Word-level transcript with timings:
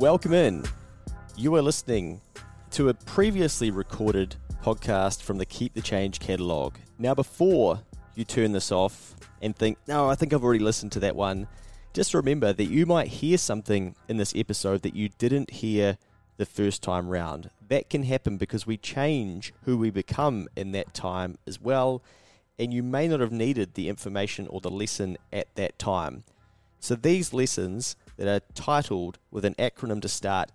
Welcome 0.00 0.32
in. 0.32 0.64
You 1.36 1.54
are 1.56 1.60
listening 1.60 2.22
to 2.70 2.88
a 2.88 2.94
previously 2.94 3.70
recorded 3.70 4.34
podcast 4.62 5.20
from 5.20 5.36
the 5.36 5.44
Keep 5.44 5.74
the 5.74 5.82
Change 5.82 6.20
catalogue. 6.20 6.78
Now, 6.98 7.14
before 7.14 7.82
you 8.14 8.24
turn 8.24 8.52
this 8.52 8.72
off 8.72 9.14
and 9.42 9.54
think, 9.54 9.76
no, 9.86 10.08
I 10.08 10.14
think 10.14 10.32
I've 10.32 10.42
already 10.42 10.64
listened 10.64 10.92
to 10.92 11.00
that 11.00 11.16
one, 11.16 11.48
just 11.92 12.14
remember 12.14 12.50
that 12.50 12.64
you 12.64 12.86
might 12.86 13.08
hear 13.08 13.36
something 13.36 13.94
in 14.08 14.16
this 14.16 14.32
episode 14.34 14.80
that 14.84 14.96
you 14.96 15.10
didn't 15.18 15.50
hear 15.50 15.98
the 16.38 16.46
first 16.46 16.82
time 16.82 17.10
round. 17.10 17.50
That 17.68 17.90
can 17.90 18.04
happen 18.04 18.38
because 18.38 18.66
we 18.66 18.78
change 18.78 19.52
who 19.64 19.76
we 19.76 19.90
become 19.90 20.48
in 20.56 20.72
that 20.72 20.94
time 20.94 21.36
as 21.46 21.60
well, 21.60 22.02
and 22.58 22.72
you 22.72 22.82
may 22.82 23.06
not 23.06 23.20
have 23.20 23.32
needed 23.32 23.74
the 23.74 23.90
information 23.90 24.46
or 24.46 24.62
the 24.62 24.70
lesson 24.70 25.18
at 25.30 25.54
that 25.56 25.78
time. 25.78 26.24
So, 26.82 26.94
these 26.94 27.34
lessons 27.34 27.96
that 28.20 28.28
are 28.28 28.46
titled 28.54 29.18
with 29.30 29.46
an 29.46 29.54
acronym 29.54 30.02
to 30.02 30.08
start, 30.08 30.52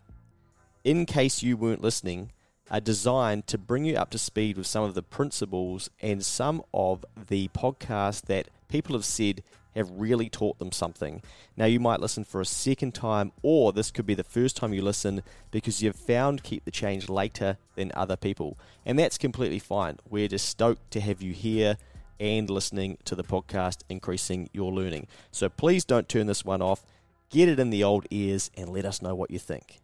in 0.84 1.08
case 1.08 1.42
you 1.42 1.58
weren't 1.58 1.82
listening, 1.82 2.32
are 2.70 2.80
designed 2.80 3.48
to 3.48 3.58
bring 3.58 3.86
you 3.86 3.96
up 3.96 4.12
to 4.12 4.20
speed 4.20 4.56
with 4.56 4.68
some 4.68 4.84
of 4.84 4.94
the 4.94 5.02
principles 5.02 5.90
and 6.00 6.24
some 6.24 6.62
of 6.76 7.04
the 7.28 7.48
podcasts 7.50 8.22
that 8.22 8.50
people 8.68 8.96
have 8.96 9.04
said 9.04 9.42
have 9.76 9.90
really 9.92 10.30
taught 10.30 10.60
them 10.60 10.72
something. 10.72 11.24
Now, 11.58 11.66
you 11.66 11.80
might 11.80 12.00
listen 12.00 12.24
for 12.24 12.40
a 12.40 12.46
second 12.46 12.94
time, 12.94 13.32
or 13.42 13.74
this 13.74 13.90
could 13.90 14.06
be 14.06 14.14
the 14.14 14.24
first 14.24 14.56
time 14.56 14.72
you 14.72 14.84
listen 14.84 15.24
because 15.50 15.82
you've 15.82 15.96
found 15.96 16.44
Keep 16.44 16.66
the 16.66 16.72
Change 16.72 17.10
later 17.10 17.58
than 17.76 17.92
other 17.96 18.16
people. 18.16 18.60
And 18.86 19.00
that's 19.00 19.18
completely 19.18 19.60
fine. 19.60 19.98
We're 20.08 20.28
just 20.28 20.48
stoked 20.48 20.92
to 20.92 21.02
have 21.02 21.24
you 21.24 21.34
here 21.34 21.78
and 22.20 22.48
listening 22.48 23.00
to 23.06 23.16
the 23.16 23.24
podcast, 23.24 23.80
increasing 23.90 24.50
your 24.54 24.72
learning. 24.72 25.08
So 25.32 25.50
please 25.50 25.84
don't 25.84 26.08
turn 26.08 26.28
this 26.28 26.46
one 26.46 26.62
off. 26.62 26.86
Get 27.30 27.50
it 27.50 27.60
in 27.60 27.70
the 27.70 27.84
old 27.84 28.06
ears 28.12 28.52
and 28.56 28.70
let 28.70 28.86
us 28.86 29.02
know 29.02 29.16
what 29.16 29.32
you 29.32 29.40
think. 29.40 29.82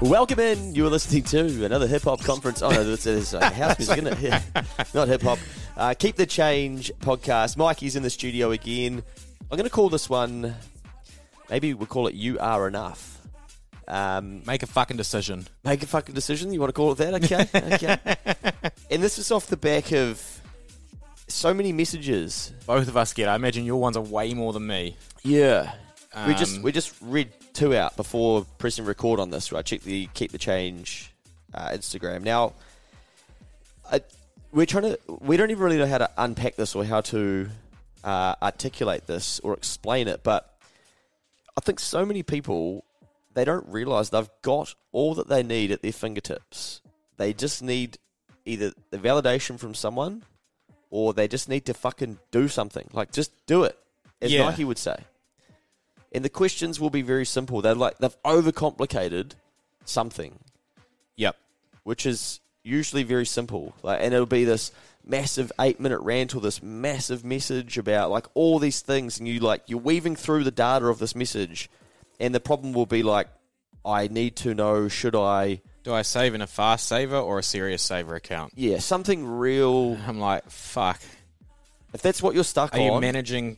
Welcome 0.00 0.38
in. 0.38 0.72
You 0.72 0.86
are 0.86 0.90
listening 0.90 1.24
to 1.24 1.64
another 1.64 1.88
hip 1.88 2.02
hop 2.02 2.20
conference. 2.22 2.62
Oh 2.62 2.70
no, 2.70 2.84
this 2.84 3.06
is 3.06 3.34
uh, 3.34 3.50
house 3.52 3.76
music, 3.76 3.98
isn't 3.98 4.24
it? 4.24 4.42
Not 4.94 5.08
hip 5.08 5.22
hop. 5.22 5.40
Uh, 5.76 5.94
Keep 5.98 6.14
the 6.14 6.26
Change 6.26 6.92
podcast. 7.00 7.56
Mikey's 7.56 7.96
in 7.96 8.04
the 8.04 8.10
studio 8.10 8.52
again. 8.52 9.02
I'm 9.50 9.56
going 9.56 9.64
to 9.64 9.70
call 9.70 9.88
this 9.88 10.08
one. 10.08 10.54
Maybe 11.50 11.74
we'll 11.74 11.88
call 11.88 12.06
it 12.06 12.14
"You 12.14 12.38
Are 12.38 12.68
Enough." 12.68 13.20
Um, 13.88 14.42
Make 14.46 14.62
a 14.62 14.66
fucking 14.68 14.96
decision. 14.96 15.48
make 15.64 15.82
a 15.82 15.86
fucking 15.86 16.14
decision. 16.14 16.52
You 16.52 16.60
want 16.60 16.68
to 16.68 16.72
call 16.74 16.92
it 16.92 16.98
that? 16.98 17.14
Okay, 17.14 17.48
okay. 17.74 17.98
and 18.92 19.02
this 19.02 19.18
is 19.18 19.32
off 19.32 19.48
the 19.48 19.56
back 19.56 19.90
of 19.92 20.40
so 21.26 21.52
many 21.52 21.72
messages. 21.72 22.52
Both 22.64 22.86
of 22.86 22.96
us 22.96 23.12
get. 23.12 23.28
I 23.28 23.34
imagine 23.34 23.64
your 23.64 23.80
ones 23.80 23.96
are 23.96 24.02
way 24.02 24.34
more 24.34 24.52
than 24.52 24.68
me. 24.68 24.96
Yeah, 25.24 25.72
we 26.26 26.34
just 26.34 26.56
Um, 26.56 26.62
we 26.62 26.72
just 26.72 26.94
read 27.00 27.32
two 27.52 27.74
out 27.74 27.96
before 27.96 28.46
pressing 28.58 28.84
record 28.84 29.20
on 29.20 29.30
this. 29.30 29.52
Right, 29.52 29.64
check 29.64 29.82
the 29.82 30.08
keep 30.14 30.32
the 30.32 30.38
change 30.38 31.12
uh, 31.54 31.68
Instagram. 31.70 32.22
Now, 32.22 32.52
I, 33.90 34.00
we're 34.52 34.66
trying 34.66 34.84
to 34.84 34.98
we 35.20 35.36
don't 35.36 35.50
even 35.50 35.62
really 35.62 35.78
know 35.78 35.86
how 35.86 35.98
to 35.98 36.10
unpack 36.18 36.56
this 36.56 36.74
or 36.74 36.84
how 36.84 37.00
to 37.02 37.48
uh, 38.04 38.34
articulate 38.42 39.06
this 39.06 39.40
or 39.40 39.54
explain 39.54 40.08
it, 40.08 40.22
but 40.22 40.54
I 41.56 41.60
think 41.60 41.80
so 41.80 42.04
many 42.04 42.22
people 42.22 42.84
they 43.34 43.44
don't 43.44 43.66
realize 43.68 44.10
they've 44.10 44.28
got 44.42 44.74
all 44.92 45.14
that 45.14 45.28
they 45.28 45.42
need 45.42 45.70
at 45.70 45.82
their 45.82 45.92
fingertips. 45.92 46.80
They 47.16 47.32
just 47.32 47.62
need 47.62 47.98
either 48.44 48.72
the 48.90 48.98
validation 48.98 49.58
from 49.58 49.74
someone 49.74 50.24
or 50.90 51.14
they 51.14 51.28
just 51.28 51.48
need 51.48 51.64
to 51.66 51.74
fucking 51.74 52.18
do 52.30 52.48
something. 52.48 52.88
Like 52.92 53.12
just 53.12 53.32
do 53.46 53.64
it. 53.64 53.78
As 54.20 54.30
Yeah. 54.32 54.44
Nike 54.44 54.64
would 54.64 54.78
say. 54.78 54.96
And 56.14 56.24
the 56.24 56.28
questions 56.28 56.78
will 56.78 56.90
be 56.90 57.02
very 57.02 57.24
simple. 57.24 57.62
They're 57.62 57.74
like 57.74 57.98
they've 57.98 58.22
overcomplicated 58.22 59.32
something, 59.84 60.38
Yep. 61.16 61.36
which 61.84 62.06
is 62.06 62.40
usually 62.62 63.02
very 63.02 63.26
simple. 63.26 63.74
Like 63.82 64.00
and 64.02 64.12
it'll 64.14 64.26
be 64.26 64.44
this 64.44 64.72
massive 65.04 65.50
eight 65.60 65.80
minute 65.80 66.00
rant 66.00 66.34
or 66.34 66.40
this 66.40 66.62
massive 66.62 67.24
message 67.24 67.76
about 67.78 68.10
like 68.10 68.26
all 68.34 68.58
these 68.60 68.80
things 68.82 69.18
and 69.18 69.26
you 69.26 69.40
like 69.40 69.62
you're 69.66 69.80
weaving 69.80 70.14
through 70.14 70.44
the 70.44 70.50
data 70.52 70.86
of 70.86 71.00
this 71.00 71.16
message 71.16 71.68
and 72.20 72.32
the 72.32 72.38
problem 72.38 72.72
will 72.72 72.86
be 72.86 73.02
like 73.02 73.26
I 73.84 74.06
need 74.06 74.36
to 74.36 74.54
know 74.54 74.86
should 74.86 75.16
I 75.16 75.60
Do 75.82 75.92
I 75.92 76.02
save 76.02 76.34
in 76.34 76.40
a 76.40 76.46
fast 76.46 76.86
saver 76.86 77.16
or 77.16 77.40
a 77.40 77.42
serious 77.42 77.82
saver 77.82 78.14
account? 78.14 78.52
yeah, 78.54 78.78
something 78.78 79.26
real 79.26 79.98
I'm 80.06 80.20
like, 80.20 80.48
fuck. 80.48 81.00
if 81.92 82.00
that's 82.00 82.22
what 82.22 82.36
you're 82.36 82.44
stuck 82.44 82.72
Are 82.76 82.78
you 82.80 82.92
on 82.92 83.00
managing 83.00 83.56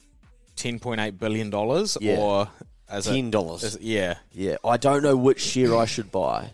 ten 0.56 0.78
point 0.78 1.00
eight 1.00 1.18
billion 1.18 1.50
dollars 1.50 1.96
Yeah. 2.00 2.16
or 2.16 2.48
as 2.88 3.06
ten 3.06 3.30
dollars. 3.30 3.76
yeah, 3.80 4.18
Yeah, 4.32 4.56
I 4.64 4.76
don't 4.76 5.02
know 5.02 5.16
which 5.16 5.40
share 5.40 5.76
I 5.76 5.84
should 5.86 6.10
buy. 6.12 6.50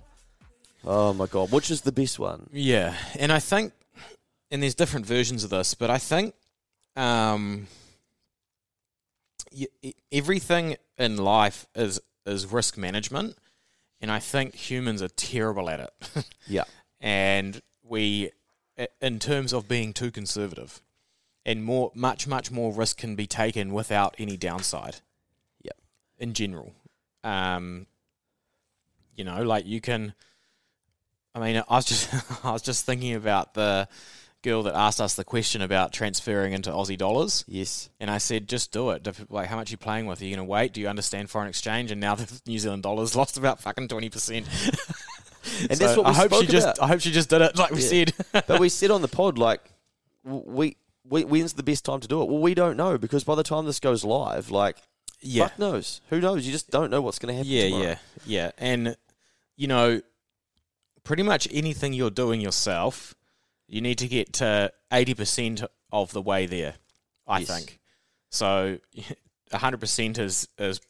Oh 0.84 1.12
my 1.12 1.26
god, 1.26 1.50
which 1.52 1.70
is 1.70 1.82
the 1.82 1.92
best 1.92 2.18
one? 2.18 2.48
yeah, 2.52 2.94
and 3.18 3.30
I 3.32 3.38
think, 3.38 3.72
and 4.50 4.62
there's 4.62 4.74
different 4.74 5.04
versions 5.06 5.44
of 5.44 5.50
this, 5.50 5.74
but 5.74 5.90
I 5.90 5.98
think, 5.98 6.34
um, 6.96 7.66
everything 10.12 10.76
in 10.98 11.16
life 11.16 11.66
is 11.74 12.00
is 12.26 12.46
risk 12.46 12.76
management, 12.76 13.36
and 14.00 14.10
I 14.10 14.18
think 14.20 14.54
humans 14.54 15.02
are 15.02 15.08
terrible 15.08 15.68
at 15.70 15.80
it. 15.80 16.24
Yeah, 16.46 16.64
and 17.00 17.60
we, 17.82 18.30
in 19.00 19.18
terms 19.18 19.52
of 19.52 19.68
being 19.68 19.92
too 19.92 20.10
conservative, 20.10 20.80
and 21.46 21.64
more, 21.64 21.90
much, 21.94 22.26
much 22.26 22.50
more 22.50 22.72
risk 22.72 22.98
can 22.98 23.16
be 23.16 23.26
taken 23.26 23.72
without 23.72 24.14
any 24.18 24.36
downside. 24.36 24.96
Yep. 25.62 25.76
In 26.18 26.34
general, 26.34 26.74
um, 27.24 27.86
you 29.16 29.24
know, 29.24 29.42
like 29.42 29.66
you 29.66 29.80
can. 29.80 30.14
I 31.34 31.38
mean, 31.40 31.56
I 31.68 31.74
was 31.76 31.84
just, 31.84 32.44
I 32.44 32.50
was 32.52 32.62
just 32.62 32.84
thinking 32.84 33.14
about 33.14 33.54
the 33.54 33.88
girl 34.42 34.62
that 34.64 34.74
asked 34.74 35.00
us 35.00 35.14
the 35.14 35.22
question 35.24 35.60
about 35.62 35.92
transferring 35.92 36.52
into 36.54 36.70
Aussie 36.70 36.96
dollars, 36.98 37.44
yes, 37.46 37.90
and 38.00 38.10
I 38.10 38.18
said, 38.18 38.48
just 38.48 38.72
do 38.72 38.90
it. 38.90 39.06
Like, 39.30 39.46
how 39.48 39.56
much 39.56 39.70
are 39.70 39.74
you 39.74 39.76
playing 39.76 40.06
with? 40.06 40.20
Are 40.20 40.24
you 40.24 40.34
going 40.34 40.46
to 40.46 40.50
wait? 40.50 40.72
Do 40.72 40.80
you 40.80 40.88
understand 40.88 41.30
foreign 41.30 41.48
exchange? 41.48 41.90
And 41.90 42.00
now 42.00 42.14
the 42.16 42.40
New 42.46 42.58
Zealand 42.58 42.82
dollar's 42.82 43.14
lost 43.14 43.36
about 43.38 43.60
fucking 43.60 43.88
twenty 43.88 44.08
percent. 44.10 44.46
and 45.60 45.70
that's 45.78 45.96
what 45.96 46.06
we 46.06 46.12
I 46.12 46.14
hope 46.14 46.32
she 46.34 46.46
just. 46.46 46.82
I 46.82 46.86
hope 46.88 47.00
she 47.00 47.12
just 47.12 47.28
did 47.30 47.42
it 47.42 47.56
like 47.56 47.70
we 47.70 47.80
Yeah. 47.82 48.06
said. 48.32 48.44
but 48.46 48.58
we 48.60 48.68
said 48.68 48.90
on 48.90 49.02
the 49.02 49.08
pod 49.08 49.38
like, 49.38 49.60
we 50.24 50.76
when's 51.04 51.54
the 51.54 51.62
best 51.62 51.84
time 51.84 52.00
to 52.00 52.08
do 52.08 52.22
it? 52.22 52.28
Well, 52.28 52.38
we 52.40 52.54
don't 52.54 52.76
know 52.76 52.98
because 52.98 53.24
by 53.24 53.34
the 53.34 53.42
time 53.42 53.66
this 53.66 53.80
goes 53.80 54.04
live, 54.04 54.50
like, 54.50 54.76
yeah, 55.20 55.48
fuck 55.48 55.58
knows, 55.58 56.00
who 56.10 56.20
knows? 56.20 56.46
You 56.46 56.52
just 56.52 56.70
don't 56.70 56.90
know 56.90 57.00
what's 57.00 57.18
going 57.18 57.32
to 57.32 57.36
happen. 57.36 57.50
yeah, 57.50 57.64
tomorrow. 57.64 57.82
yeah, 57.84 57.96
yeah. 58.26 58.50
And 58.58 58.96
you 59.56 59.66
know, 59.66 60.00
pretty 61.04 61.22
much 61.22 61.46
anything 61.52 61.92
you're 61.92 62.10
doing 62.10 62.40
yourself, 62.40 63.14
you 63.66 63.80
need 63.80 63.98
to 63.98 64.08
get 64.08 64.32
to 64.34 64.72
eighty 64.92 65.14
percent 65.14 65.62
of 65.92 66.12
the 66.12 66.22
way 66.22 66.46
there. 66.46 66.74
I 67.26 67.40
Yes. 67.40 67.48
think 67.48 67.78
so. 68.30 68.78
hundred 69.52 69.80
percent 69.80 70.18
is 70.18 70.46
is 70.58 70.80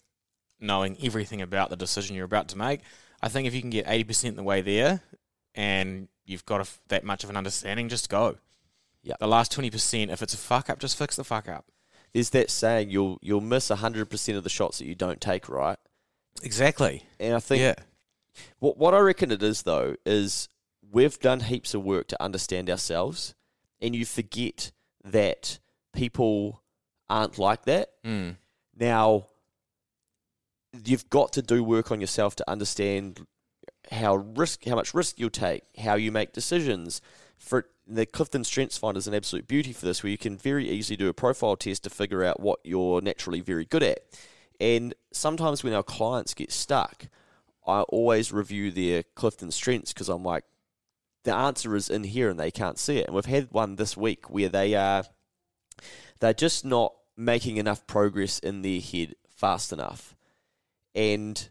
knowing 0.60 0.96
everything 1.02 1.40
about 1.40 1.70
the 1.70 1.76
decision 1.76 2.14
you're 2.14 2.24
about 2.26 2.48
to 2.48 2.58
make. 2.58 2.80
I 3.22 3.28
think 3.28 3.46
if 3.48 3.54
you 3.54 3.60
can 3.62 3.70
get 3.70 3.86
eighty 3.88 4.04
percent 4.04 4.36
the 4.36 4.42
way 4.42 4.60
there, 4.60 5.00
and 5.54 6.08
you've 6.24 6.44
got 6.46 6.60
a 6.60 6.70
that 6.88 7.02
much 7.04 7.24
of 7.24 7.30
an 7.30 7.36
understanding, 7.36 7.88
just 7.88 8.08
go. 8.08 8.36
Yeah. 9.02 9.14
The 9.18 9.26
last 9.26 9.52
twenty 9.52 9.70
percent, 9.70 10.10
if 10.10 10.22
it's 10.22 10.34
a 10.34 10.38
fuck 10.38 10.68
up, 10.70 10.78
just 10.78 10.98
fix 10.98 11.16
the 11.16 11.24
fuck 11.24 11.48
up. 11.48 11.66
There's 12.12 12.30
that 12.30 12.50
saying 12.50 12.90
you'll 12.90 13.18
you'll 13.22 13.40
miss 13.40 13.68
hundred 13.68 14.10
percent 14.10 14.36
of 14.36 14.44
the 14.44 14.50
shots 14.50 14.78
that 14.78 14.86
you 14.86 14.94
don't 14.94 15.20
take, 15.20 15.48
right? 15.48 15.78
Exactly. 16.42 17.04
And 17.18 17.34
I 17.34 17.40
think 17.40 17.62
yeah. 17.62 17.74
What 18.58 18.76
what 18.76 18.94
I 18.94 18.98
reckon 18.98 19.30
it 19.30 19.42
is 19.42 19.62
though 19.62 19.96
is 20.04 20.48
we've 20.92 21.18
done 21.18 21.40
heaps 21.40 21.74
of 21.74 21.84
work 21.84 22.08
to 22.08 22.22
understand 22.22 22.68
ourselves, 22.70 23.34
and 23.80 23.94
you 23.94 24.04
forget 24.04 24.72
that 25.04 25.58
people 25.92 26.62
aren't 27.08 27.38
like 27.38 27.64
that. 27.64 27.90
Mm. 28.04 28.36
Now, 28.78 29.26
you've 30.84 31.08
got 31.10 31.32
to 31.34 31.42
do 31.42 31.62
work 31.62 31.90
on 31.90 32.00
yourself 32.00 32.36
to 32.36 32.50
understand 32.50 33.26
how 33.90 34.16
risk, 34.16 34.64
how 34.64 34.76
much 34.76 34.94
risk 34.94 35.18
you'll 35.18 35.30
take, 35.30 35.62
how 35.78 35.94
you 35.94 36.12
make 36.12 36.32
decisions. 36.32 37.00
For 37.40 37.66
the 37.86 38.06
Clifton 38.06 38.44
Strengths 38.44 38.78
Finder 38.78 38.98
is 38.98 39.08
an 39.08 39.14
absolute 39.14 39.48
beauty 39.48 39.72
for 39.72 39.86
this, 39.86 40.02
where 40.02 40.10
you 40.10 40.18
can 40.18 40.36
very 40.36 40.68
easily 40.68 40.96
do 40.96 41.08
a 41.08 41.14
profile 41.14 41.56
test 41.56 41.82
to 41.84 41.90
figure 41.90 42.22
out 42.22 42.38
what 42.38 42.60
you're 42.62 43.00
naturally 43.00 43.40
very 43.40 43.64
good 43.64 43.82
at. 43.82 44.00
And 44.60 44.94
sometimes 45.12 45.64
when 45.64 45.72
our 45.72 45.82
clients 45.82 46.34
get 46.34 46.52
stuck, 46.52 47.08
I 47.66 47.80
always 47.82 48.30
review 48.30 48.70
their 48.70 49.02
Clifton 49.14 49.50
strengths 49.50 49.92
because 49.92 50.08
I'm 50.08 50.22
like, 50.22 50.44
the 51.24 51.34
answer 51.34 51.74
is 51.74 51.90
in 51.90 52.04
here 52.04 52.28
and 52.28 52.38
they 52.38 52.50
can't 52.50 52.78
see 52.78 52.98
it. 52.98 53.06
And 53.06 53.14
we've 53.14 53.24
had 53.24 53.48
one 53.50 53.76
this 53.76 53.96
week 53.96 54.30
where 54.30 54.48
they 54.48 54.74
are 54.74 55.04
they're 56.20 56.34
just 56.34 56.64
not 56.64 56.94
making 57.16 57.56
enough 57.56 57.86
progress 57.86 58.38
in 58.38 58.62
their 58.62 58.80
head 58.80 59.14
fast 59.28 59.72
enough. 59.72 60.14
And 60.94 61.48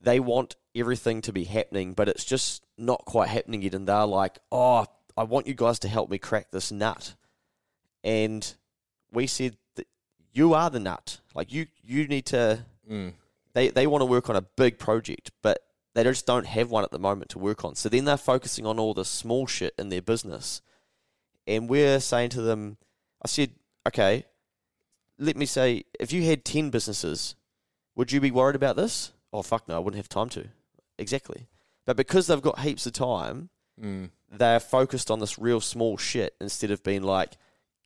they 0.00 0.20
want 0.20 0.56
everything 0.74 1.22
to 1.22 1.32
be 1.32 1.44
happening, 1.44 1.92
but 1.92 2.08
it's 2.08 2.24
just 2.24 2.64
not 2.78 3.04
quite 3.04 3.28
happening 3.28 3.62
yet. 3.62 3.74
And 3.74 3.88
they're 3.88 4.06
like, 4.06 4.38
oh, 4.52 4.86
I 5.16 5.24
want 5.24 5.46
you 5.46 5.54
guys 5.54 5.78
to 5.80 5.88
help 5.88 6.10
me 6.10 6.18
crack 6.18 6.50
this 6.50 6.70
nut. 6.70 7.14
And 8.04 8.54
we 9.12 9.26
said 9.26 9.56
that 9.76 9.86
you 10.32 10.54
are 10.54 10.70
the 10.70 10.80
nut. 10.80 11.20
Like 11.34 11.52
you, 11.52 11.66
you 11.82 12.06
need 12.06 12.26
to. 12.26 12.64
Mm. 12.90 13.14
They 13.54 13.68
they 13.68 13.86
want 13.86 14.02
to 14.02 14.06
work 14.06 14.28
on 14.28 14.36
a 14.36 14.42
big 14.42 14.78
project, 14.78 15.30
but 15.42 15.60
they 15.94 16.04
just 16.04 16.26
don't 16.26 16.46
have 16.46 16.70
one 16.70 16.84
at 16.84 16.90
the 16.90 16.98
moment 16.98 17.30
to 17.30 17.38
work 17.38 17.64
on. 17.64 17.74
So 17.74 17.88
then 17.88 18.04
they're 18.04 18.18
focusing 18.18 18.66
on 18.66 18.78
all 18.78 18.92
the 18.92 19.04
small 19.04 19.46
shit 19.46 19.74
in 19.78 19.88
their 19.88 20.02
business. 20.02 20.60
And 21.46 21.68
we're 21.68 22.00
saying 22.00 22.30
to 22.30 22.42
them, 22.42 22.76
I 23.24 23.28
said, 23.28 23.52
okay, 23.86 24.26
let 25.18 25.36
me 25.36 25.46
say, 25.46 25.84
if 25.98 26.12
you 26.12 26.22
had 26.24 26.44
10 26.44 26.68
businesses, 26.70 27.34
would 27.94 28.12
you 28.12 28.20
be 28.20 28.30
worried 28.30 28.56
about 28.56 28.76
this? 28.76 29.12
Oh, 29.32 29.42
fuck 29.42 29.68
no, 29.68 29.76
I 29.76 29.78
wouldn't 29.78 29.96
have 29.96 30.08
time 30.08 30.28
to. 30.30 30.48
Exactly. 30.98 31.46
But 31.86 31.96
because 31.96 32.26
they've 32.26 32.42
got 32.42 32.58
heaps 32.58 32.84
of 32.84 32.92
time, 32.92 33.48
Mm. 33.80 34.10
They're 34.30 34.60
focused 34.60 35.10
on 35.10 35.20
this 35.20 35.38
real 35.38 35.60
small 35.60 35.96
shit 35.96 36.34
instead 36.40 36.70
of 36.70 36.82
being 36.82 37.02
like, 37.02 37.36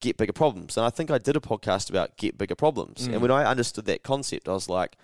get 0.01 0.17
bigger 0.17 0.33
problems. 0.33 0.77
And 0.77 0.87
I 0.87 0.91
think 0.91 1.11
I 1.11 1.19
did 1.19 1.37
a 1.37 1.41
podcast 1.41 1.91
about 1.91 2.17
get 2.17 2.39
bigger 2.39 2.55
problems. 2.55 3.07
Mm. 3.07 3.13
And 3.13 3.23
when 3.23 3.31
I 3.31 3.45
understood 3.45 3.85
that 3.87 4.03
concept, 4.03 4.49
I 4.49 4.53
was 4.53 4.69
like, 4.69 4.97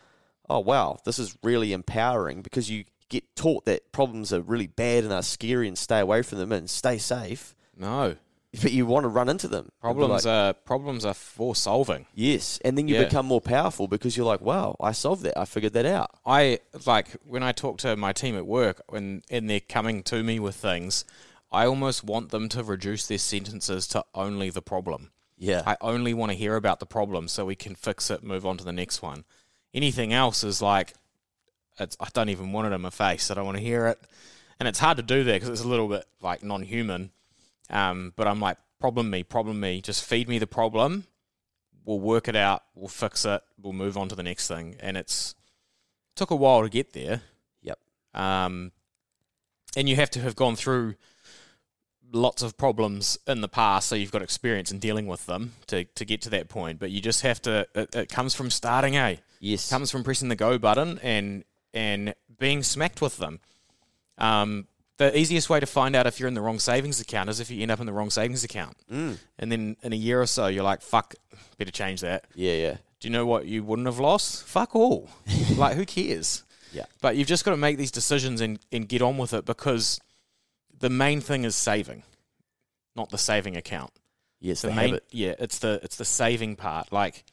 oh, 0.48 0.60
wow, 0.60 0.98
this 1.04 1.18
is 1.18 1.36
really 1.42 1.72
empowering 1.72 2.42
because 2.42 2.70
you 2.70 2.84
get 3.08 3.36
taught 3.36 3.66
that 3.66 3.92
problems 3.92 4.32
are 4.32 4.40
really 4.40 4.66
bad 4.66 5.04
and 5.04 5.12
are 5.12 5.22
scary 5.22 5.68
and 5.68 5.76
stay 5.76 6.00
away 6.00 6.22
from 6.22 6.38
them 6.38 6.52
and 6.52 6.68
stay 6.68 6.98
safe. 6.98 7.54
No 7.76 8.16
But 8.62 8.72
you 8.72 8.86
want 8.86 9.04
to 9.04 9.08
run 9.08 9.28
into 9.28 9.48
them. 9.48 9.70
problems 9.80 10.24
like, 10.24 10.32
are 10.32 10.52
problems 10.54 11.04
are 11.04 11.14
for 11.14 11.54
solving. 11.54 12.06
Yes, 12.14 12.58
and 12.64 12.76
then 12.76 12.88
you 12.88 12.94
Yeah. 12.96 13.04
become 13.04 13.26
more 13.26 13.40
powerful 13.40 13.86
because 13.88 14.16
you're 14.16 14.26
like, 14.26 14.40
wow, 14.40 14.76
I 14.80 14.92
solved 14.92 15.22
that. 15.24 15.38
I 15.38 15.44
figured 15.44 15.72
that 15.74 15.86
out. 15.86 16.10
I 16.24 16.60
like 16.86 17.08
when 17.24 17.42
I 17.42 17.52
talk 17.52 17.78
to 17.78 17.96
my 17.96 18.12
team 18.12 18.36
at 18.36 18.46
work 18.46 18.82
when 18.88 19.22
and 19.30 19.48
they're 19.50 19.60
coming 19.60 20.02
to 20.04 20.22
me 20.22 20.38
with 20.40 20.56
things, 20.56 21.04
I 21.52 21.66
almost 21.66 22.02
want 22.04 22.30
them 22.30 22.48
to 22.50 22.62
reduce 22.64 23.06
their 23.06 23.18
sentences 23.18 23.86
to 23.88 24.04
only 24.14 24.50
the 24.50 24.62
problem. 24.62 25.10
Yeah. 25.38 25.62
I 25.66 25.76
only 25.80 26.14
want 26.14 26.32
to 26.32 26.38
hear 26.38 26.56
about 26.56 26.80
the 26.80 26.86
problem 26.86 27.28
so 27.28 27.44
we 27.44 27.56
can 27.56 27.74
fix 27.74 28.10
it, 28.10 28.22
move 28.22 28.46
on 28.46 28.56
to 28.56 28.64
the 28.64 28.72
next 28.72 29.02
one. 29.02 29.24
Anything 29.74 30.12
else 30.12 30.42
is 30.42 30.62
like, 30.62 30.94
it's, 31.78 31.96
I 32.00 32.08
don't 32.14 32.30
even 32.30 32.52
want 32.52 32.68
it 32.68 32.74
in 32.74 32.80
my 32.80 32.90
face. 32.90 33.30
I 33.30 33.34
don't 33.34 33.44
want 33.44 33.58
to 33.58 33.62
hear 33.62 33.86
it, 33.86 34.00
and 34.58 34.66
it's 34.66 34.78
hard 34.78 34.96
to 34.96 35.02
do 35.02 35.24
that 35.24 35.32
because 35.34 35.50
it's 35.50 35.60
a 35.62 35.68
little 35.68 35.88
bit 35.88 36.06
like 36.22 36.42
non-human. 36.42 37.10
Um, 37.70 38.12
but 38.16 38.26
I'm 38.26 38.40
like, 38.40 38.58
problem 38.80 39.10
me, 39.10 39.22
problem 39.22 39.60
me. 39.60 39.80
Just 39.80 40.04
feed 40.04 40.28
me 40.28 40.38
the 40.38 40.46
problem. 40.46 41.06
We'll 41.84 42.00
work 42.00 42.28
it 42.28 42.36
out. 42.36 42.62
We'll 42.74 42.88
fix 42.88 43.24
it. 43.24 43.42
We'll 43.60 43.72
move 43.72 43.96
on 43.96 44.08
to 44.08 44.14
the 44.14 44.22
next 44.22 44.48
thing. 44.48 44.76
And 44.80 44.96
it's 44.96 45.34
took 46.14 46.30
a 46.30 46.36
while 46.36 46.62
to 46.62 46.68
get 46.68 46.92
there. 46.92 47.22
Yep. 47.62 47.78
Um, 48.14 48.72
and 49.76 49.88
you 49.88 49.96
have 49.96 50.10
to 50.10 50.20
have 50.20 50.34
gone 50.34 50.56
through 50.56 50.94
lots 52.12 52.42
of 52.42 52.56
problems 52.56 53.18
in 53.26 53.40
the 53.40 53.48
past, 53.48 53.88
so 53.88 53.94
you've 53.94 54.12
got 54.12 54.22
experience 54.22 54.70
in 54.70 54.78
dealing 54.78 55.06
with 55.06 55.26
them 55.26 55.52
to, 55.66 55.84
to 55.84 56.04
get 56.04 56.22
to 56.22 56.30
that 56.30 56.48
point. 56.48 56.78
But 56.78 56.90
you 56.90 57.00
just 57.00 57.22
have 57.22 57.40
to. 57.42 57.66
It, 57.74 57.94
it 57.94 58.08
comes 58.08 58.34
from 58.34 58.50
starting, 58.50 58.96
eh? 58.96 59.16
yes. 59.40 59.70
comes 59.70 59.90
from 59.90 60.02
pressing 60.04 60.28
the 60.28 60.36
go 60.36 60.58
button 60.58 60.98
and 61.02 61.44
and 61.74 62.14
being 62.38 62.62
smacked 62.62 63.00
with 63.00 63.18
them. 63.18 63.40
Um, 64.18 64.66
the 64.98 65.16
easiest 65.18 65.50
way 65.50 65.60
to 65.60 65.66
find 65.66 65.94
out 65.94 66.06
if 66.06 66.18
you're 66.18 66.28
in 66.28 66.34
the 66.34 66.40
wrong 66.40 66.58
savings 66.58 67.00
account 67.00 67.28
is 67.28 67.38
if 67.40 67.50
you 67.50 67.60
end 67.62 67.70
up 67.70 67.80
in 67.80 67.86
the 67.86 67.92
wrong 67.92 68.10
savings 68.10 68.44
account, 68.44 68.76
Mm. 68.90 69.18
and 69.38 69.52
then 69.52 69.76
in 69.82 69.92
a 69.92 69.96
year 69.96 70.20
or 70.20 70.26
so 70.26 70.46
you're 70.46 70.64
like, 70.64 70.80
"Fuck, 70.82 71.14
better 71.58 71.70
change 71.70 72.00
that." 72.00 72.24
Yeah, 72.34 72.54
yeah. 72.54 72.76
Do 73.00 73.08
you 73.08 73.12
know 73.12 73.26
what 73.26 73.46
you 73.46 73.62
wouldn't 73.62 73.86
have 73.86 73.98
lost? 73.98 74.44
Fuck 74.44 74.74
all. 74.74 75.10
like, 75.56 75.76
who 75.76 75.84
cares? 75.84 76.44
Yeah. 76.72 76.86
But 77.02 77.16
you've 77.16 77.28
just 77.28 77.44
got 77.44 77.50
to 77.52 77.56
make 77.56 77.76
these 77.76 77.90
decisions 77.90 78.40
and, 78.40 78.58
and 78.72 78.88
get 78.88 79.02
on 79.02 79.18
with 79.18 79.32
it 79.34 79.44
because 79.44 80.00
the 80.78 80.88
main 80.90 81.20
thing 81.20 81.44
is 81.44 81.54
saving, 81.56 82.02
not 82.94 83.10
the 83.10 83.18
saving 83.18 83.56
account. 83.56 83.90
Yes, 84.40 84.62
The 84.62 84.68
the 84.68 84.74
main, 84.74 84.88
habit. 84.90 85.04
yeah, 85.10 85.34
it's 85.38 85.58
the 85.58 85.78
it's 85.82 85.96
the 85.96 86.04
saving 86.04 86.56
part. 86.56 86.90
Like, 86.92 87.24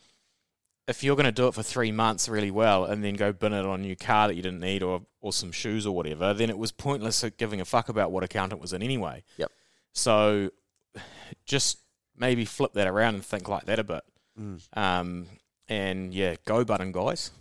if 0.88 1.03
you're 1.03 1.15
going 1.15 1.25
to 1.25 1.31
do 1.31 1.47
it 1.47 1.53
for 1.53 1.63
three 1.63 1.91
months 1.91 2.27
really 2.27 2.51
well 2.51 2.85
and 2.85 3.03
then 3.03 3.13
go 3.15 3.31
bin 3.31 3.53
it 3.53 3.65
on 3.65 3.80
a 3.80 3.83
new 3.83 3.95
car 3.95 4.27
that 4.27 4.35
you 4.35 4.41
didn't 4.41 4.59
need 4.59 4.83
or 4.83 5.01
or 5.21 5.31
some 5.31 5.51
shoes 5.51 5.85
or 5.88 5.95
whatever, 5.95 6.33
then 6.33 6.50
it 6.50 6.57
was 6.57 6.71
pointless 6.71 7.24
giving 7.38 7.62
a 7.62 7.65
fuck 7.65 7.88
about 7.89 8.12
what 8.12 8.24
account 8.24 8.51
it 8.51 8.59
was 8.59 8.74
in 8.74 8.83
anyway. 8.83 9.24
Yep. 9.38 9.51
So, 9.94 10.50
just 11.45 11.80
maybe 12.18 12.45
flip 12.45 12.74
that 12.74 12.88
around 12.88 13.15
and 13.15 13.25
think 13.25 13.47
like 13.47 13.65
that 13.65 13.80
a 13.80 13.83
bit. 13.83 14.03
Mm. 14.39 14.62
Um, 14.74 15.27
and 15.69 16.13
yeah, 16.13 16.35
go 16.45 16.65
button, 16.65 16.91
guys. 16.91 17.31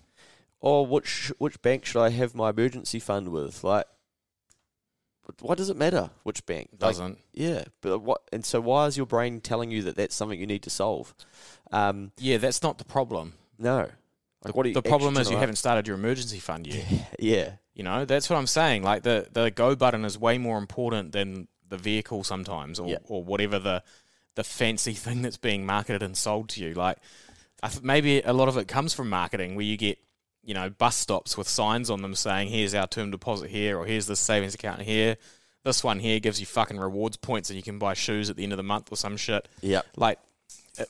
Or 0.60 0.86
which 0.86 1.32
which 1.38 1.60
bank 1.60 1.84
should 1.84 2.00
I 2.00 2.10
have 2.10 2.36
my 2.36 2.50
emergency 2.50 3.00
fund 3.00 3.28
with? 3.28 3.64
Like, 3.64 3.86
what 5.40 5.58
does 5.58 5.70
it 5.70 5.76
matter 5.76 6.10
which 6.24 6.44
bank? 6.46 6.68
Like, 6.72 6.80
Doesn't. 6.80 7.18
yeah, 7.32 7.64
but 7.80 8.00
what? 8.00 8.22
And 8.32 8.44
so, 8.44 8.60
why 8.60 8.86
is 8.86 8.96
your 8.96 9.06
brain 9.06 9.40
telling 9.40 9.70
you 9.70 9.82
that 9.82 9.96
that's 9.96 10.14
something 10.14 10.38
you 10.38 10.46
need 10.46 10.62
to 10.64 10.70
solve? 10.70 11.14
Um, 11.70 12.12
yeah, 12.18 12.38
that's 12.38 12.62
not 12.62 12.78
the 12.78 12.84
problem. 12.84 13.34
no. 13.58 13.88
Like, 14.44 14.56
what 14.56 14.66
are 14.66 14.70
you 14.70 14.74
The 14.74 14.82
problem 14.82 15.16
is 15.18 15.30
you 15.30 15.36
haven't 15.36 15.54
started 15.54 15.86
your 15.86 15.94
emergency 15.94 16.40
fund 16.40 16.66
yet. 16.66 16.84
Yeah, 17.20 17.52
You 17.74 17.84
know, 17.84 18.04
that's 18.04 18.28
what 18.28 18.36
I'm 18.38 18.48
saying. 18.48 18.82
Like 18.82 19.04
the 19.04 19.28
the 19.30 19.52
go 19.52 19.76
button 19.76 20.04
is 20.04 20.18
way 20.18 20.36
more 20.36 20.58
important 20.58 21.12
than 21.12 21.46
the 21.68 21.76
vehicle 21.78 22.24
sometimes, 22.24 22.80
or 22.80 22.88
Yeah. 22.88 22.98
or 23.04 23.22
whatever 23.22 23.60
the 23.60 23.84
the 24.34 24.42
fancy 24.42 24.94
thing 25.04 25.22
that's 25.22 25.36
being 25.36 25.64
marketed 25.64 26.02
and 26.02 26.16
sold 26.16 26.48
to 26.50 26.60
you. 26.60 26.74
Like, 26.74 26.98
I 27.62 27.68
th- 27.68 27.82
maybe 27.84 28.20
a 28.22 28.32
lot 28.32 28.48
of 28.48 28.56
it 28.56 28.66
comes 28.66 28.92
from 28.94 29.08
marketing, 29.08 29.54
where 29.54 29.64
you 29.64 29.76
get 29.76 29.98
you 30.44 30.54
know 30.54 30.70
bus 30.70 30.96
stops 30.96 31.36
with 31.36 31.48
signs 31.48 31.90
on 31.90 32.02
them 32.02 32.14
saying, 32.14 32.48
"Here's 32.48 32.74
our 32.74 32.86
term 32.86 33.10
deposit 33.10 33.50
here," 33.50 33.78
or 33.78 33.86
"Here's 33.86 34.06
the 34.06 34.16
savings 34.16 34.54
account 34.54 34.82
here." 34.82 35.16
This 35.64 35.84
one 35.84 36.00
here 36.00 36.18
gives 36.18 36.40
you 36.40 36.46
fucking 36.46 36.78
rewards 36.78 37.16
points, 37.16 37.48
and 37.50 37.56
you 37.56 37.62
can 37.62 37.78
buy 37.78 37.94
shoes 37.94 38.28
at 38.28 38.36
the 38.36 38.42
end 38.42 38.52
of 38.52 38.56
the 38.56 38.62
month 38.64 38.90
or 38.90 38.96
some 38.96 39.16
shit. 39.16 39.46
yeah. 39.60 39.82
Like, 39.96 40.18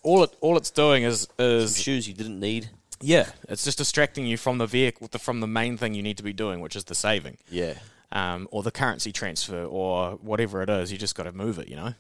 all 0.02 0.23
it 0.23 0.35
all 0.40 0.56
it's 0.56 0.71
doing 0.71 1.02
is 1.02 1.28
Some 1.37 1.47
is 1.47 1.80
shoes 1.80 2.09
you 2.09 2.14
didn't 2.14 2.40
need. 2.40 2.71
yeah, 3.00 3.30
it's 3.49 3.64
just 3.64 3.76
distracting 3.78 4.26
you 4.26 4.37
from 4.38 4.56
the 4.59 4.66
vehicle, 4.66 5.09
from 5.18 5.40
the 5.40 5.47
main 5.47 5.76
thing 5.76 5.92
you 5.94 6.02
need 6.02 6.16
to 6.16 6.23
be 6.23 6.32
doing, 6.32 6.61
which 6.61 6.75
is 6.76 6.85
the 6.85 6.94
saving 6.94 7.37
Yeah. 7.50 7.75
um, 8.12 8.49
or 8.50 8.62
the 8.62 8.71
currency 8.71 9.12
transfer 9.12 9.64
or 9.64 10.12
whatever 10.23 10.62
it 10.62 10.71
is. 10.71 10.90
You 10.90 10.97
just 10.99 11.14
got 11.16 11.25
to 11.25 11.32
move 11.32 11.59
it, 11.59 11.68
you 11.68 11.76
know. 11.76 11.94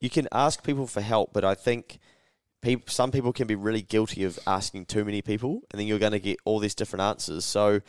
you 0.00 0.08
can 0.10 0.26
ask 0.32 0.64
people 0.64 0.86
for 0.86 1.02
help, 1.02 1.30
but 1.32 1.44
I 1.44 1.54
think 1.54 2.00
peop 2.62 2.90
some 2.90 3.10
people 3.10 3.32
can 3.32 3.46
be 3.46 3.54
really 3.54 3.82
guilty 3.82 4.24
of 4.24 4.38
asking 4.46 4.86
too 4.86 5.04
many 5.04 5.22
people, 5.22 5.62
and 5.70 5.80
then 5.80 5.86
you're 5.86 5.98
going 5.98 6.12
to 6.12 6.20
get 6.20 6.38
all 6.44 6.58
these 6.58 6.74
different 6.74 7.02
answers. 7.02 7.44
So 7.44 7.80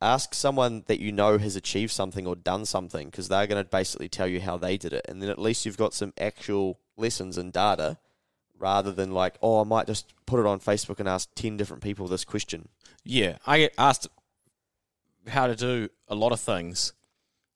ask 0.00 0.34
someone 0.34 0.84
that 0.86 1.00
you 1.00 1.12
know 1.12 1.38
has 1.38 1.56
achieved 1.56 1.92
something 1.92 2.26
or 2.26 2.36
done 2.36 2.64
something, 2.64 3.08
because 3.08 3.28
they're 3.28 3.46
going 3.46 3.62
to 3.62 3.68
basically 3.68 4.08
tell 4.08 4.26
you 4.26 4.40
how 4.40 4.56
they 4.56 4.76
did 4.76 4.92
it, 4.92 5.06
and 5.08 5.22
then 5.22 5.30
at 5.30 5.38
least 5.38 5.66
you've 5.66 5.76
got 5.76 5.94
some 5.94 6.12
actual 6.18 6.78
lessons 6.96 7.38
and 7.38 7.52
data, 7.52 7.98
rather 8.58 8.92
than 8.92 9.12
like, 9.12 9.36
oh, 9.42 9.60
I 9.60 9.64
might 9.64 9.86
just 9.86 10.12
put 10.26 10.40
it 10.40 10.46
on 10.46 10.60
Facebook 10.60 10.98
and 11.00 11.08
ask 11.08 11.28
ten 11.34 11.56
different 11.56 11.82
people 11.82 12.06
this 12.08 12.24
question. 12.24 12.68
Yeah, 13.04 13.38
I 13.46 13.58
get 13.58 13.74
asked 13.78 14.08
how 15.28 15.46
to 15.46 15.56
do 15.56 15.88
a 16.08 16.14
lot 16.14 16.32
of 16.32 16.40
things, 16.40 16.92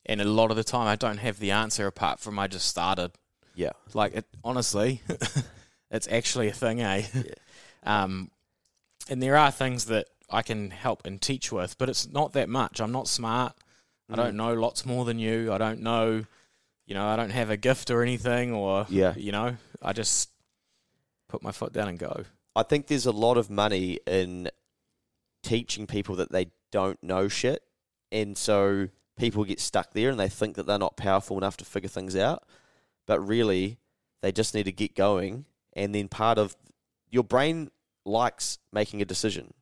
and 0.07 0.21
a 0.21 0.25
lot 0.25 0.51
of 0.51 0.57
the 0.57 0.65
time 0.65 0.87
I 0.87 0.97
don't 0.97 1.19
have 1.19 1.39
the 1.39 1.51
answer 1.51 1.87
apart 1.87 2.21
from 2.21 2.39
I 2.39 2.47
just 2.47 2.67
started. 2.67 3.13
Yeah, 3.55 3.73
Like 3.95 4.15
it, 4.15 4.27
honestly, 4.45 5.03
it's 5.91 6.09
actually 6.09 6.49
a 6.49 6.53
thing, 6.53 6.81
eh? 6.81 7.05
um, 7.85 8.31
and 9.09 9.23
there 9.23 9.37
are 9.37 9.51
things 9.51 9.87
that 9.87 10.07
I 10.31 10.43
can 10.43 10.71
help 10.71 11.07
and 11.07 11.21
teach 11.21 11.51
with, 11.51 11.77
but 11.79 11.89
it's 11.89 12.09
not 12.09 12.33
that 12.35 12.49
much. 12.49 12.81
I'm 12.81 12.93
not 12.93 13.09
smart. 13.09 13.55
I 14.13 14.17
don't 14.17 14.37
know 14.37 14.55
lots 14.55 14.85
more 14.85 15.05
than 15.05 15.21
you. 15.21 15.53
I 15.53 15.59
don't 15.59 15.81
know, 15.83 16.25
you 16.85 16.95
know, 16.95 17.07
I 17.07 17.15
don't 17.15 17.31
have 17.31 17.49
a 17.51 17.57
gift 17.57 17.91
or 17.91 18.03
anything, 18.03 18.53
or 18.53 18.87
Yeah. 18.89 19.15
you 19.17 19.31
know, 19.31 19.57
I 19.81 19.93
just 19.93 20.31
put 21.29 21.43
my 21.45 21.53
foot 21.53 21.73
down 21.73 21.87
and 21.89 21.99
go. 21.99 22.25
I 22.57 22.65
think 22.65 22.89
there's 22.89 23.07
a 23.07 23.13
lot 23.13 23.37
of 23.37 23.51
money 23.51 24.01
in 24.09 24.51
teaching 25.45 25.87
people 25.87 26.17
that 26.17 26.33
they 26.33 26.51
don't 26.73 27.01
know 27.03 27.29
shit. 27.29 27.63
And 28.11 28.37
so 28.37 28.89
people 29.17 29.45
get 29.45 29.61
stuck 29.61 29.93
there 29.93 30.11
and 30.11 30.19
they 30.19 30.29
think 30.29 30.57
that 30.57 30.67
they're 30.67 30.79
not 30.79 30.97
powerful 30.97 31.39
enough 31.39 31.57
to 31.59 31.65
figure 31.65 31.89
things 31.89 32.17
out. 32.17 32.43
But 33.07 33.21
really, 33.21 33.79
they 34.23 34.33
just 34.33 34.55
need 34.55 34.65
to 34.65 34.73
get 34.73 34.97
going. 34.97 35.45
And 35.75 35.95
then 35.95 36.09
part 36.09 36.39
of 36.39 36.57
your 37.11 37.25
brain 37.25 37.71
likes 38.05 38.59
making 38.73 39.03
a 39.03 39.05
decision. 39.05 39.55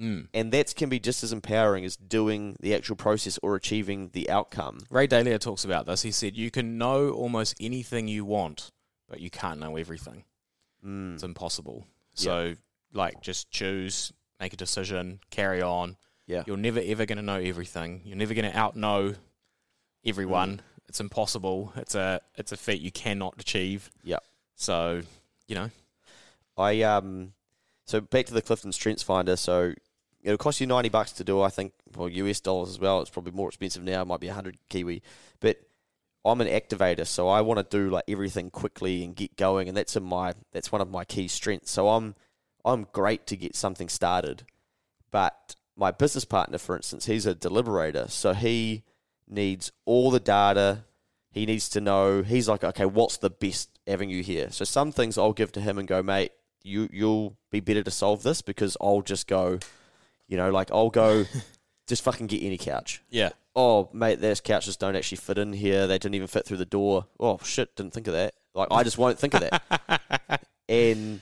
Mm. 0.00 0.28
And 0.32 0.52
that 0.52 0.74
can 0.76 0.88
be 0.88 1.00
just 1.00 1.24
as 1.24 1.32
empowering 1.32 1.84
as 1.84 1.96
doing 1.96 2.56
the 2.60 2.74
actual 2.74 2.94
process 2.94 3.38
or 3.42 3.56
achieving 3.56 4.10
the 4.12 4.30
outcome. 4.30 4.80
Ray 4.90 5.08
Dalio 5.08 5.40
talks 5.40 5.64
about 5.64 5.86
this. 5.86 6.02
He 6.02 6.12
said, 6.12 6.36
You 6.36 6.50
can 6.52 6.78
know 6.78 7.10
almost 7.10 7.56
anything 7.60 8.06
you 8.06 8.24
want, 8.24 8.70
but 9.08 9.20
you 9.20 9.30
can't 9.30 9.58
know 9.58 9.76
everything. 9.76 10.24
Mm. 10.86 11.14
It's 11.14 11.24
impossible. 11.24 11.86
So, 12.14 12.54
like, 12.92 13.20
just 13.20 13.50
choose 13.50 14.12
make 14.40 14.52
a 14.52 14.56
decision, 14.56 15.20
carry 15.30 15.62
on. 15.62 15.96
Yeah. 16.26 16.44
You're 16.46 16.56
never 16.56 16.80
ever 16.84 17.06
going 17.06 17.16
to 17.16 17.22
know 17.22 17.38
everything. 17.38 18.02
You're 18.04 18.16
never 18.16 18.34
going 18.34 18.50
to 18.50 18.56
out 18.56 18.76
know 18.76 19.14
everyone. 20.04 20.60
It's 20.88 21.00
impossible. 21.00 21.72
It's 21.76 21.94
a 21.94 22.20
it's 22.36 22.52
a 22.52 22.56
feat 22.56 22.80
you 22.80 22.92
cannot 22.92 23.34
achieve. 23.38 23.90
Yep. 24.04 24.22
So, 24.54 25.02
you 25.48 25.54
know, 25.56 25.70
I 26.56 26.82
um, 26.82 27.32
so 27.86 28.00
back 28.00 28.26
to 28.26 28.34
the 28.34 28.42
Clifton 28.42 28.72
Strengths 28.72 29.02
Finder. 29.02 29.36
So 29.36 29.74
it'll 30.22 30.38
cost 30.38 30.60
you 30.60 30.66
ninety 30.66 30.88
bucks 30.88 31.12
to 31.12 31.24
do. 31.24 31.40
I 31.40 31.48
think 31.48 31.72
well 31.96 32.08
US 32.08 32.40
dollars 32.40 32.68
as 32.68 32.78
well. 32.78 33.00
It's 33.00 33.10
probably 33.10 33.32
more 33.32 33.48
expensive 33.48 33.82
now. 33.82 34.02
It 34.02 34.06
might 34.06 34.20
be 34.20 34.28
hundred 34.28 34.58
Kiwi, 34.68 35.02
but 35.40 35.58
I'm 36.24 36.40
an 36.40 36.48
activator, 36.48 37.06
so 37.06 37.28
I 37.28 37.40
want 37.40 37.58
to 37.58 37.76
do 37.76 37.90
like 37.90 38.04
everything 38.08 38.50
quickly 38.50 39.04
and 39.04 39.16
get 39.16 39.36
going, 39.36 39.68
and 39.68 39.76
that's 39.76 39.96
in 39.96 40.04
my 40.04 40.34
that's 40.52 40.70
one 40.70 40.80
of 40.80 40.90
my 40.90 41.04
key 41.04 41.28
strengths. 41.28 41.70
So 41.70 41.88
I'm 41.88 42.14
I'm 42.64 42.86
great 42.92 43.26
to 43.28 43.36
get 43.36 43.56
something 43.56 43.88
started, 43.88 44.44
but 45.10 45.56
my 45.76 45.90
business 45.90 46.24
partner, 46.24 46.58
for 46.58 46.76
instance, 46.76 47.06
he's 47.06 47.24
a 47.24 47.34
deliberator, 47.34 48.10
so 48.10 48.34
he 48.34 48.82
needs 49.28 49.70
all 49.84 50.10
the 50.10 50.20
data. 50.20 50.84
He 51.38 51.46
needs 51.46 51.68
to 51.70 51.80
know. 51.80 52.22
He's 52.22 52.48
like, 52.48 52.64
okay, 52.64 52.84
what's 52.84 53.18
the 53.18 53.30
best 53.30 53.78
avenue 53.86 54.22
here? 54.22 54.50
So 54.50 54.64
some 54.64 54.90
things 54.90 55.16
I'll 55.16 55.32
give 55.32 55.52
to 55.52 55.60
him 55.60 55.78
and 55.78 55.86
go, 55.86 56.02
mate, 56.02 56.32
you 56.64 56.88
you'll 56.92 57.36
be 57.50 57.60
better 57.60 57.82
to 57.82 57.90
solve 57.90 58.22
this 58.22 58.42
because 58.42 58.76
I'll 58.80 59.02
just 59.02 59.28
go, 59.28 59.60
you 60.26 60.36
know, 60.36 60.50
like 60.50 60.70
I'll 60.72 60.90
go, 60.90 61.24
just 61.86 62.02
fucking 62.02 62.26
get 62.26 62.42
any 62.42 62.58
couch 62.58 63.02
yeah. 63.08 63.30
oh 63.56 63.88
mate, 63.92 64.20
those 64.20 64.40
couches 64.40 64.76
don't 64.76 64.96
actually 64.96 65.18
fit 65.18 65.38
in 65.38 65.52
here. 65.52 65.86
They 65.86 65.98
didn't 65.98 66.16
even 66.16 66.26
fit 66.26 66.44
through 66.44 66.56
the 66.58 66.66
door. 66.66 67.06
Oh 67.18 67.38
shit, 67.44 67.74
didn't 67.76 67.94
think 67.94 68.08
of 68.08 68.14
that. 68.14 68.34
Like 68.54 68.68
I 68.70 68.82
just 68.82 68.98
won't 68.98 69.18
think 69.18 69.34
of 69.34 69.40
that. 69.40 70.44
and 70.68 71.20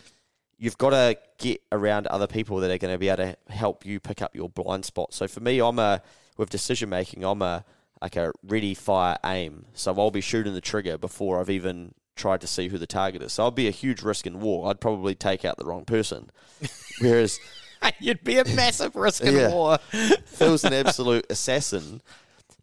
you've 0.59 0.79
got 0.79 0.91
to 0.91 1.17
get 1.39 1.61
around 1.71 2.07
other 2.07 2.27
people 2.27 2.59
that 2.61 2.71
are 2.71 2.79
going 2.79 2.95
to 2.95 2.99
be 2.99 3.09
able 3.09 3.19
to 3.19 3.37
help 3.49 3.85
you 3.85 4.01
pick 4.01 4.23
up 4.23 4.35
your 4.35 4.49
blind 4.49 4.85
spot. 4.87 5.13
So 5.13 5.29
for 5.29 5.41
me, 5.41 5.61
I'm 5.61 5.79
a 5.79 6.01
with 6.37 6.51
decision 6.51 6.89
making. 6.89 7.25
I'm 7.25 7.43
a 7.43 7.65
like 8.03 8.17
a 8.17 8.33
ready, 8.43 8.75
fire, 8.75 9.19
aim. 9.25 9.67
So 9.75 9.95
I'll 9.99 10.11
be 10.11 10.21
shooting 10.21 10.55
the 10.55 10.61
trigger 10.61 10.99
before 10.99 11.41
I've 11.41 11.51
even 11.51 11.95
tried 12.15 12.41
to 12.41 12.47
see 12.47 12.69
who 12.69 12.79
the 12.79 12.87
target 12.87 13.23
is. 13.23 13.33
So 13.35 13.45
I'll 13.45 13.51
be 13.51 13.69
a 13.69 13.73
huge 13.73 14.03
risk 14.03 14.27
in 14.27 14.41
war. 14.41 14.71
I'd 14.71 14.81
probably 14.81 15.15
take 15.15 15.45
out 15.45 15.57
the 15.59 15.65
wrong 15.65 15.85
person. 15.85 16.31
Whereas 17.01 17.39
You'd 18.01 18.25
be 18.25 18.39
a 18.39 18.45
massive 18.45 18.97
risk 18.97 19.23
in 19.23 19.35
Yeah. 19.37 19.51
war. 19.51 19.79
Phil's 20.27 20.65
an 20.65 20.73
absolute 20.73 21.27
assassin, 21.31 22.01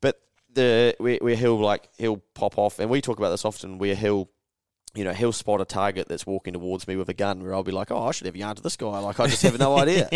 but 0.02 0.20
the 0.52 0.96
where, 0.98 1.18
where 1.22 1.36
he'll 1.36 1.60
like 1.60 1.88
he'll 1.98 2.18
pop 2.34 2.58
off, 2.58 2.80
and 2.80 2.90
we 2.90 3.00
talk 3.00 3.20
about 3.20 3.30
this 3.30 3.46
often. 3.46 3.78
Where 3.78 3.96
he'll, 3.96 4.30
you 4.96 5.04
know, 5.04 5.13
he'll 5.13 5.32
spot 5.32 5.62
a 5.62 5.66
target 5.66 6.10
that's 6.10 6.25
walking 6.25 6.54
towards 6.54 6.88
me 6.88 6.96
with 6.96 7.10
a 7.10 7.13
gun, 7.13 7.44
where 7.44 7.54
I'll 7.54 7.63
be 7.63 7.72
like, 7.72 7.92
oh, 7.92 8.08
I 8.08 8.12
should 8.12 8.25
have 8.25 8.36
yarn 8.36 8.56
to 8.56 8.62
this 8.63 8.75
guy. 8.75 9.00
Like 9.00 9.20
I 9.20 9.28
just 9.28 9.44
have 9.44 9.58
no 9.60 9.78
idea, 9.78 10.10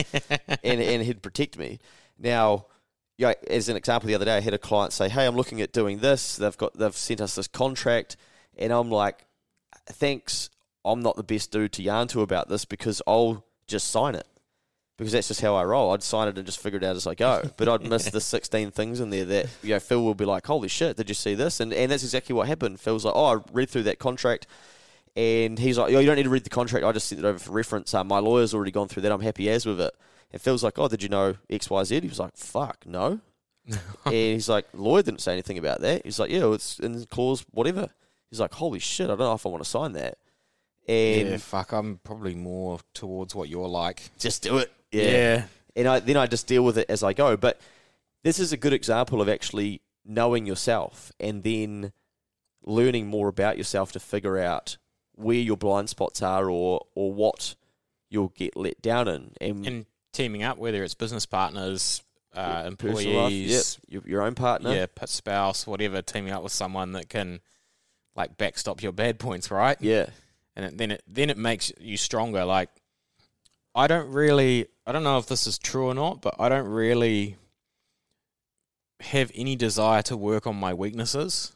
and 0.63 0.81
and 0.81 1.03
he'd 1.03 1.21
protect 1.21 1.57
me. 1.57 1.79
Now, 2.19 2.65
yeah, 3.17 3.33
as 3.47 3.67
an 3.69 3.75
example, 3.75 4.07
the 4.07 4.15
other 4.15 4.25
day 4.25 4.37
I 4.37 4.41
had 4.41 4.53
a 4.53 4.59
client 4.59 4.93
say, 4.93 5.09
hey, 5.09 5.25
I'm 5.25 5.35
looking 5.35 5.61
at 5.61 5.71
doing 5.71 5.99
this. 5.99 6.35
They've 6.37 6.57
got 6.57 6.77
they've 6.77 6.95
sent 6.95 7.21
us 7.21 7.35
this 7.35 7.47
contract, 7.47 8.17
and 8.57 8.71
I'm 8.71 8.89
like, 8.91 9.25
thanks. 9.87 10.49
I'm 10.85 11.01
not 11.01 11.17
the 11.17 11.23
best 11.23 11.51
dude 11.51 11.73
to 11.73 11.83
yarn 11.83 12.07
to 12.09 12.21
about 12.21 12.47
this 12.47 12.63
because 12.63 13.01
I'll 13.05 13.43
just 13.67 13.89
sign 13.89 14.15
it 14.15 14.25
because 14.97 15.11
that's 15.13 15.27
just 15.27 15.41
how 15.41 15.55
I 15.55 15.63
roll. 15.63 15.91
I'd 15.91 16.01
sign 16.01 16.27
it 16.27 16.37
and 16.37 16.45
just 16.45 16.59
figure 16.59 16.77
it 16.77 16.83
out 16.83 16.95
as 16.95 17.05
I 17.05 17.13
go. 17.13 17.43
But 17.57 17.67
I'd 17.67 17.83
miss 17.83 18.09
the 18.09 18.21
16 18.21 18.71
things 18.71 18.99
in 18.99 19.09
there 19.09 19.25
that, 19.25 19.47
you 19.61 19.71
know, 19.71 19.79
Phil 19.79 20.03
will 20.03 20.15
be 20.15 20.25
like, 20.25 20.47
holy 20.47 20.67
shit, 20.67 20.97
did 20.97 21.09
you 21.09 21.15
see 21.15 21.35
this? 21.35 21.59
And, 21.59 21.73
and 21.73 21.91
that's 21.91 22.03
exactly 22.03 22.33
what 22.33 22.47
happened. 22.47 22.79
Phil's 22.79 23.05
like, 23.05 23.13
oh, 23.15 23.37
I 23.37 23.41
read 23.51 23.69
through 23.69 23.83
that 23.83 23.99
contract. 23.99 24.47
And 25.17 25.57
he's 25.57 25.79
like, 25.79 25.91
oh, 25.91 25.99
you 25.99 26.05
don't 26.05 26.15
need 26.15 26.23
to 26.23 26.29
read 26.29 26.43
the 26.43 26.51
contract. 26.51 26.85
I 26.85 26.91
just 26.91 27.07
sent 27.07 27.17
it 27.17 27.25
over 27.25 27.39
for 27.39 27.51
reference. 27.51 27.91
Uh, 27.91 28.03
my 28.03 28.19
lawyer's 28.19 28.53
already 28.53 28.69
gone 28.69 28.87
through 28.87 29.01
that. 29.01 29.11
I'm 29.11 29.19
happy 29.19 29.49
as 29.49 29.65
with 29.65 29.81
it. 29.81 29.95
And 30.31 30.39
Phil's 30.39 30.63
like, 30.63 30.77
oh, 30.77 30.87
did 30.87 31.01
you 31.01 31.09
know 31.09 31.33
X, 31.49 31.71
Y, 31.71 31.83
Z? 31.85 32.01
He 32.01 32.07
was 32.07 32.19
like, 32.19 32.37
fuck, 32.37 32.85
no. 32.85 33.19
and 34.05 34.13
he's 34.13 34.47
like, 34.47 34.67
lawyer 34.73 35.01
didn't 35.01 35.21
say 35.21 35.33
anything 35.33 35.57
about 35.57 35.81
that. 35.81 36.05
He's 36.05 36.19
like, 36.19 36.29
yeah, 36.29 36.53
it's 36.53 36.77
in 36.79 37.03
clause 37.05 37.43
whatever. 37.49 37.89
He's 38.29 38.39
like, 38.39 38.53
holy 38.53 38.77
shit, 38.77 39.05
I 39.05 39.15
don't 39.15 39.19
know 39.19 39.33
if 39.33 39.45
I 39.45 39.49
want 39.49 39.63
to 39.63 39.69
sign 39.69 39.93
that. 39.93 40.19
And 40.87 41.29
yeah, 41.29 41.37
fuck. 41.37 41.71
I'm 41.71 41.99
probably 42.03 42.35
more 42.35 42.79
towards 42.93 43.33
what 43.33 43.49
you're 43.49 43.67
like. 43.67 44.11
just 44.19 44.43
do 44.43 44.59
it. 44.59 44.71
Yeah. 44.91 45.45
And 45.75 45.87
I 45.87 45.99
then 45.99 46.17
I 46.17 46.27
just 46.27 46.45
deal 46.45 46.63
with 46.63 46.77
it 46.77 46.89
as 46.89 47.01
I 47.01 47.13
go. 47.13 47.35
But 47.35 47.59
this 48.23 48.39
is 48.39 48.53
a 48.53 48.57
good 48.57 48.73
example 48.73 49.19
of 49.19 49.27
actually 49.27 49.81
knowing 50.05 50.45
yourself 50.45 51.11
and 51.19 51.43
then 51.43 51.91
learning 52.63 53.07
more 53.07 53.27
about 53.27 53.57
yourself 53.57 53.91
to 53.93 53.99
figure 53.99 54.37
out 54.37 54.77
where 55.17 55.35
your 55.37 55.57
blind 55.57 55.89
spots 55.89 56.21
are 56.21 56.49
or 56.49 56.85
or 56.95 57.11
what 57.13 57.55
you'll 58.09 58.29
get 58.29 58.55
let 58.55 58.81
down 58.81 59.07
in. 59.07 59.31
And, 59.41 59.67
And 59.67 59.85
teaming 60.13 60.43
up, 60.43 60.57
whether 60.57 60.83
it's 60.83 60.93
business 60.93 61.25
partners, 61.25 62.01
uh, 62.33 62.71
personal 62.71 62.93
life, 62.93 63.31
employees, 63.31 63.79
yep, 63.89 64.03
your, 64.03 64.11
your 64.11 64.21
own 64.21 64.35
partner. 64.35 64.73
yeah, 64.73 64.85
spouse, 65.05 65.67
whatever, 65.67 66.01
teaming 66.01 66.31
up 66.31 66.43
with 66.43 66.53
someone 66.53 66.93
that 66.93 67.09
can 67.09 67.39
like 68.15 68.37
backstop 68.37 68.81
your 68.81 68.91
bad 68.91 69.19
points, 69.19 69.51
right? 69.51 69.77
Yeah. 69.79 70.07
and 70.55 70.65
it, 70.65 70.77
then 70.77 70.91
it 70.91 71.03
then 71.07 71.29
it 71.29 71.37
makes 71.37 71.71
you 71.79 71.97
stronger. 71.97 72.45
Like 72.45 72.69
I 73.75 73.87
don't 73.87 74.11
really, 74.11 74.67
I 74.85 74.91
don't 74.91 75.03
know 75.03 75.17
if 75.17 75.27
this 75.27 75.45
is 75.47 75.57
true 75.57 75.87
or 75.87 75.93
not, 75.93 76.21
but 76.21 76.35
I 76.39 76.49
don't 76.49 76.67
really 76.67 77.37
have 79.01 79.31
any 79.35 79.55
desire 79.55 80.01
to 80.03 80.17
work 80.17 80.47
on 80.47 80.55
my 80.55 80.73
weaknesses. 80.73 81.53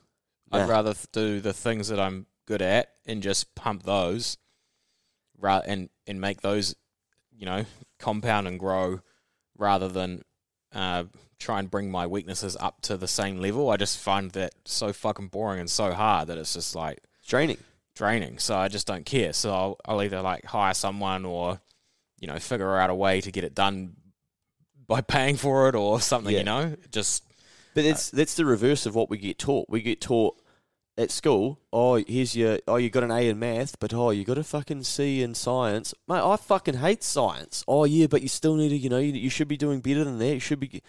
Nah. 0.51 0.59
I'd 0.63 0.69
rather 0.69 0.93
do 1.11 1.39
the 1.39 1.53
things 1.53 1.87
that 1.87 1.99
I'm 1.99 2.27
good 2.51 2.61
at 2.61 2.89
and 3.05 3.23
just 3.23 3.55
pump 3.55 3.83
those, 3.83 4.37
and 5.41 5.89
and 6.05 6.19
make 6.19 6.41
those, 6.41 6.75
you 7.31 7.45
know, 7.45 7.63
compound 7.97 8.45
and 8.47 8.59
grow, 8.59 8.99
rather 9.57 9.87
than 9.87 10.23
uh, 10.73 11.05
try 11.39 11.59
and 11.59 11.71
bring 11.71 11.89
my 11.89 12.05
weaknesses 12.05 12.57
up 12.59 12.81
to 12.81 12.97
the 12.97 13.07
same 13.07 13.37
level. 13.39 13.69
I 13.69 13.77
just 13.77 13.97
find 13.97 14.31
that 14.31 14.53
so 14.65 14.91
fucking 14.91 15.29
boring 15.29 15.61
and 15.61 15.69
so 15.69 15.93
hard 15.93 16.27
that 16.27 16.37
it's 16.37 16.53
just 16.53 16.75
like 16.75 16.99
draining. 17.25 17.57
draining. 17.95 18.37
So 18.39 18.55
I 18.55 18.67
just 18.67 18.85
don't 18.85 19.05
care. 19.05 19.31
So 19.33 19.53
I'll, 19.53 19.77
I'll 19.85 20.03
either 20.03 20.21
like 20.21 20.45
hire 20.45 20.73
someone 20.73 21.25
or, 21.25 21.61
you 22.19 22.27
know, 22.27 22.37
figure 22.39 22.77
out 22.77 22.89
a 22.89 22.95
way 22.95 23.21
to 23.21 23.31
get 23.31 23.43
it 23.43 23.55
done 23.55 23.95
by 24.87 25.01
paying 25.15 25.37
for 25.37 25.69
it 25.69 25.75
or 25.75 26.01
something. 26.01 26.33
Yeah. 26.33 26.39
You 26.39 26.45
know, 26.45 26.75
just 26.91 27.23
But 27.73 27.85
it's 27.85 28.11
that's 28.11 28.35
the 28.35 28.45
reverse 28.45 28.85
of 28.85 28.93
what 28.95 29.09
we 29.09 29.17
get 29.17 29.39
taught. 29.39 29.67
We 29.69 29.81
get 29.81 30.01
taught 30.01 30.40
at 30.97 31.11
school, 31.11 31.59
oh, 31.71 31.95
here's 31.95 32.35
your, 32.35 32.59
oh, 32.67 32.75
you 32.75 32.89
got 32.89 33.03
an 33.03 33.11
A 33.11 33.29
in 33.29 33.39
math, 33.39 33.79
but 33.79 33.93
oh, 33.93 34.09
you 34.11 34.23
got 34.23 34.37
a 34.37 34.43
fucking 34.43 34.83
C 34.83 35.21
in 35.21 35.33
science. 35.33 35.93
Mate, 36.07 36.21
I 36.21 36.35
fucking 36.35 36.75
hate 36.75 37.03
science. 37.03 37.63
Oh 37.67 37.85
yeah, 37.85 38.07
but 38.07 38.21
you 38.21 38.27
still 38.27 38.55
need 38.55 38.69
to, 38.69 38.77
you 38.77 38.89
know, 38.89 38.99
you, 38.99 39.13
you 39.13 39.29
should 39.29 39.47
be 39.47 39.57
doing 39.57 39.79
better 39.79 40.03
than 40.03 40.19
that. 40.19 40.33
You 40.33 40.39
should 40.39 40.59
be. 40.59 40.81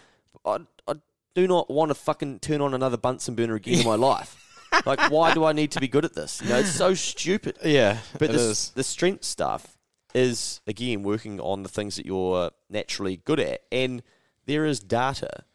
I, 0.45 0.59
I 0.87 0.95
do 1.35 1.47
not 1.47 1.69
want 1.69 1.89
to 1.89 1.95
fucking 1.95 2.39
turn 2.39 2.61
on 2.61 2.73
another 2.73 2.97
Bunsen 2.97 3.35
burner 3.35 3.55
again 3.55 3.79
in 3.79 3.85
my 3.85 3.95
life. 3.95 4.39
Like, 4.85 5.11
why 5.11 5.33
do 5.33 5.45
I 5.45 5.53
need 5.53 5.71
to 5.71 5.79
be 5.79 5.87
good 5.87 6.03
at 6.03 6.13
this? 6.13 6.41
You 6.41 6.49
know, 6.49 6.59
it's 6.59 6.71
so 6.71 6.93
stupid. 6.93 7.57
yeah. 7.63 7.99
But 8.19 8.31
this, 8.31 8.41
is. 8.41 8.69
the 8.71 8.83
strength 8.83 9.23
stuff 9.23 9.77
is 10.13 10.61
again 10.67 11.03
working 11.03 11.39
on 11.39 11.63
the 11.63 11.69
things 11.69 11.95
that 11.95 12.05
you're 12.05 12.51
naturally 12.69 13.17
good 13.17 13.39
at, 13.39 13.61
and 13.71 14.03
there 14.45 14.65
is 14.65 14.79
data 14.79 15.45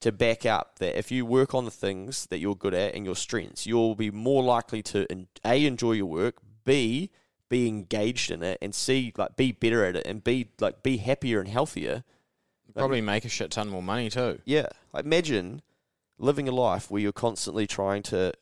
to 0.00 0.12
back 0.12 0.44
up 0.44 0.78
that 0.78 0.98
if 0.98 1.10
you 1.10 1.24
work 1.24 1.54
on 1.54 1.64
the 1.64 1.70
things 1.70 2.26
that 2.26 2.38
you're 2.38 2.54
good 2.56 2.74
at 2.74 2.94
and 2.94 3.04
your 3.06 3.16
strengths, 3.16 3.66
you'll 3.66 3.94
be 3.94 4.10
more 4.10 4.42
likely 4.42 4.82
to 4.82 5.06
a 5.44 5.64
enjoy 5.66 5.92
your 5.92 6.06
work, 6.06 6.36
b 6.64 7.10
be 7.48 7.68
engaged 7.68 8.30
in 8.30 8.42
it, 8.42 8.58
and 8.60 8.74
c 8.74 9.12
like 9.16 9.36
be 9.36 9.52
better 9.52 9.84
at 9.84 9.96
it, 9.96 10.06
and 10.06 10.22
b 10.22 10.48
like 10.60 10.82
be 10.82 10.98
happier 10.98 11.40
and 11.40 11.48
healthier. 11.48 12.04
Probably 12.74 13.00
make 13.00 13.24
a 13.24 13.28
shit 13.30 13.50
ton 13.52 13.68
more 13.70 13.82
money 13.82 14.10
too. 14.10 14.40
Yeah, 14.44 14.66
like 14.92 15.04
imagine 15.06 15.62
living 16.18 16.46
a 16.48 16.52
life 16.52 16.90
where 16.90 17.00
you're 17.00 17.12
constantly 17.12 17.66
trying 17.66 18.02
to 18.02 18.32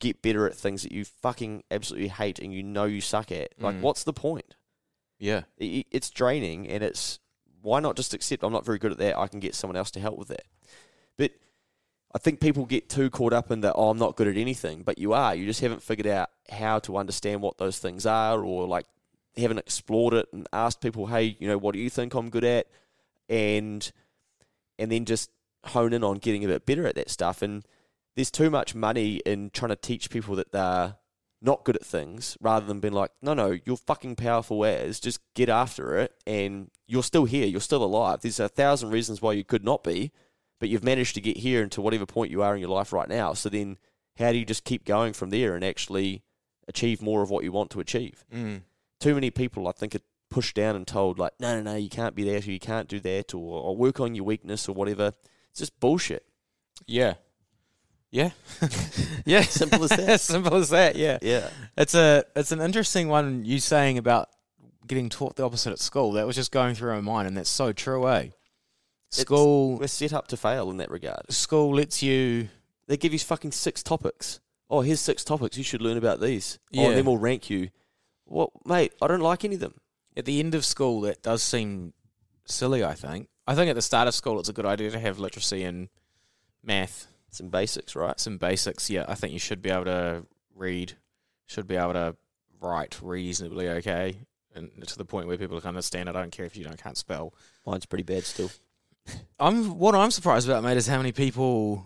get 0.00 0.20
better 0.20 0.46
at 0.46 0.54
things 0.54 0.82
that 0.82 0.92
you 0.92 1.04
fucking 1.06 1.62
absolutely 1.70 2.08
hate 2.08 2.38
and 2.38 2.52
you 2.52 2.62
know 2.62 2.84
you 2.84 3.00
suck 3.00 3.32
at. 3.32 3.52
Like, 3.58 3.76
Mm. 3.76 3.80
what's 3.80 4.04
the 4.04 4.12
point? 4.12 4.54
Yeah. 5.18 5.44
I- 5.60 5.64
I- 5.64 5.84
it's 5.90 6.10
draining 6.10 6.68
and 6.68 6.82
it's 6.82 7.18
why 7.62 7.80
not 7.80 7.96
just 7.96 8.12
accept 8.12 8.42
I'm 8.42 8.52
not 8.52 8.64
very 8.66 8.78
good 8.78 8.92
at 8.92 8.98
that 8.98 9.16
I 9.18 9.26
can 9.28 9.40
get 9.40 9.54
someone 9.54 9.76
else 9.76 9.90
to 9.92 10.00
help 10.00 10.18
with 10.18 10.28
that 10.28 10.44
but 11.18 11.32
I 12.14 12.18
think 12.18 12.40
people 12.40 12.66
get 12.66 12.88
too 12.88 13.10
caught 13.10 13.32
up 13.32 13.50
in 13.50 13.60
that 13.62 13.74
oh 13.76 13.90
I'm 13.90 13.98
not 13.98 14.16
good 14.16 14.28
at 14.28 14.36
anything 14.36 14.82
but 14.82 14.98
you 14.98 15.12
are 15.12 15.34
you 15.34 15.46
just 15.46 15.60
haven't 15.60 15.82
figured 15.82 16.06
out 16.06 16.30
how 16.50 16.78
to 16.80 16.96
understand 16.96 17.42
what 17.42 17.58
those 17.58 17.78
things 17.78 18.06
are 18.06 18.42
or 18.42 18.66
like 18.66 18.86
haven't 19.36 19.58
explored 19.58 20.14
it 20.14 20.28
and 20.32 20.48
asked 20.52 20.80
people 20.80 21.06
hey 21.06 21.36
you 21.38 21.48
know 21.48 21.58
what 21.58 21.74
do 21.74 21.78
you 21.80 21.90
think 21.90 22.14
I'm 22.14 22.30
good 22.30 22.44
at 22.44 22.66
and 23.28 23.90
and 24.78 24.90
then 24.90 25.04
just 25.04 25.30
hone 25.66 25.92
in 25.92 26.02
on 26.02 26.18
getting 26.18 26.44
a 26.44 26.48
bit 26.48 26.66
better 26.66 26.86
at 26.86 26.94
that 26.96 27.10
stuff 27.10 27.42
and 27.42 27.64
there's 28.16 28.30
too 28.30 28.50
much 28.50 28.74
money 28.74 29.16
in 29.24 29.50
trying 29.50 29.70
to 29.70 29.76
teach 29.76 30.10
people 30.10 30.34
that 30.36 30.52
they're 30.52 30.96
not 31.42 31.64
good 31.64 31.76
at 31.76 31.84
things 31.84 32.36
rather 32.40 32.66
than 32.66 32.80
being 32.80 32.92
like, 32.92 33.12
no, 33.22 33.34
no, 33.34 33.56
you're 33.64 33.76
fucking 33.76 34.16
powerful 34.16 34.64
as. 34.64 35.00
Just 35.00 35.20
get 35.34 35.48
after 35.48 35.96
it 35.96 36.14
and 36.26 36.70
you're 36.86 37.02
still 37.02 37.24
here. 37.24 37.46
You're 37.46 37.60
still 37.60 37.82
alive. 37.82 38.20
There's 38.20 38.40
a 38.40 38.48
thousand 38.48 38.90
reasons 38.90 39.22
why 39.22 39.32
you 39.32 39.44
could 39.44 39.64
not 39.64 39.82
be, 39.82 40.12
but 40.60 40.68
you've 40.68 40.84
managed 40.84 41.14
to 41.16 41.20
get 41.20 41.38
here 41.38 41.62
and 41.62 41.72
to 41.72 41.80
whatever 41.80 42.06
point 42.06 42.30
you 42.30 42.42
are 42.42 42.54
in 42.54 42.60
your 42.60 42.70
life 42.70 42.92
right 42.92 43.08
now. 43.08 43.32
So 43.32 43.48
then 43.48 43.78
how 44.18 44.30
do 44.30 44.38
you 44.38 44.44
just 44.44 44.64
keep 44.64 44.84
going 44.84 45.14
from 45.14 45.30
there 45.30 45.56
and 45.56 45.64
actually 45.64 46.22
achieve 46.68 47.02
more 47.02 47.22
of 47.22 47.30
what 47.30 47.42
you 47.42 47.50
want 47.50 47.70
to 47.70 47.80
achieve? 47.80 48.24
Mm. 48.32 48.62
Too 49.00 49.14
many 49.14 49.30
people, 49.30 49.66
I 49.66 49.72
think, 49.72 49.94
are 49.94 50.00
pushed 50.28 50.54
down 50.54 50.76
and 50.76 50.86
told 50.86 51.18
like, 51.18 51.32
no, 51.40 51.56
no, 51.56 51.72
no, 51.72 51.76
you 51.76 51.88
can't 51.88 52.14
be 52.14 52.30
that, 52.30 52.46
or 52.46 52.50
you 52.52 52.60
can't 52.60 52.86
do 52.88 53.00
that, 53.00 53.34
or, 53.34 53.62
or 53.62 53.76
work 53.76 53.98
on 53.98 54.14
your 54.14 54.24
weakness, 54.24 54.68
or 54.68 54.74
whatever. 54.74 55.14
It's 55.50 55.60
just 55.60 55.80
bullshit. 55.80 56.26
Yeah. 56.86 57.14
Yeah. 58.10 58.30
yeah. 59.24 59.40
Simple 59.42 59.84
as 59.84 59.90
that. 59.90 60.20
Simple 60.20 60.56
as 60.56 60.68
that, 60.70 60.96
yeah. 60.96 61.18
Yeah, 61.22 61.48
It's 61.76 61.94
a 61.94 62.24
it's 62.36 62.52
an 62.52 62.60
interesting 62.60 63.08
one 63.08 63.44
you 63.44 63.58
saying 63.58 63.98
about 63.98 64.28
getting 64.86 65.08
taught 65.08 65.36
the 65.36 65.44
opposite 65.44 65.72
at 65.72 65.78
school. 65.78 66.12
That 66.12 66.26
was 66.26 66.36
just 66.36 66.52
going 66.52 66.74
through 66.74 66.94
my 66.94 67.00
mind 67.00 67.28
and 67.28 67.36
that's 67.36 67.50
so 67.50 67.72
true, 67.72 68.08
eh? 68.08 68.28
School 69.10 69.76
we're 69.78 69.86
set 69.88 70.12
up 70.12 70.28
to 70.28 70.36
fail 70.36 70.70
in 70.70 70.76
that 70.78 70.90
regard. 70.90 71.30
school 71.32 71.74
lets 71.74 72.02
you 72.02 72.48
They 72.86 72.96
give 72.96 73.12
you 73.12 73.18
fucking 73.18 73.52
six 73.52 73.82
topics. 73.82 74.40
Oh, 74.68 74.80
here's 74.82 75.00
six 75.00 75.24
topics. 75.24 75.56
You 75.58 75.64
should 75.64 75.82
learn 75.82 75.96
about 75.96 76.20
these. 76.20 76.58
Oh, 76.74 76.80
Yeah. 76.80 76.88
and 76.88 76.96
then 76.96 77.04
we'll 77.04 77.16
rank 77.18 77.50
you. 77.50 77.70
What, 78.24 78.50
mate? 78.64 78.92
I 79.02 79.08
don't 79.08 79.20
like 79.20 79.44
any 79.44 79.54
of 79.56 79.60
them. 79.60 79.74
at 80.16 80.24
the 80.24 80.40
end 80.40 80.54
of 80.56 80.64
school 80.64 81.00
that 81.02 81.22
does 81.22 81.42
seem 81.42 81.92
silly, 82.44 82.82
I 82.84 82.94
think. 82.94 83.28
I 83.46 83.54
think 83.54 83.70
at 83.70 83.74
the 83.74 83.82
start 83.82 84.06
of 84.08 84.14
school 84.14 84.38
it's 84.40 84.48
a 84.48 84.52
good 84.52 84.66
idea 84.66 84.90
to 84.90 84.98
have 84.98 85.18
literacy 85.20 85.62
and 85.64 85.88
math, 86.62 87.06
Some 87.30 87.48
basics, 87.48 87.94
right? 87.96 88.18
some 88.20 88.36
basics. 88.38 88.90
Yeah, 88.90 89.04
I 89.08 89.14
think 89.14 89.32
you 89.32 89.38
should 89.38 89.62
be 89.62 89.70
able 89.70 89.84
to 89.86 90.26
read, 90.54 90.94
should 91.46 91.66
be 91.66 91.76
able 91.76 91.92
to 91.94 92.16
write 92.60 92.98
reasonably 93.02 93.68
okay. 93.68 94.16
And 94.54 94.70
to 94.86 94.98
the 94.98 95.04
point 95.04 95.26
where 95.28 95.38
people 95.38 95.60
can 95.60 95.68
understand. 95.68 96.08
I 96.08 96.12
don't 96.12 96.32
care 96.32 96.44
if 96.44 96.56
you 96.56 96.64
don't 96.64 96.80
can't 96.82 96.98
spell. 96.98 97.32
Mine's 97.64 97.86
pretty 97.86 98.02
bad 98.04 98.24
still. 98.24 98.50
I'm 99.38 99.78
what 99.78 99.94
I'm 99.94 100.10
surprised 100.10 100.48
about, 100.48 100.62
mate, 100.62 100.76
is 100.76 100.86
how 100.86 100.96
many 100.98 101.12
people 101.12 101.84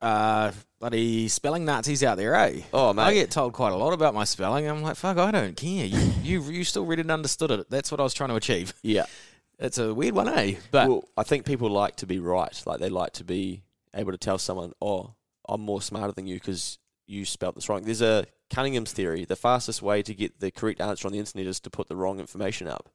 uh 0.00 0.52
bloody 0.80 1.28
spelling 1.28 1.64
Nazis 1.64 2.02
out 2.04 2.16
there, 2.18 2.34
eh? 2.34 2.60
Oh, 2.72 2.92
mate. 2.92 3.02
I 3.02 3.14
get 3.14 3.30
told 3.30 3.52
quite 3.54 3.72
a 3.72 3.76
lot 3.76 3.92
about 3.92 4.12
my 4.14 4.24
spelling. 4.24 4.68
I'm 4.68 4.82
like, 4.82 4.96
fuck, 4.96 5.16
I 5.16 5.30
don't 5.30 5.56
care. 5.56 5.86
You 5.86 6.12
you 6.22 6.42
you 6.42 6.64
still 6.64 6.84
read 6.84 7.00
and 7.00 7.10
understood 7.10 7.50
it. 7.50 7.70
That's 7.70 7.90
what 7.90 8.00
I 8.00 8.02
was 8.02 8.14
trying 8.14 8.30
to 8.30 8.36
achieve. 8.36 8.74
yeah. 8.82 9.06
It's 9.58 9.78
a 9.78 9.94
weird 9.94 10.16
one, 10.16 10.28
eh? 10.28 10.56
But 10.72 10.88
well, 10.88 11.04
I 11.16 11.22
think 11.22 11.46
people 11.46 11.70
like 11.70 11.96
to 11.96 12.06
be 12.06 12.18
right. 12.18 12.60
Like 12.66 12.80
they 12.80 12.88
like 12.88 13.12
to 13.14 13.24
be 13.24 13.62
able 13.94 14.10
to 14.10 14.18
tell 14.18 14.36
someone, 14.36 14.72
"Oh, 14.82 15.14
I'm 15.48 15.60
more 15.60 15.80
smarter 15.80 16.12
than 16.12 16.26
you 16.26 16.34
because 16.34 16.78
you 17.06 17.24
spelt 17.24 17.54
this 17.54 17.68
wrong." 17.68 17.82
There's 17.84 18.02
a 18.02 18.26
Cunningham's 18.50 18.92
theory. 18.92 19.24
The 19.24 19.36
fastest 19.36 19.80
way 19.80 20.02
to 20.02 20.12
get 20.12 20.40
the 20.40 20.50
correct 20.50 20.80
answer 20.80 21.06
on 21.06 21.12
the 21.12 21.20
internet 21.20 21.46
is 21.46 21.60
to 21.60 21.70
put 21.70 21.86
the 21.88 21.94
wrong 21.94 22.18
information 22.18 22.66
up. 22.66 22.90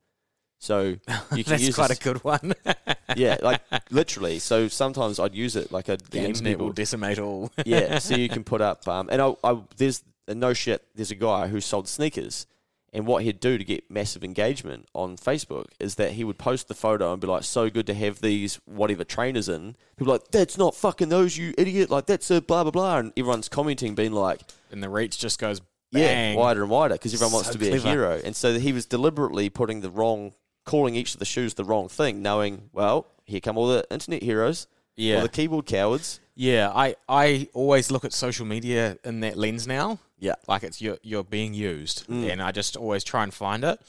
So 0.62 0.82
you 1.36 1.44
can 1.44 1.51
that's 1.51 1.63
use 1.63 1.75
quite 1.75 1.88
this- 1.88 2.00
a 2.00 2.04
good 2.04 2.24
one. 2.24 2.54
yeah, 3.16 3.38
like 3.42 3.62
literally. 3.92 4.39
So 4.39 4.68
sometimes 4.68 5.20
I'd 5.20 5.34
use 5.34 5.56
it 5.56 5.72
like 5.72 5.88
a 5.89 5.98
the 6.12 6.20
internet 6.20 6.54
people. 6.54 6.68
will 6.68 6.74
decimate 6.74 7.18
all. 7.20 7.51
yeah, 7.66 7.98
so 8.00 8.16
you 8.16 8.30
can 8.30 8.44
put 8.44 8.62
up, 8.62 8.88
um, 8.88 9.10
and 9.12 9.22
I, 9.22 9.34
I 9.44 9.62
there's 9.78 10.04
uh, 10.28 10.34
no 10.34 10.54
shit. 10.54 10.86
There's 10.96 11.12
a 11.12 11.16
guy 11.16 11.48
who 11.48 11.62
sold 11.62 11.88
sneakers, 11.88 12.46
and 12.92 13.08
what 13.08 13.24
he'd 13.24 13.39
do 13.39 13.58
to 13.58 13.63
get 13.63 13.89
massive 13.89 14.24
engagement 14.24 14.88
on 14.94 15.16
Facebook 15.16 15.68
is 15.80 15.96
that 15.96 16.12
he 16.13 16.24
would 16.25 16.38
post 16.38 16.68
the 16.68 16.74
photo 16.74 17.13
and 17.13 17.22
be 17.22 17.28
like, 17.28 17.44
"So 17.46 17.70
good 17.70 17.88
to 17.88 17.94
have 17.94 18.20
these 18.20 18.60
whatever 18.66 19.06
trainers 19.06 19.48
in." 19.48 19.78
People 19.98 20.12
like, 20.13 20.30
"That's 20.32 20.58
not 20.58 20.75
fucking 20.75 21.08
those, 21.10 21.38
you 21.38 21.54
idiot!" 21.58 21.89
Like 21.89 22.06
that's 22.06 22.30
a 22.32 22.42
blah 22.42 22.63
blah 22.63 22.72
blah, 22.72 22.98
and 22.98 23.13
everyone's 23.16 23.48
commenting, 23.48 23.96
being 23.96 24.12
like, 24.12 24.42
and 24.72 24.84
the 24.84 24.89
reach 24.89 25.18
just 25.20 25.39
goes 25.39 25.62
"Yeah, 25.92 26.36
wider 26.36 26.62
and 26.63 26.70
wider," 26.70 26.96
because 26.96 27.13
everyone 27.13 27.32
wants 27.34 27.48
So 27.48 27.54
to 27.54 27.60
be 27.60 27.70
clever. 27.70 27.88
a 27.88 27.92
hero, 27.92 28.22
and 28.25 28.36
so 28.36 28.60
he 28.60 28.74
was 28.74 28.86
deliberately 28.86 29.50
putting 29.50 29.80
the 29.82 29.89
wrong, 29.89 30.34
calling 30.66 30.96
each 30.96 31.13
of 31.13 31.20
the 31.20 31.25
shoes 31.25 31.54
the 31.56 31.63
wrong 31.66 31.89
thing, 31.89 32.22
knowing, 32.22 32.70
well, 32.74 33.07
here 33.25 33.40
come 33.40 33.57
all 33.57 33.68
the 33.68 33.86
internet 33.92 34.24
heroes, 34.24 34.68
Yeah. 34.96 35.18
all 35.18 35.22
the 35.24 35.29
keyboard 35.29 35.66
cowards. 35.66 36.20
Yeah, 36.36 36.72
I, 36.74 36.96
I 37.10 37.50
always 37.53 37.92
look 37.92 38.05
at 38.05 38.14
social 38.14 38.46
media 38.46 38.98
in 39.03 39.20
that 39.22 39.36
lens 39.38 39.68
now. 39.68 40.00
Yeah. 40.20 40.36
Like 40.48 40.64
it's 40.64 40.81
you're 40.81 40.98
you're 41.01 41.24
being 41.24 41.53
used. 41.53 42.05
Mm. 42.07 42.31
And 42.31 42.42
I 42.42 42.51
just 42.51 42.75
always 42.77 43.03
try 43.03 43.24
and 43.24 43.33
find 43.33 43.64
it. 43.64 43.79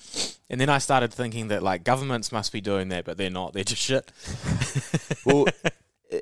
And 0.48 0.60
then 0.60 0.68
I 0.68 0.78
started 0.78 1.12
thinking 1.12 1.48
that 1.48 1.62
like 1.62 1.82
governments 1.84 2.30
must 2.32 2.52
be 2.52 2.60
doing 2.60 2.88
that, 2.90 3.04
but 3.04 3.16
they're 3.18 3.30
not. 3.30 3.52
They're 3.52 3.64
just 3.64 3.82
shit. 3.82 4.12
Well, 5.24 5.46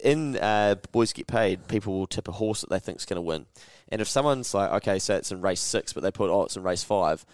in 0.03 0.37
uh, 0.37 0.75
Boys 0.93 1.13
Get 1.13 1.27
Paid, 1.29 1.69
people 1.69 1.99
will 1.99 2.07
tip 2.07 2.27
a 2.29 2.33
horse 2.33 2.63
that 2.63 2.71
they 2.71 2.79
think's 2.79 3.05
going 3.05 3.17
to 3.17 3.23
win. 3.23 3.47
And 3.91 4.01
if 4.01 4.09
someone's 4.09 4.53
like, 4.53 4.71
okay, 4.73 4.99
so 4.99 5.15
it's 5.17 5.31
in 5.31 5.41
race 5.41 5.61
six, 5.61 5.93
but 5.93 6.03
they 6.03 6.11
put, 6.11 6.31
oh, 6.31 6.43
it's 6.45 6.57
in 6.57 6.63
race 6.63 6.83
five, 6.83 7.25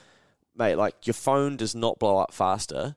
mate, 0.57 0.77
like 0.77 1.07
your 1.07 1.15
phone 1.15 1.57
does 1.57 1.75
not 1.75 1.99
blow 1.99 2.19
up 2.19 2.33
faster 2.35 2.97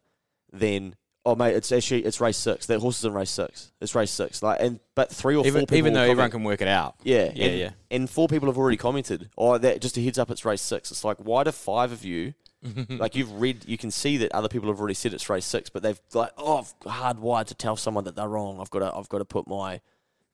than, 0.58 0.96
oh, 1.26 1.36
mate, 1.36 1.56
it's 1.56 1.72
actually, 1.72 2.06
it's 2.06 2.20
race 2.20 2.38
six. 2.38 2.66
That 2.66 2.80
horse 2.80 3.00
is 3.00 3.06
in 3.06 3.14
race 3.14 3.32
six. 3.32 3.72
It's 3.80 3.96
race 3.96 4.12
six. 4.12 4.44
Like, 4.44 4.60
and, 4.62 4.80
but 4.96 5.10
three 5.10 5.36
or 5.36 5.44
four 5.44 5.52
people 5.62 5.78
even 5.78 5.94
though 5.94 6.02
everyone 6.02 6.32
can 6.32 6.44
work 6.44 6.62
it 6.62 6.68
out. 6.68 6.96
yeah, 7.04 7.32
Yeah, 7.34 7.46
and, 7.46 7.60
yeah. 7.60 7.70
And 7.92 8.10
four 8.10 8.28
people 8.28 8.50
have 8.50 8.58
already 8.58 8.78
commented. 8.78 9.30
Oh, 9.38 9.58
that 9.58 9.82
just 9.82 9.98
a 9.98 10.04
heads 10.04 10.18
up, 10.18 10.30
it's 10.30 10.44
race 10.44 10.62
six. 10.62 10.92
It's 10.92 11.04
like, 11.04 11.18
why 11.18 11.44
do 11.44 11.52
five 11.52 11.92
of 11.92 12.04
you, 12.04 12.34
like 12.90 13.16
you've 13.16 13.40
read, 13.40 13.66
you 13.68 13.78
can 13.78 13.92
see 13.92 14.18
that 14.18 14.32
other 14.32 14.50
people 14.50 14.70
have 14.70 14.80
already 14.80 14.94
said 14.94 15.14
it's 15.14 15.30
race 15.30 15.46
six, 15.46 15.70
but 15.70 15.84
they've 15.84 16.00
like, 16.14 16.32
oh, 16.38 16.58
I've 16.58 16.80
hardwired 16.80 17.46
to 17.46 17.56
tell 17.56 17.76
someone 17.76 18.04
that 18.06 18.16
they're 18.16 18.28
wrong. 18.28 18.60
I've 18.60 18.70
got 18.70 18.80
to, 18.80 18.96
I've 18.96 19.10
got 19.10 19.20
to 19.20 19.26
put 19.26 19.48
my 19.48 19.82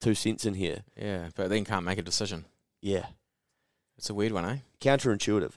two 0.01 0.15
cents 0.15 0.45
in 0.45 0.53
here. 0.53 0.79
Yeah, 0.95 1.29
but 1.35 1.49
then 1.49 1.65
can't 1.65 1.85
make 1.85 1.97
a 1.97 2.01
decision. 2.03 2.45
Yeah, 2.81 3.05
It's 3.97 4.09
a 4.09 4.13
weird 4.13 4.33
one, 4.33 4.45
eh? 4.45 4.57
counterintuitive. 4.81 5.53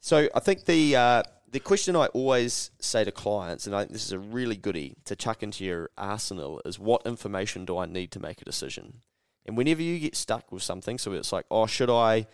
So 0.00 0.28
I 0.34 0.40
think 0.40 0.66
the 0.66 0.96
uh, 0.96 1.22
the 1.54 1.60
question 1.60 1.94
I 1.94 2.06
always 2.06 2.72
say 2.80 3.04
to 3.04 3.12
clients, 3.12 3.64
and 3.64 3.76
I, 3.76 3.82
think 3.82 3.92
this 3.92 4.06
is 4.06 4.10
a 4.10 4.18
really 4.18 4.56
goodie 4.56 4.96
to 5.04 5.14
chuck 5.14 5.40
into 5.40 5.64
your 5.64 5.88
arsenal, 5.96 6.60
is 6.64 6.80
what 6.80 7.06
information 7.06 7.64
do 7.64 7.78
I 7.78 7.86
need 7.86 8.10
to 8.10 8.18
make 8.18 8.42
a 8.42 8.44
decision? 8.44 9.02
And 9.46 9.56
whenever 9.56 9.80
you 9.80 10.00
get 10.00 10.16
stuck 10.16 10.50
with 10.50 10.64
something, 10.64 10.98
so 10.98 11.12
it's 11.12 11.32
like, 11.32 11.46
oh, 11.52 11.66
should 11.66 11.90
I, 11.90 12.26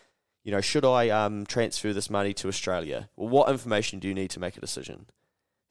you 0.42 0.50
know, 0.50 0.62
should 0.62 0.86
I 0.86 1.10
um, 1.10 1.44
transfer 1.44 1.92
this 1.92 2.08
money 2.08 2.32
to 2.32 2.48
Australia? 2.48 3.10
Well, 3.14 3.28
what 3.28 3.50
information 3.50 3.98
do 3.98 4.08
you 4.08 4.14
need 4.14 4.30
to 4.30 4.40
make 4.40 4.56
a 4.56 4.60
decision? 4.60 5.04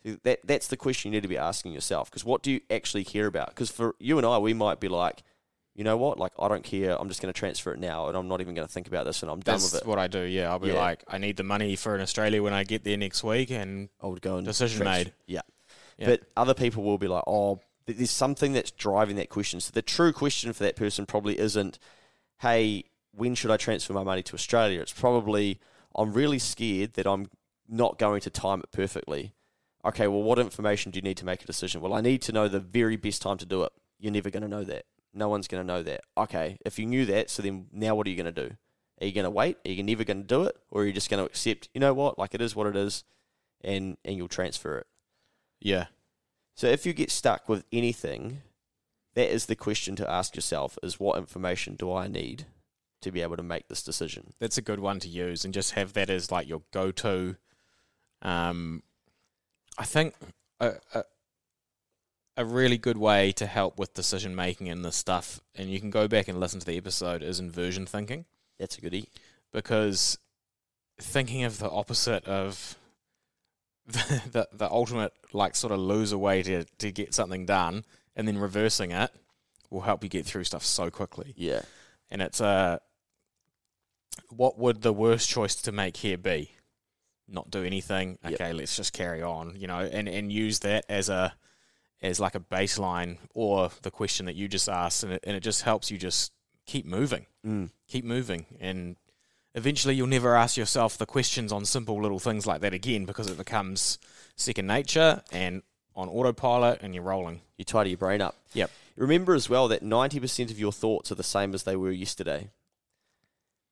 That 0.04 0.42
that's 0.44 0.68
the 0.68 0.78
question 0.78 1.12
you 1.12 1.18
need 1.18 1.24
to 1.24 1.28
be 1.28 1.38
asking 1.38 1.72
yourself. 1.72 2.12
Because 2.12 2.24
what 2.24 2.44
do 2.44 2.52
you 2.52 2.62
actually 2.70 3.04
care 3.04 3.26
about? 3.26 3.50
Because 3.50 3.72
for 3.72 3.96
you 3.98 4.20
and 4.20 4.28
I, 4.28 4.38
we 4.38 4.54
might 4.54 4.80
be 4.80 4.90
like, 4.90 5.24
you 5.80 5.86
know 5.86 5.96
what, 5.96 6.20
like 6.20 6.34
I 6.38 6.50
don't 6.50 6.62
care. 6.64 7.00
I'm 7.00 7.08
just 7.08 7.22
going 7.22 7.34
to 7.34 7.40
transfer 7.40 7.72
it 7.74 7.80
now, 7.80 8.10
and 8.10 8.18
I'm 8.18 8.28
not 8.28 8.42
even 8.42 8.54
going 8.54 8.68
to 8.68 8.72
think 8.74 8.88
about 8.88 9.06
this, 9.06 9.24
and 9.24 9.32
I'm 9.32 9.40
done 9.40 9.54
That's 9.54 9.64
with 9.64 9.74
it. 9.76 9.76
That's 9.78 9.86
what 9.88 9.98
I 9.98 10.08
do. 10.08 10.24
Yeah, 10.24 10.50
I'll 10.50 10.60
be 10.60 10.68
Yeah. 10.68 10.74
like, 10.74 11.06
I 11.08 11.18
need 11.18 11.38
the 11.38 11.44
money 11.44 11.78
for 11.78 11.96
in 11.96 12.02
Australia 12.02 12.44
when 12.44 12.52
I 12.52 12.66
get 12.66 12.84
there 12.84 12.98
next 12.98 13.24
week, 13.24 13.50
and 13.50 13.88
I 14.04 14.08
would 14.08 14.22
go 14.22 14.36
and 14.36 14.46
Decision 14.46 14.84
made. 14.84 15.14
Yeah. 15.26 15.40
Yeah. 15.98 16.08
But 16.08 16.24
other 16.36 16.54
people 16.54 16.84
will 16.84 16.98
be 16.98 17.08
like, 17.08 17.24
oh, 17.28 17.62
th- 17.88 17.98
there's 17.98 18.12
something 18.12 18.52
that's 18.52 18.72
driving 18.72 19.16
that 19.16 19.30
question. 19.30 19.62
So 19.62 19.72
the 19.74 19.82
true 19.82 20.12
question 20.12 20.52
for 20.52 20.64
that 20.64 20.76
person 20.76 21.06
probably 21.06 21.40
isn't, 21.40 21.80
hey, 22.40 22.84
when 23.14 23.34
should 23.34 23.50
I 23.50 23.56
transfer 23.56 23.94
my 23.94 24.04
money 24.04 24.22
to 24.24 24.34
Australia? 24.34 24.82
It's 24.82 24.92
probably, 24.92 25.62
I'm 25.96 26.12
really 26.12 26.40
scared 26.40 26.96
that 26.96 27.08
I'm 27.08 27.30
not 27.70 27.98
going 27.98 28.20
to 28.22 28.30
time 28.30 28.60
it 28.60 28.72
perfectly. 28.74 29.34
Okay, 29.86 30.08
well, 30.10 30.24
what 30.24 30.40
information 30.40 30.92
do 30.92 30.98
you 30.98 31.04
need 31.04 31.16
to 31.18 31.26
make 31.26 31.42
a 31.42 31.48
decision? 31.48 31.80
Well, 31.80 31.94
I 31.94 32.02
need 32.02 32.22
to 32.24 32.34
know 32.34 32.50
the 32.50 32.60
very 32.60 32.98
best 32.98 33.22
time 33.22 33.38
to 33.38 33.46
do 33.46 33.64
it. 33.64 33.72
You're 33.98 34.12
never 34.12 34.30
going 34.30 34.44
to 34.44 34.50
know 34.50 34.66
that. 34.66 34.86
No 35.14 35.30
one's 35.30 35.48
going 35.48 35.62
to 35.66 35.68
know 35.68 35.84
that. 35.84 36.02
Okay, 36.18 36.58
if 36.66 36.78
you 36.78 36.86
knew 36.86 37.06
that, 37.06 37.30
so 37.30 37.42
then 37.42 37.68
now 37.72 37.96
what 37.96 38.06
are 38.08 38.10
you 38.10 38.16
going 38.16 38.34
to 38.34 38.50
do? 38.50 38.56
Are 39.02 39.06
you 39.06 39.14
going 39.14 39.24
to 39.24 39.30
wait? 39.30 39.58
Are 39.66 39.72
you 39.72 39.82
never 39.84 40.04
going 40.04 40.22
to 40.22 40.28
do 40.28 40.44
it? 40.44 40.56
Or 40.72 40.82
are 40.82 40.86
you 40.86 40.94
just 40.94 41.10
going 41.10 41.24
to 41.24 41.26
accept, 41.26 41.70
you 41.74 41.80
know 41.80 41.94
what, 41.94 42.20
like 42.20 42.36
it 42.36 42.42
is 42.42 42.56
what 42.56 42.68
it 42.68 42.76
is, 42.76 43.04
and, 43.62 43.98
and 44.06 44.16
you'll 44.18 44.28
transfer 44.28 44.78
it? 44.78 44.88
yeah, 45.62 45.86
So 46.56 46.68
if 46.68 46.86
you 46.86 46.94
get 46.94 47.12
stuck 47.12 47.50
with 47.50 47.66
anything, 47.72 48.42
that 49.16 49.30
is 49.34 49.48
the 49.48 49.56
question 49.56 49.96
to 49.98 50.10
ask 50.10 50.36
yourself 50.36 50.78
is 50.84 51.00
what 51.00 51.18
information 51.18 51.76
do 51.76 51.92
I 51.94 52.08
need 52.08 52.46
to 53.02 53.12
be 53.12 53.22
able 53.22 53.38
to 53.38 53.44
make 53.44 53.68
this 53.68 53.82
decision? 53.82 54.34
that's 54.40 54.58
a 54.58 54.62
good 54.62 54.80
one 54.80 55.00
to 55.00 55.08
use, 55.08 55.44
and 55.44 55.54
just 55.54 55.72
have 55.72 55.94
that 55.94 56.10
as 56.10 56.32
like 56.32 56.48
your 56.48 56.62
go-to. 56.72 57.36
Um, 58.22 58.84
I 59.78 59.86
think 59.86 60.16
a, 60.60 60.74
a 60.94 61.04
a 62.40 62.46
really 62.46 62.78
good 62.78 62.98
way 62.98 63.32
to 63.34 63.46
help 63.46 63.78
with 63.78 63.94
decision 63.94 64.34
making 64.36 64.70
and 64.70 64.84
this 64.86 64.96
stuff, 64.96 65.42
and 65.56 65.70
you 65.70 65.80
can 65.80 65.90
go 65.90 66.08
back 66.08 66.28
and 66.30 66.40
listen 66.40 66.60
to 66.60 66.66
the 66.66 66.78
episode, 66.78 67.22
is 67.22 67.40
inversion 67.40 67.86
thinking, 67.86 68.26
That's 68.58 68.78
a 68.78 68.82
goodie. 68.82 69.10
because 69.52 70.18
thinking 71.02 71.44
of 71.44 71.60
the 71.60 71.70
opposite 71.70 72.26
of 72.26 72.76
the, 73.88 74.22
the 74.32 74.48
the 74.54 74.70
ultimate 74.72 75.12
like 75.34 75.56
sort 75.56 75.74
of 75.74 75.80
loser 75.80 76.18
way 76.18 76.44
to 76.44 76.64
to 76.64 76.92
get 76.92 77.14
something 77.14 77.46
done, 77.46 77.84
and 78.16 78.28
then 78.28 78.38
reversing 78.38 78.92
it 78.92 79.12
will 79.70 79.82
help 79.82 80.04
you 80.04 80.10
get 80.10 80.26
through 80.26 80.44
stuff 80.46 80.64
so 80.64 80.90
quickly. 80.90 81.34
Yeah. 81.36 81.62
and 82.10 82.22
it's 82.22 82.40
uh, 82.42 82.78
what 84.30 84.58
would 84.58 84.82
the 84.82 84.94
worst 84.94 85.30
choice 85.30 85.56
to 85.56 85.72
make 85.72 85.98
here 85.98 86.18
be? 86.18 86.52
Not 87.28 87.52
do 87.52 87.64
anything. 87.64 88.18
Yep. 88.24 88.34
Okay, 88.34 88.54
let's 88.54 88.76
just 88.76 88.94
carry 88.94 89.22
on. 89.22 89.56
You 89.58 89.68
know, 89.68 89.80
and 89.80 90.08
and 90.08 90.32
use 90.32 90.60
that 90.60 90.86
as 90.90 91.10
a 91.10 91.34
as 92.02 92.20
like 92.20 92.36
a 92.36 92.40
baseline 92.40 93.18
or 93.34 93.72
the 93.82 93.92
question 93.92 94.26
that 94.26 94.36
you 94.36 94.48
just 94.48 94.70
asked, 94.70 95.04
and 95.04 95.14
it, 95.14 95.24
and 95.26 95.36
it 95.36 95.42
just 95.42 95.64
helps 95.64 95.92
you 95.92 95.98
just 95.98 96.32
keep 96.66 96.86
moving, 96.86 97.26
Mm. 97.46 97.72
keep 97.88 98.06
moving, 98.06 98.46
and 98.60 98.96
eventually 99.56 99.96
you'll 99.96 100.08
never 100.08 100.36
ask 100.36 100.56
yourself 100.58 100.98
the 100.98 101.06
questions 101.06 101.52
on 101.52 101.66
simple 101.66 102.02
little 102.02 102.20
things 102.20 102.46
like 102.46 102.62
that 102.62 102.74
again 102.74 103.06
because 103.06 103.28
it 103.28 103.38
becomes 103.38 103.98
second 104.36 104.68
nature 104.68 105.22
and 105.32 105.64
on 105.96 106.08
autopilot, 106.08 106.80
and 106.82 106.94
you're 106.96 107.04
rolling. 107.04 107.42
You 107.58 107.66
tidy 107.66 107.90
your 107.90 107.98
brain 107.98 108.22
up. 108.22 108.36
Yep. 108.54 108.72
Remember 108.96 109.34
as 109.34 109.50
well 109.50 109.68
that 109.68 109.84
90% 109.84 110.50
of 110.52 110.60
your 110.60 110.72
thoughts 110.72 111.12
are 111.12 111.16
the 111.16 111.24
same 111.24 111.54
as 111.54 111.64
they 111.64 111.76
were 111.76 111.92
yesterday. 111.92 112.50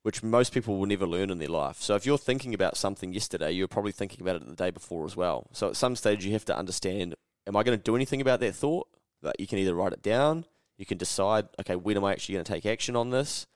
which 0.03 0.23
most 0.23 0.53
people 0.53 0.77
will 0.77 0.85
never 0.85 1.05
learn 1.05 1.29
in 1.29 1.37
their 1.37 1.49
life. 1.49 1.81
So 1.81 1.95
if 1.95 2.05
you're 2.05 2.17
thinking 2.17 2.53
about 2.53 2.77
something 2.77 3.11
yesterday, 3.13 3.51
you're 3.51 3.67
probably 3.67 3.91
thinking 3.91 4.21
about 4.21 4.37
it 4.37 4.47
the 4.47 4.55
day 4.55 4.69
before 4.69 5.03
as 5.05 5.17
well. 5.17 5.47
So 5.51 5.67
at 5.67 5.75
some 5.75 5.97
stage, 5.97 6.23
you 6.25 6.31
have 6.31 6.45
to 6.45 6.57
understand: 6.57 7.15
Am 7.47 7.55
I 7.55 7.63
going 7.63 7.77
to 7.77 7.83
do 7.83 7.95
anything 7.95 8.21
about 8.21 8.39
that 8.41 8.55
thought? 8.55 8.87
Like 9.21 9.35
you 9.39 9.47
can 9.47 9.57
either 9.57 9.73
write 9.73 9.93
it 9.93 10.03
down, 10.03 10.45
you 10.77 10.85
can 10.85 10.97
decide, 10.97 11.47
okay, 11.59 11.75
when 11.75 11.97
am 11.97 12.03
I 12.03 12.11
actually 12.11 12.33
going 12.33 12.45
to 12.45 12.51
take 12.51 12.65
action 12.65 12.95
on 12.95 13.09
this? 13.09 13.47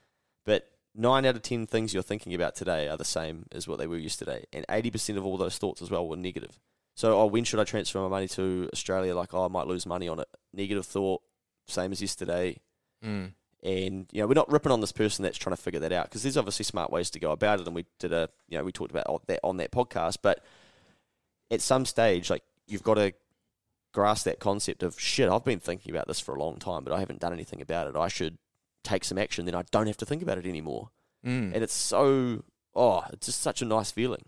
But 0.46 0.72
nine 0.96 1.26
out 1.26 1.36
of 1.36 1.42
ten 1.42 1.68
things 1.68 1.94
you're 1.94 2.04
thinking 2.04 2.34
about 2.34 2.56
today 2.56 2.88
are 2.88 2.98
the 2.98 3.06
same 3.06 3.46
as 3.52 3.68
what 3.68 3.78
they 3.78 3.88
were 3.88 3.98
yesterday, 3.98 4.46
and 4.52 4.66
eighty 4.70 4.90
percent 4.90 5.18
of 5.18 5.26
all 5.26 5.38
those 5.38 5.58
thoughts 5.58 5.82
as 5.82 5.92
well 5.92 6.08
were 6.08 6.18
negative. 6.18 6.60
So, 6.96 7.20
oh, 7.20 7.26
when 7.28 7.44
should 7.44 7.60
I 7.60 7.64
transfer 7.64 8.00
my 8.00 8.08
money 8.08 8.28
to 8.30 8.70
Australia? 8.74 9.16
Like, 9.16 9.34
oh, 9.34 9.46
I 9.46 9.48
might 9.48 9.68
lose 9.68 9.86
money 9.86 10.08
on 10.08 10.20
it. 10.20 10.28
Negative 10.54 10.86
thought, 10.86 11.22
same 11.68 11.92
as 11.92 12.02
yesterday. 12.02 12.58
Mm. 13.04 13.34
And 13.64 14.08
you 14.12 14.22
know, 14.22 14.28
we're 14.28 14.34
not 14.34 14.52
ripping 14.52 14.72
on 14.72 14.82
this 14.82 14.92
person 14.92 15.24
that's 15.24 15.38
trying 15.38 15.56
to 15.56 15.62
figure 15.62 15.80
that 15.80 15.92
out 15.92 16.06
because 16.06 16.24
there's 16.24 16.38
obviously 16.38 16.66
smart 16.66 16.92
ways 16.92 17.12
to 17.12 17.20
go 17.20 17.32
about 17.32 17.60
it, 17.60 17.68
and 17.68 17.76
we 17.76 17.86
did 18.00 18.14
a, 18.14 18.30
you 18.50 18.58
know, 18.58 18.64
we 18.64 18.72
talked 18.72 18.92
about 18.92 19.28
that 19.28 19.40
on 19.44 19.58
that 19.58 19.72
podcast. 19.72 20.18
But 20.22 20.44
at 21.52 21.62
some 21.62 21.86
stage, 21.86 22.30
like 22.30 22.44
you've 22.68 22.84
got 22.84 22.96
to 22.96 23.14
grasp 23.92 24.26
that 24.26 24.40
concept 24.40 24.84
of 24.84 25.00
shit. 25.00 25.30
I've 25.30 25.46
been 25.46 25.60
thinking 25.60 25.94
about 25.94 26.08
this 26.08 26.20
for 26.20 26.36
a 26.36 26.40
long 26.40 26.58
time, 26.58 26.84
but 26.84 26.94
I 26.94 27.00
haven't 27.00 27.20
done 27.20 27.34
anything 27.34 27.62
about 27.62 27.88
it. 27.88 27.96
I 27.96 28.08
should 28.08 28.38
take 28.84 29.04
some 29.04 29.18
action. 29.18 29.46
Then 29.46 29.56
I 29.56 29.64
don't 29.72 29.88
have 29.88 29.98
to 29.98 30.06
think 30.06 30.22
about 30.22 30.38
it 30.38 30.46
anymore. 30.46 30.90
Mm. 31.26 31.54
And 31.54 31.64
it's 31.64 31.74
so, 31.74 32.44
oh, 32.76 33.04
it's 33.12 33.28
just 33.28 33.42
such 33.42 33.62
a 33.62 33.66
nice 33.66 33.92
feeling 33.92 34.26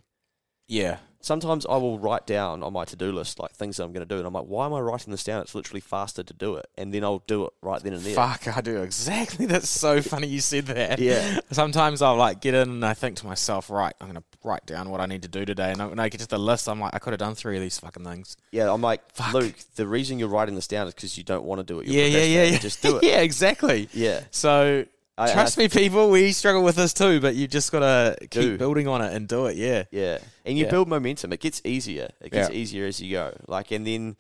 Yeah. 0.68 0.98
Sometimes 1.24 1.66
I 1.66 1.78
will 1.78 1.98
write 1.98 2.28
down 2.28 2.62
on 2.62 2.74
my 2.74 2.86
to 2.86 2.96
do 2.96 3.12
list 3.12 3.40
like 3.40 3.52
things 3.52 3.78
that 3.78 3.84
I'm 3.86 3.94
going 3.94 4.06
to 4.08 4.14
do, 4.14 4.20
and 4.20 4.28
I'm 4.28 4.34
like, 4.34 4.46
why 4.46 4.68
am 4.68 4.74
I 4.74 4.80
writing 4.82 5.10
this 5.12 5.24
down? 5.24 5.42
It's 5.42 5.56
literally 5.56 5.80
faster 5.80 6.22
to 6.22 6.34
do 6.34 6.56
it, 6.58 6.68
and 6.78 6.94
then 6.94 7.04
I'll 7.04 7.24
do 7.26 7.46
it 7.46 7.54
right 7.62 7.82
then 7.82 7.94
and 7.94 8.02
there. 8.04 8.14
Fuck, 8.14 8.56
I 8.56 8.62
do 8.62 8.84
exactly. 8.84 9.46
That's 9.54 9.70
so 9.70 10.02
funny 10.02 10.28
you 10.28 10.42
said 10.42 10.68
that. 10.68 11.00
Yeah. 11.00 11.40
Sometimes 11.52 12.02
I'll 12.04 12.18
like 12.18 12.42
get 12.42 12.54
in 12.54 12.70
and 12.70 12.86
I 12.86 12.94
think 12.94 13.16
to 13.18 13.26
myself, 13.26 13.70
right, 13.72 13.96
I'm 14.00 14.08
gonna 14.08 14.24
write 14.44 14.66
down 14.66 14.90
what 14.90 15.00
I 15.02 15.06
need 15.06 15.22
to 15.24 15.28
do 15.30 15.46
today, 15.46 15.72
and 15.72 15.90
when 15.90 16.00
I 16.00 16.10
get 16.10 16.20
to 16.22 16.28
the 16.28 16.38
list, 16.38 16.68
I'm 16.70 16.80
like, 16.80 16.94
I 16.94 17.00
could 17.00 17.14
have 17.14 17.20
done 17.20 17.34
three 17.36 17.56
of 17.56 17.62
these 17.62 17.80
fucking 17.80 18.04
things. 18.04 18.38
Yeah, 18.52 18.72
I'm 18.72 18.82
like, 18.82 19.02
Fuck. 19.14 19.34
Luke, 19.34 19.56
the 19.76 19.88
reason 19.88 20.20
you're 20.20 20.28
writing 20.30 20.56
this 20.56 20.68
down 20.68 20.88
is 20.88 20.94
because 20.94 21.18
you 21.18 21.24
don't 21.24 21.46
want 21.46 21.60
to 21.60 21.64
do 21.64 21.80
it. 21.80 21.88
You're 21.88 22.06
Yeah, 22.06 22.20
yeah, 22.20 22.26
yeah, 22.26 22.44
yeah. 22.52 22.58
Just 22.60 22.82
do 22.82 22.98
it. 23.02 23.04
yeah, 23.04 23.22
exactly. 23.22 23.88
Yeah. 23.94 24.22
So 24.32 24.86
I- 25.18 25.32
trust 25.32 25.58
I- 25.60 25.64
me, 25.64 25.70
people, 25.70 26.10
we 26.10 26.32
struggle 26.32 26.64
with 26.64 26.76
this 26.76 26.94
too, 26.94 27.20
but 27.20 27.36
you 27.36 27.48
just 27.48 27.72
gotta 27.72 28.16
keep 28.22 28.32
Do. 28.32 28.58
building 28.58 28.88
on 28.88 29.02
it 29.02 29.14
and 29.14 29.28
do 29.28 29.46
it. 29.46 29.56
Yeah. 29.58 29.84
Yeah. 29.92 30.20
And 30.46 30.58
you 30.58 30.66
Yeah. 30.66 30.72
build 30.72 30.88
momentum. 30.88 31.32
It 31.34 31.40
gets 31.40 31.62
easier. 31.64 32.10
It 32.22 32.32
gets 32.32 32.50
Yeah. 32.50 32.56
easier 32.56 32.86
as 32.88 33.00
you 33.02 33.12
go. 33.12 33.36
Like, 33.48 33.72
and 33.72 33.86
then, 33.86 34.18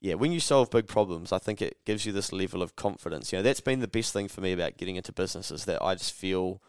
yeah, 0.00 0.14
when 0.14 0.32
you 0.32 0.40
solve 0.40 0.70
big 0.70 0.86
problems, 0.88 1.32
I 1.32 1.38
think 1.38 1.60
it 1.60 1.78
gives 1.84 2.06
you 2.06 2.12
this 2.12 2.32
level 2.32 2.62
of 2.62 2.76
confidence. 2.76 3.30
You 3.32 3.38
know, 3.38 3.42
that's 3.42 3.60
been 3.60 3.80
the 3.80 3.88
best 3.88 4.12
thing 4.12 4.26
for 4.28 4.40
me 4.40 4.52
about 4.52 4.76
getting 4.78 4.96
into 4.96 5.12
business 5.12 5.50
is 5.50 5.64
that 5.66 5.82
I 5.82 5.94
just 5.94 6.12
feel 6.12 6.62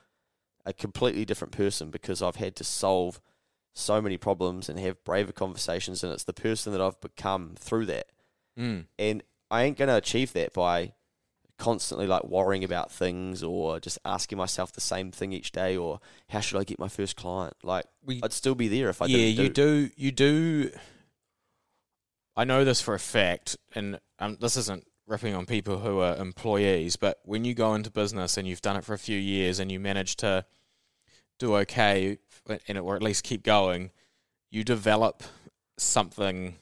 a 0.65 0.73
completely 0.73 1.25
different 1.25 1.51
person 1.53 1.89
because 1.89 2.21
I've 2.21 2.37
had 2.37 2.55
to 2.57 2.63
solve 2.63 3.21
so 3.73 4.01
many 4.01 4.17
problems 4.17 4.69
and 4.69 4.77
have 4.79 5.03
braver 5.03 5.31
conversations, 5.31 6.03
and 6.03 6.13
it's 6.13 6.23
the 6.25 6.33
person 6.33 6.71
that 6.73 6.81
I've 6.81 7.01
become 7.01 7.55
through 7.57 7.87
that. 7.87 8.07
Mm. 8.59 8.85
And 8.99 9.23
I 9.49 9.63
ain't 9.63 9.77
going 9.77 9.87
to 9.89 9.95
achieve 9.95 10.31
that 10.33 10.53
by 10.53 10.93
constantly 11.59 12.07
like 12.07 12.23
worrying 12.23 12.63
about 12.63 12.91
things 12.91 13.43
or 13.43 13.79
just 13.79 13.99
asking 14.03 14.37
myself 14.37 14.71
the 14.71 14.81
same 14.81 15.11
thing 15.11 15.31
each 15.31 15.51
day 15.51 15.77
or 15.77 15.99
how 16.29 16.39
should 16.39 16.59
I 16.59 16.63
get 16.63 16.79
my 16.79 16.87
first 16.87 17.15
client? 17.15 17.55
Like 17.63 17.85
We- 18.03 18.21
I'd 18.23 18.33
still 18.33 18.55
be 18.55 18.67
there 18.67 18.89
if 18.89 19.01
I 19.01 19.05
yeah, 19.05 19.17
didn't 19.17 19.43
you 19.43 19.49
do. 19.49 19.89
You 19.95 20.11
do. 20.11 20.71
I 22.35 22.43
know 22.43 22.65
this 22.65 22.81
for 22.81 22.95
a 22.95 22.99
fact, 22.99 23.57
and 23.75 23.99
um, 24.17 24.37
this 24.41 24.57
isn't 24.57 24.87
ripping 25.05 25.35
on 25.35 25.45
people 25.45 25.79
who 25.79 25.99
are 25.99 26.15
employees, 26.17 26.95
but 26.95 27.19
when 27.23 27.45
you 27.45 27.53
go 27.53 27.75
into 27.75 27.91
business 27.91 28.37
and 28.37 28.47
you've 28.47 28.61
done 28.61 28.75
it 28.75 28.83
for 28.83 28.93
a 28.93 28.97
few 28.99 29.19
years 29.19 29.59
and 29.59 29.71
you 29.71 29.79
manage 29.79 30.15
to 30.17 30.45
do 31.37 31.55
okay, 31.57 32.17
and 32.67 32.77
or 32.79 32.95
at 32.95 33.03
least 33.03 33.23
keep 33.23 33.43
going, 33.43 33.91
you 34.49 34.63
develop 34.63 35.21
something 35.77 36.55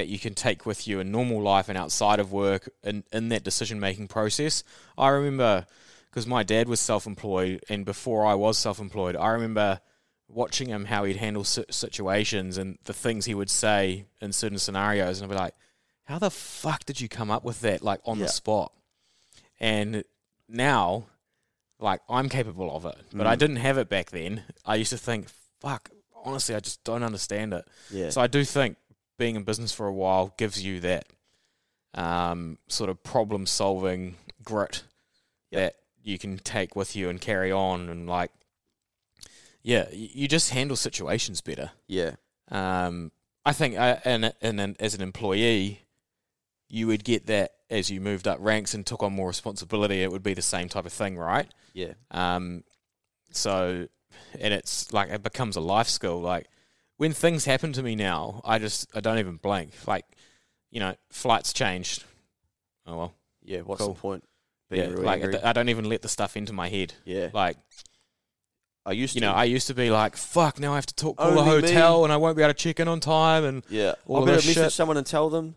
that 0.00 0.08
you 0.08 0.18
can 0.18 0.34
take 0.34 0.64
with 0.64 0.88
you 0.88 0.98
in 0.98 1.12
normal 1.12 1.42
life 1.42 1.68
and 1.68 1.76
outside 1.76 2.18
of 2.20 2.32
work 2.32 2.70
in, 2.82 3.04
in 3.12 3.28
that 3.28 3.44
decision 3.44 3.78
making 3.78 4.08
process. 4.08 4.64
I 4.96 5.08
remember 5.08 5.66
because 6.10 6.26
my 6.26 6.42
dad 6.42 6.68
was 6.68 6.80
self 6.80 7.06
employed, 7.06 7.62
and 7.68 7.84
before 7.84 8.24
I 8.26 8.34
was 8.34 8.56
self 8.56 8.78
employed, 8.80 9.14
I 9.14 9.28
remember 9.28 9.80
watching 10.26 10.68
him 10.68 10.86
how 10.86 11.04
he'd 11.04 11.16
handle 11.16 11.44
situations 11.44 12.56
and 12.56 12.78
the 12.84 12.92
things 12.94 13.26
he 13.26 13.34
would 13.34 13.50
say 13.50 14.06
in 14.20 14.32
certain 14.32 14.58
scenarios, 14.58 15.20
and 15.20 15.30
I'd 15.30 15.34
be 15.34 15.38
like, 15.40 15.54
"How 16.04 16.18
the 16.18 16.30
fuck 16.30 16.84
did 16.86 17.00
you 17.00 17.08
come 17.08 17.30
up 17.30 17.44
with 17.44 17.60
that? 17.60 17.82
Like 17.82 18.00
on 18.06 18.18
Yeah. 18.18 18.24
the 18.26 18.32
spot?" 18.32 18.72
And 19.60 20.02
now, 20.48 21.04
like 21.78 22.00
I'm 22.08 22.28
capable 22.28 22.74
of 22.74 22.86
it, 22.86 22.96
but 23.12 23.26
I 23.26 23.36
Mm. 23.36 23.38
didn't 23.38 23.56
have 23.56 23.76
it 23.78 23.88
back 23.88 24.10
then. 24.10 24.44
I 24.64 24.76
used 24.76 24.90
to 24.90 24.98
think, 24.98 25.28
"Fuck." 25.60 25.90
Honestly, 26.22 26.54
I 26.54 26.60
just 26.60 26.84
don't 26.84 27.02
understand 27.02 27.54
it. 27.54 27.64
Yeah. 27.90 28.10
So 28.10 28.20
I 28.20 28.26
do 28.26 28.44
think 28.44 28.76
being 29.20 29.36
in 29.36 29.44
business 29.44 29.70
for 29.72 29.86
a 29.86 29.92
while 29.92 30.34
gives 30.36 30.64
you 30.64 30.80
that 30.80 31.04
um, 31.94 32.58
sort 32.68 32.90
of 32.90 33.02
problem 33.04 33.46
solving 33.46 34.16
grit 34.44 34.82
Yep. 35.52 35.60
that 35.60 35.76
you 36.02 36.18
can 36.18 36.38
take 36.38 36.74
with 36.76 36.94
you 36.96 37.08
and 37.08 37.20
carry 37.20 37.50
on 37.52 37.88
and 37.88 38.08
like 38.08 38.30
yeah 39.62 39.86
you 39.92 40.26
just 40.28 40.50
handle 40.50 40.76
situations 40.76 41.40
better 41.40 41.72
yeah. 41.88 42.12
um, 42.50 43.10
i 43.44 43.52
think 43.52 43.76
uh, 43.76 43.96
and, 44.04 44.32
and, 44.40 44.60
and 44.60 44.76
as 44.80 44.94
an 44.94 45.02
employee 45.02 45.82
you 46.68 46.86
would 46.86 47.02
get 47.04 47.26
that 47.26 47.50
as 47.68 47.90
you 47.90 48.00
moved 48.00 48.26
up 48.28 48.38
ranks 48.40 48.74
and 48.74 48.86
took 48.86 49.02
on 49.02 49.12
more 49.12 49.26
responsibility 49.28 50.02
it 50.02 50.10
would 50.12 50.22
be 50.22 50.34
the 50.34 50.42
same 50.42 50.68
type 50.68 50.86
of 50.86 50.92
thing 50.92 51.18
right 51.18 51.48
Yeah. 51.74 51.94
um, 52.12 52.62
so, 53.32 53.86
and 54.40 54.54
it's 54.54 54.92
like 54.92 55.08
it 55.10 55.22
becomes 55.22 55.54
a 55.56 55.60
life 55.60 55.86
skill. 55.88 56.20
Like 56.20 56.46
when 57.00 57.14
things 57.14 57.46
happen 57.46 57.72
to 57.72 57.82
me 57.82 57.96
now, 57.96 58.42
I 58.44 58.58
just 58.58 58.86
I 58.94 59.00
don't 59.00 59.18
even 59.18 59.36
blink. 59.36 59.72
Like, 59.86 60.04
you 60.70 60.80
know, 60.80 60.94
flights 61.10 61.54
changed. 61.54 62.04
Oh 62.86 62.96
well, 62.98 63.14
Yeah. 63.42 63.60
What's 63.60 63.80
Cool. 63.80 63.94
the 63.94 64.00
point? 64.00 64.24
Being 64.68 64.82
yeah. 64.82 64.90
really 64.90 65.04
Like 65.04 65.22
angry? 65.22 65.42
I 65.42 65.54
don't 65.54 65.70
even 65.70 65.86
let 65.86 66.02
the 66.02 66.08
stuff 66.10 66.36
into 66.36 66.52
my 66.52 66.68
head. 66.68 66.92
yeah. 67.06 67.30
Like 67.32 67.56
I 68.84 68.92
used 68.92 69.14
you 69.14 69.22
to. 69.22 69.28
know, 69.28 69.32
I 69.32 69.44
used 69.44 69.66
to 69.68 69.74
be 69.74 69.88
like, 69.90 70.14
fuck, 70.16 70.60
now 70.60 70.72
I 70.72 70.74
have 70.74 70.86
to 70.86 70.94
talk 70.94 71.16
call 71.16 71.30
the 71.30 71.38
Only 71.40 71.62
me. 71.62 71.68
hotel 71.68 72.04
and 72.04 72.12
I 72.12 72.18
won't 72.18 72.36
be 72.36 72.42
able 72.42 72.52
to 72.52 72.58
check 72.58 72.80
in 72.80 72.86
on 72.88 73.00
time 73.00 73.44
and 73.44 73.62
yeah. 73.70 73.94
all 74.06 74.18
I 74.22 74.26
better 74.26 74.36
message 74.36 74.54
shit. 74.54 74.72
someone 74.72 74.98
and 74.98 75.06
tell 75.06 75.30
them. 75.30 75.54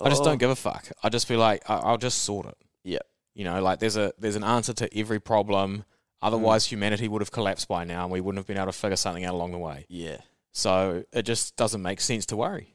I 0.00 0.08
just 0.08 0.22
Oh, 0.22 0.24
don't 0.24 0.38
give 0.38 0.50
a 0.50 0.56
fuck. 0.56 0.88
I 1.02 1.08
just 1.10 1.28
be 1.28 1.36
like, 1.36 1.62
I- 1.70 1.76
I'll 1.78 1.98
just 1.98 2.22
sort 2.22 2.46
it. 2.46 2.56
Yeah. 2.82 2.98
You 3.34 3.44
know, 3.44 3.62
like 3.62 3.78
there's 3.78 3.96
a 3.96 4.12
there's 4.18 4.36
an 4.36 4.42
answer 4.44 4.72
to 4.74 4.98
every 4.98 5.20
problem. 5.20 5.78
Mm. 5.78 5.84
Otherwise, 6.22 6.66
humanity 6.66 7.06
would 7.08 7.22
have 7.22 7.30
collapsed 7.32 7.66
by 7.68 7.82
now, 7.84 8.02
and 8.04 8.12
we 8.12 8.20
wouldn't 8.20 8.38
have 8.38 8.46
been 8.46 8.56
able 8.58 8.66
to 8.66 8.72
figure 8.72 8.96
something 8.96 9.24
out 9.24 9.34
along 9.34 9.52
the 9.52 9.58
way. 9.58 9.86
Yeah. 9.88 10.18
So 10.52 11.04
it 11.12 11.22
just 11.22 11.56
doesn't 11.56 11.82
make 11.82 12.00
sense 12.00 12.26
to 12.26 12.36
worry. 12.36 12.74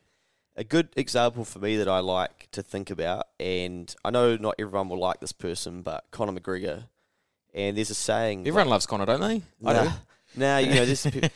A 0.55 0.63
good 0.63 0.89
example 0.95 1.45
for 1.45 1.59
me 1.59 1.77
that 1.77 1.87
I 1.87 1.99
like 1.99 2.47
to 2.51 2.63
think 2.63 2.89
about, 2.89 3.27
and 3.39 3.93
I 4.03 4.09
know 4.09 4.35
not 4.37 4.55
everyone 4.57 4.89
will 4.89 4.97
like 4.99 5.19
this 5.19 5.31
person, 5.31 5.83
but 5.83 6.05
Conor 6.09 6.31
McGregor. 6.39 6.85
And 7.53 7.77
there's 7.77 7.91
a 7.91 7.95
saying. 7.95 8.47
Everyone 8.47 8.69
loves 8.69 8.87
Conor, 8.87 9.05
don't 9.05 9.21
they? 9.21 9.43
I 9.63 9.73
Nah, 9.73 9.83
do. 9.83 9.89
nah, 10.35 10.57
you 10.57 10.73
know, 10.73 10.85
there's, 10.85 11.05
pe- 11.05 11.29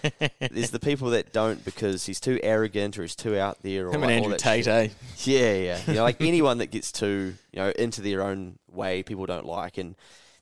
there's 0.49 0.71
the 0.71 0.79
people 0.79 1.11
that 1.11 1.31
don't 1.31 1.63
because 1.63 2.05
he's 2.07 2.19
too 2.19 2.39
arrogant 2.41 2.97
or 2.97 3.03
he's 3.03 3.15
too 3.15 3.37
out 3.37 3.61
there. 3.61 3.87
Or 3.89 3.93
Him 3.93 4.01
like 4.01 4.09
and 4.09 4.23
Andrew 4.25 4.37
Tate, 4.37 4.67
eh? 4.67 4.87
Yeah, 5.19 5.53
yeah. 5.53 5.79
You 5.87 5.93
know, 5.93 6.03
like 6.03 6.19
anyone 6.19 6.57
that 6.57 6.71
gets 6.71 6.91
too, 6.91 7.35
you 7.53 7.59
know, 7.59 7.69
into 7.77 8.01
their 8.01 8.23
own 8.23 8.57
way, 8.71 9.03
people 9.03 9.27
don't 9.27 9.45
like. 9.45 9.77
And 9.77 9.95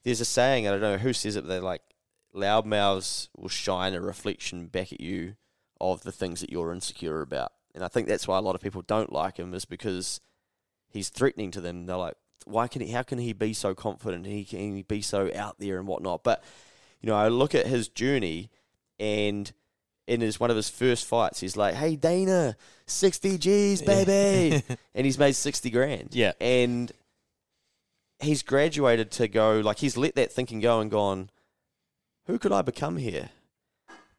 there's 0.03 0.21
a 0.21 0.25
saying, 0.25 0.67
I 0.67 0.71
don't 0.71 0.81
know 0.81 0.97
who 0.97 1.11
says 1.11 1.35
it, 1.35 1.41
but 1.41 1.49
they're 1.49 1.59
like, 1.61 1.81
loud 2.33 2.65
mouths 2.65 3.27
will 3.35 3.49
shine 3.49 3.93
a 3.93 3.99
reflection 3.99 4.67
back 4.67 4.93
at 4.93 5.01
you 5.01 5.35
of 5.81 6.03
the 6.03 6.11
things 6.11 6.41
that 6.41 6.51
you're 6.51 6.73
insecure 6.73 7.21
about. 7.21 7.53
And 7.73 7.83
I 7.83 7.87
think 7.87 8.07
that's 8.07 8.27
why 8.27 8.37
a 8.37 8.41
lot 8.41 8.55
of 8.55 8.61
people 8.61 8.81
don't 8.81 9.11
like 9.11 9.37
him 9.37 9.53
is 9.53 9.65
because 9.65 10.19
he's 10.89 11.09
threatening 11.09 11.51
to 11.51 11.61
them. 11.61 11.85
They're 11.85 11.97
like, 11.97 12.15
why 12.45 12.67
can 12.67 12.81
he, 12.81 12.91
how 12.91 13.03
can 13.03 13.19
he 13.19 13.33
be 13.33 13.53
so 13.53 13.75
confident? 13.75 14.25
He 14.25 14.43
can 14.43 14.75
he 14.75 14.83
be 14.83 15.01
so 15.01 15.29
out 15.35 15.59
there 15.59 15.77
and 15.77 15.87
whatnot. 15.87 16.23
But, 16.23 16.43
you 17.01 17.07
know, 17.07 17.15
I 17.15 17.27
look 17.27 17.53
at 17.53 17.67
his 17.67 17.87
journey 17.87 18.49
and 18.99 19.51
in 20.07 20.21
his 20.21 20.39
one 20.39 20.49
of 20.49 20.55
his 20.55 20.69
first 20.69 21.05
fights, 21.05 21.39
he's 21.39 21.55
like, 21.55 21.75
"Hey 21.75 21.95
Dana, 21.95 22.57
sixty 22.87 23.37
G's, 23.37 23.81
baby," 23.83 24.63
and 24.95 25.05
he's 25.05 25.19
made 25.19 25.35
sixty 25.35 25.69
grand. 25.69 26.09
Yeah. 26.13 26.31
and 26.41 26.91
he's 28.19 28.41
graduated 28.41 29.11
to 29.11 29.27
go 29.27 29.59
like 29.59 29.77
he's 29.77 29.95
let 29.95 30.15
that 30.15 30.31
thinking 30.31 30.59
go 30.59 30.79
and 30.81 30.91
gone. 30.91 31.29
Who 32.25 32.39
could 32.39 32.51
I 32.51 32.63
become 32.63 32.97
here? 32.97 33.29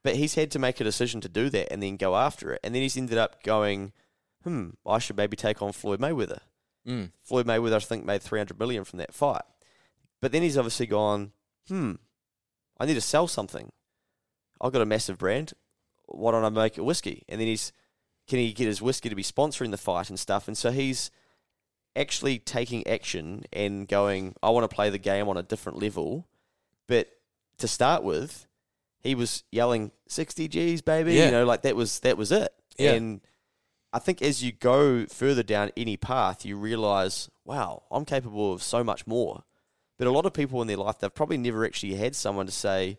But 0.03 0.17
he's 0.17 0.35
had 0.35 0.51
to 0.53 0.59
make 0.59 0.81
a 0.81 0.85
decision 0.85 1.21
to 1.21 1.29
do 1.29 1.51
that 1.51 1.73
and 1.73 1.83
then 1.83 1.97
go 1.97 2.17
after 2.17 2.53
it, 2.53 2.61
and 2.65 2.75
then 2.75 2.83
he's 2.83 2.97
ended 2.97 3.19
up 3.19 3.43
going, 3.43 3.93
"Hmm, 4.45 4.71
I 4.87 4.99
should 4.99 5.17
maybe 5.17 5.37
take 5.37 5.61
on 5.61 5.73
Floyd 5.73 6.01
Mayweather." 6.01 6.41
Mm. 6.87 7.13
Floyd 7.23 7.47
Mayweather, 7.47 7.77
I 7.77 7.81
think, 7.81 8.05
made 8.05 8.23
three 8.23 8.41
hundred 8.41 8.59
million 8.59 8.85
from 8.85 8.99
that 8.99 9.15
fight. 9.15 9.43
But 10.21 10.33
then 10.33 10.43
he's 10.43 10.59
obviously 10.59 10.87
gone, 10.87 11.33
hmm, 11.69 11.93
I 12.79 12.87
need 12.87 12.95
to 12.95 13.01
sell 13.01 13.27
something. 13.27 13.73
I've 14.61 14.73
got 14.73 14.83
a 14.83 14.87
massive 14.87 15.19
brand. 15.19 15.55
Why 16.07 16.33
don't 16.33 16.45
I 16.45 16.49
make 16.51 16.77
a 16.77 16.85
whiskey? 16.85 17.25
And 17.29 17.41
then 17.41 17.49
he's, 17.49 17.73
can 18.27 18.39
he 18.39 18.53
get 18.53 18.67
his 18.67 18.83
whiskey 18.83 19.09
to 19.09 19.15
be 19.15 19.23
sponsoring 19.23 19.71
the 19.71 19.79
fight 19.79 20.11
and 20.11 20.19
stuff? 20.19 20.47
And 20.47 20.59
so 20.59 20.71
he's 20.71 21.11
actually 21.97 22.39
taking 22.39 22.87
action 22.87 23.45
and 23.53 23.89
going, 23.89 24.35
I 24.43 24.51
want 24.51 24.69
to 24.69 24.75
play 24.75 24.91
the 24.91 24.99
game 24.99 25.29
on 25.29 25.37
a 25.37 25.43
different 25.43 25.79
level. 25.79 26.27
But 26.87 27.09
to 27.59 27.69
start 27.69 28.03
with, 28.03 28.47
he 29.03 29.15
was 29.15 29.45
yelling 29.51 29.93
sixty 30.09 30.49
G's, 30.49 30.83
baby. 30.83 31.15
Yeah. 31.15 31.27
You 31.27 31.31
know, 31.33 31.45
like 31.45 31.63
that 31.63 31.77
was 31.77 32.01
that 32.01 32.17
was 32.17 32.33
it. 32.33 32.53
Yeah. 32.79 32.93
And 32.93 33.21
I 33.93 33.99
think 33.99 34.23
as 34.23 34.43
you 34.43 34.53
go 34.53 35.07
further 35.07 35.43
down 35.43 35.71
any 35.77 35.97
path, 35.97 36.45
you 36.47 36.57
realize, 36.57 37.29
wow, 37.45 37.83
I'm 37.91 38.05
capable 38.05 38.53
of 38.53 38.63
so 38.63 38.85
much 38.85 39.07
more. 39.07 39.43
But 39.99 40.07
a 40.07 40.13
lot 40.13 40.27
of 40.27 40.33
people 40.33 40.63
in 40.63 40.69
their 40.69 40.77
life, 40.77 40.99
they've 40.99 41.15
probably 41.15 41.37
never 41.39 41.65
actually 41.67 41.95
had 41.95 42.15
someone 42.15 42.47
to 42.47 42.53
say, 42.53 42.97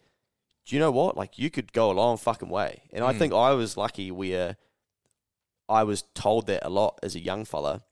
do 0.65 0.75
you 0.75 0.79
know 0.79 0.91
what? 0.91 1.17
Like, 1.17 1.39
you 1.39 1.49
could 1.49 1.73
go 1.73 1.89
a 1.89 1.93
long 1.93 2.17
fucking 2.17 2.49
way. 2.49 2.83
And 2.93 3.03
I 3.03 3.13
Mm. 3.13 3.17
think 3.17 3.33
I 3.33 3.53
was 3.53 3.75
lucky 3.77 4.11
where 4.11 4.57
I 5.67 5.83
was 5.83 6.03
told 6.13 6.47
that 6.47 6.65
a 6.65 6.69
lot 6.69 6.99
as 7.01 7.15
a 7.15 7.19
young 7.19 7.45
fella. 7.45 7.83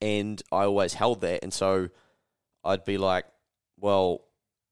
And 0.00 0.40
I 0.50 0.64
always 0.64 0.94
held 0.94 1.20
that. 1.20 1.42
And 1.42 1.52
so 1.52 1.90
I'd 2.64 2.84
be 2.84 2.96
like, 2.96 3.26
well, 3.78 4.22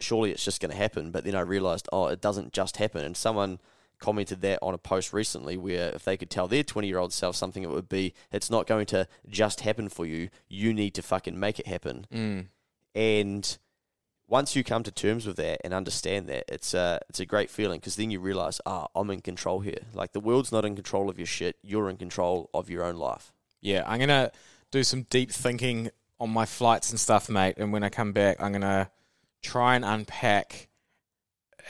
surely 0.00 0.30
it's 0.30 0.44
just 0.44 0.60
going 0.60 0.70
to 0.70 0.76
happen. 0.76 1.10
But 1.10 1.24
then 1.24 1.34
I 1.34 1.40
realized, 1.40 1.88
oh, 1.92 2.06
it 2.06 2.20
doesn't 2.20 2.52
just 2.52 2.76
happen. 2.76 3.04
And 3.04 3.16
someone 3.16 3.58
commented 3.98 4.40
that 4.42 4.60
on 4.62 4.74
a 4.74 4.78
post 4.78 5.12
recently 5.12 5.56
where 5.56 5.90
if 5.90 6.04
they 6.04 6.16
could 6.16 6.30
tell 6.30 6.46
their 6.46 6.62
20 6.62 6.86
year 6.86 6.98
old 6.98 7.12
self 7.12 7.36
something, 7.36 7.62
it 7.62 7.70
would 7.70 7.88
be, 7.88 8.14
it's 8.30 8.50
not 8.50 8.66
going 8.66 8.86
to 8.86 9.08
just 9.28 9.60
happen 9.60 9.88
for 9.88 10.06
you. 10.06 10.28
You 10.48 10.72
need 10.72 10.94
to 10.94 11.02
fucking 11.02 11.38
make 11.38 11.58
it 11.58 11.66
happen. 11.66 12.06
Mm. 12.12 12.46
And 12.94 13.58
once 14.28 14.54
you 14.54 14.62
come 14.62 14.82
to 14.82 14.90
terms 14.90 15.26
with 15.26 15.36
that 15.36 15.60
and 15.64 15.72
understand 15.72 16.28
that, 16.28 16.44
it's 16.48 16.74
a, 16.74 17.00
it's 17.08 17.20
a 17.20 17.26
great 17.26 17.50
feeling 17.50 17.80
because 17.80 17.96
then 17.96 18.10
you 18.10 18.20
realize, 18.20 18.60
ah, 18.66 18.88
I'm 18.94 19.10
in 19.10 19.20
control 19.20 19.60
here. 19.60 19.80
Like 19.94 20.12
the 20.12 20.20
world's 20.20 20.52
not 20.52 20.64
in 20.64 20.74
control 20.74 21.08
of 21.10 21.18
your 21.18 21.26
shit. 21.26 21.56
You're 21.62 21.90
in 21.90 21.96
control 21.96 22.50
of 22.54 22.70
your 22.70 22.84
own 22.84 22.96
life. 22.96 23.32
Yeah, 23.60 23.82
I'm 23.86 23.98
gonna 23.98 24.30
do 24.70 24.84
some 24.84 25.02
deep 25.04 25.32
thinking 25.32 25.90
on 26.20 26.30
my 26.30 26.46
flights 26.46 26.90
and 26.90 27.00
stuff, 27.00 27.28
mate. 27.28 27.54
And 27.56 27.72
when 27.72 27.82
I 27.82 27.88
come 27.88 28.12
back, 28.12 28.40
I'm 28.40 28.52
gonna 28.52 28.90
try 29.42 29.76
and 29.76 29.84
unpack 29.84 30.68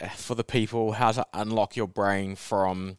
uh, 0.00 0.08
for 0.08 0.34
the 0.34 0.44
people 0.44 0.92
how 0.92 1.12
to 1.12 1.26
unlock 1.32 1.76
your 1.76 1.88
brain 1.88 2.36
from 2.36 2.98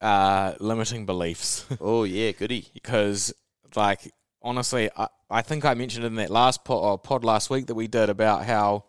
uh, 0.00 0.54
limiting 0.60 1.06
beliefs. 1.06 1.64
oh, 1.80 2.04
yeah, 2.04 2.32
goody. 2.32 2.66
because, 2.72 3.32
like, 3.74 4.12
honestly, 4.42 4.90
I, 4.96 5.08
I 5.30 5.42
think 5.42 5.64
I 5.64 5.74
mentioned 5.74 6.04
in 6.04 6.16
that 6.16 6.30
last 6.30 6.64
pod, 6.64 6.82
or 6.82 6.98
pod 6.98 7.24
last 7.24 7.50
week 7.50 7.66
that 7.66 7.74
we 7.74 7.88
did 7.88 8.08
about 8.10 8.44
how, 8.44 8.84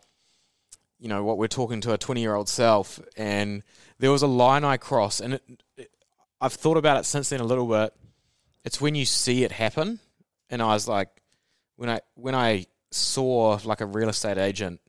you 0.99 1.07
know, 1.07 1.23
what 1.23 1.37
we're 1.37 1.47
talking 1.47 1.81
to 1.81 1.93
a 1.93 1.97
20 1.97 2.21
year 2.21 2.35
old 2.35 2.49
self, 2.49 2.99
and 3.17 3.63
there 3.99 4.11
was 4.11 4.21
a 4.21 4.27
line 4.27 4.63
I 4.63 4.77
crossed, 4.77 5.21
and 5.21 5.35
it, 5.35 5.43
it, 5.77 5.91
I've 6.39 6.53
thought 6.53 6.77
about 6.77 6.97
it 6.97 7.05
since 7.05 7.29
then 7.29 7.39
a 7.39 7.45
little 7.45 7.67
bit. 7.67 7.93
It's 8.65 8.79
when 8.79 8.95
you 8.95 9.05
see 9.05 9.43
it 9.43 9.51
happen, 9.51 9.99
and 10.49 10.61
I 10.61 10.67
was 10.67 10.87
like, 10.87 11.09
when 11.75 11.89
I 11.89 12.01
when 12.15 12.35
I 12.35 12.65
saw 12.91 13.59
like 13.63 13.81
a 13.81 13.85
real 13.85 14.09
estate 14.09 14.37
agent 14.37 14.79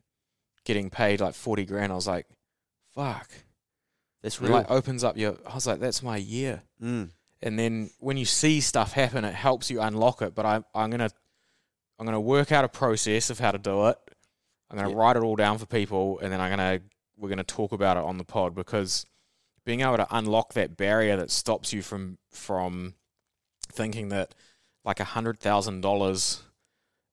getting 0.64 0.90
paid 0.90 1.20
like 1.20 1.34
40 1.34 1.64
grand, 1.66 1.92
I 1.92 1.94
was 1.94 2.06
like, 2.06 2.26
fuck. 2.94 3.28
That's 4.22 4.40
It 4.40 4.50
like 4.50 4.70
opens 4.70 5.02
up 5.04 5.16
your. 5.16 5.36
I 5.46 5.54
was 5.54 5.66
like, 5.66 5.80
that's 5.80 6.02
my 6.02 6.18
year 6.18 6.62
mm. 6.82 7.10
and 7.40 7.58
then 7.58 7.90
when 8.00 8.16
you 8.18 8.26
see 8.26 8.60
stuff 8.60 8.92
happen, 8.92 9.24
it 9.24 9.34
helps 9.34 9.70
you 9.70 9.80
unlock 9.80 10.20
it. 10.22 10.34
But 10.34 10.44
I, 10.44 10.56
I'm 10.74 10.90
gonna, 10.90 11.10
I'm 11.98 12.04
gonna 12.04 12.20
work 12.20 12.52
out 12.52 12.64
a 12.64 12.68
process 12.68 13.30
of 13.30 13.38
how 13.38 13.50
to 13.50 13.58
do 13.58 13.86
it. 13.86 13.98
I'm 14.70 14.76
gonna 14.76 14.90
Yeah. 14.90 14.96
write 14.96 15.16
it 15.16 15.22
all 15.22 15.36
down 15.36 15.56
for 15.58 15.66
people, 15.66 16.18
and 16.20 16.30
then 16.32 16.40
I'm 16.40 16.50
gonna, 16.50 16.80
we're 17.16 17.30
gonna 17.30 17.44
talk 17.44 17.72
about 17.72 17.96
it 17.96 18.04
on 18.04 18.18
the 18.18 18.24
pod 18.24 18.54
because 18.54 19.06
being 19.64 19.80
able 19.80 19.96
to 19.96 20.06
unlock 20.10 20.52
that 20.52 20.76
barrier 20.76 21.16
that 21.16 21.30
stops 21.30 21.72
you 21.72 21.80
from 21.82 22.18
from 22.30 22.94
thinking 23.72 24.08
that 24.10 24.34
like 24.84 25.00
a 25.00 25.04
hundred 25.04 25.40
thousand 25.40 25.80
dollars 25.80 26.42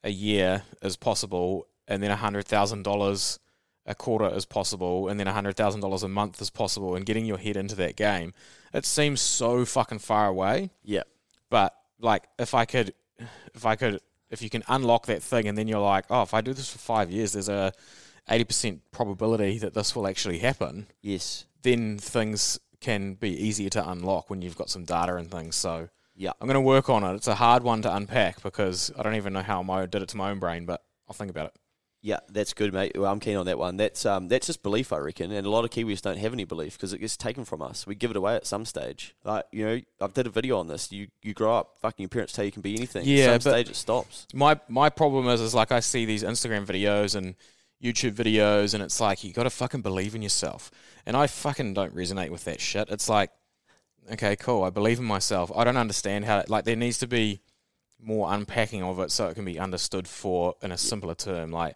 a 0.07 0.11
year 0.11 0.63
is 0.81 0.95
possible, 0.95 1.67
and 1.87 2.01
then 2.01 2.11
a 2.11 2.15
hundred 2.15 2.45
thousand 2.45 2.83
dollars 2.83 3.39
a 3.85 3.93
quarter 3.93 4.29
is 4.33 4.45
possible, 4.45 5.07
and 5.09 5.19
then 5.19 5.27
a 5.27 5.33
hundred 5.33 5.55
thousand 5.55 5.81
dollars 5.81 6.03
a 6.03 6.07
month 6.07 6.41
is 6.41 6.49
possible, 6.49 6.95
and 6.95 7.05
getting 7.05 7.25
your 7.25 7.37
head 7.37 7.57
into 7.57 7.75
that 7.75 7.95
game, 7.95 8.33
it 8.73 8.85
seems 8.85 9.21
so 9.21 9.65
fucking 9.65 9.99
far 9.99 10.27
away. 10.27 10.71
Yeah. 10.83 11.03
But 11.49 11.75
like, 11.99 12.23
if 12.39 12.53
I 12.53 12.65
could, 12.65 12.93
if 13.53 13.65
I 13.65 13.75
could, 13.75 13.99
if 14.29 14.41
you 14.41 14.49
can 14.49 14.63
unlock 14.67 15.05
that 15.07 15.21
thing, 15.21 15.47
and 15.47 15.57
then 15.57 15.67
you're 15.67 15.79
like, 15.79 16.05
oh, 16.09 16.23
if 16.23 16.33
I 16.33 16.41
do 16.41 16.53
this 16.53 16.71
for 16.71 16.79
five 16.79 17.11
years, 17.11 17.33
there's 17.33 17.49
a 17.49 17.73
eighty 18.29 18.45
percent 18.45 18.81
probability 18.91 19.57
that 19.59 19.73
this 19.73 19.95
will 19.95 20.07
actually 20.07 20.39
happen. 20.39 20.87
Yes. 21.01 21.45
Then 21.61 21.97
things 21.97 22.59
can 22.79 23.15
be 23.15 23.31
easier 23.31 23.69
to 23.69 23.89
unlock 23.89 24.29
when 24.29 24.41
you've 24.41 24.57
got 24.57 24.69
some 24.69 24.85
data 24.85 25.15
and 25.15 25.29
things. 25.31 25.55
So 25.55 25.89
Yeah. 26.17 26.31
I'm 26.41 26.47
going 26.47 26.55
to 26.55 26.61
work 26.61 26.89
on 26.89 27.03
it. 27.03 27.13
It's 27.15 27.27
a 27.27 27.35
hard 27.35 27.63
one 27.63 27.81
to 27.83 27.95
unpack 27.95 28.41
because 28.41 28.91
I 28.97 29.03
don't 29.03 29.15
even 29.15 29.33
know 29.33 29.43
how 29.43 29.63
I 29.69 29.85
did 29.85 30.01
it 30.01 30.09
to 30.09 30.17
my 30.17 30.31
own 30.31 30.39
brain, 30.39 30.65
but 30.65 30.83
I'll 31.07 31.13
think 31.13 31.31
about 31.31 31.47
it. 31.47 31.53
Yeah, 32.01 32.19
that's 32.29 32.53
good, 32.53 32.73
mate. 32.73 32.91
Well, 32.95 33.11
I'm 33.11 33.19
keen 33.19 33.37
on 33.37 33.47
that 33.47 33.57
one. 33.57 33.77
That's 33.77 34.05
um, 34.05 34.27
that's 34.27 34.45
just 34.47 34.61
belief, 34.61 34.93
I 34.93 34.97
reckon. 34.97 35.31
And 35.31 35.45
a 35.45 35.49
lot 35.49 35.65
of 35.65 35.71
Kiwis 35.71 36.01
don't 36.01 36.19
have 36.19 36.31
any 36.31 36.43
belief 36.43 36.73
because 36.77 36.93
it 36.93 36.99
gets 36.99 37.17
taken 37.17 37.43
from 37.43 37.61
us. 37.61 37.87
We 37.87 37.95
give 37.95 38.11
it 38.11 38.17
away 38.17 38.35
at 38.35 38.45
some 38.45 38.65
stage. 38.65 39.15
Like 39.23 39.45
you 39.51 39.65
know, 39.65 39.81
I 39.99 40.07
did 40.07 40.27
a 40.27 40.29
video 40.29 40.59
on 40.59 40.67
this. 40.67 40.91
You 40.91 41.07
you 41.23 41.33
grow 41.33 41.55
up, 41.55 41.77
fucking 41.81 42.03
your 42.03 42.09
parents 42.09 42.33
tell 42.33 42.45
you 42.45 42.51
can 42.51 42.61
be 42.61 42.75
anything. 42.75 43.03
Yeah, 43.05 43.25
some 43.25 43.33
but- 43.33 43.51
stage 43.51 43.69
it 43.69 43.75
stops. 43.75 44.27
my 44.33 44.59
my 44.69 44.89
problem 44.89 45.27
is 45.27 45.41
is 45.41 45.55
like 45.55 45.71
I 45.71 45.79
see 45.79 46.05
these 46.05 46.23
Instagram 46.23 46.65
videos 46.65 47.15
and 47.15 47.35
YouTube 47.83 48.13
videos 48.13 48.73
and 48.73 48.83
it's 48.83 48.99
like 49.01 49.23
you 49.23 49.33
got 49.33 49.43
to 49.43 49.49
fucking 49.49 49.81
believe 49.81 50.15
in 50.15 50.21
yourself. 50.21 50.71
And 51.05 51.17
I 51.17 51.27
fucking 51.27 51.73
don't 51.73 51.95
resonate 51.95 52.29
with 52.29 52.43
that 52.45 52.61
shit. 52.61 52.89
It's 52.89 53.09
like 53.09 53.31
okay, 54.13 54.35
cool, 54.35 54.63
I 54.63 54.69
believe 54.69 54.99
in 54.99 55.05
myself. 55.05 55.51
I 55.55 55.63
don't 55.63 55.77
understand 55.77 56.25
how 56.25 56.43
like 56.47 56.65
there 56.65 56.75
needs 56.75 56.99
to 56.99 57.07
be 57.07 57.41
more 57.99 58.31
unpacking 58.31 58.83
of 58.83 58.99
it 58.99 59.11
so 59.11 59.27
it 59.27 59.35
can 59.35 59.45
be 59.45 59.59
understood 59.59 60.07
for 60.07 60.55
in 60.61 60.71
a 60.71 60.77
simpler 60.77 61.15
term. 61.15 61.51
Like 61.51 61.75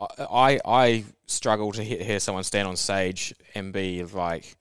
I 0.00 0.06
I, 0.30 0.60
I 0.64 1.04
struggle 1.26 1.72
to 1.72 1.82
hear, 1.82 2.02
hear 2.02 2.20
someone 2.20 2.44
stand 2.44 2.68
on 2.68 2.76
stage 2.76 3.34
and 3.54 3.72
be 3.72 4.02
like 4.04 4.56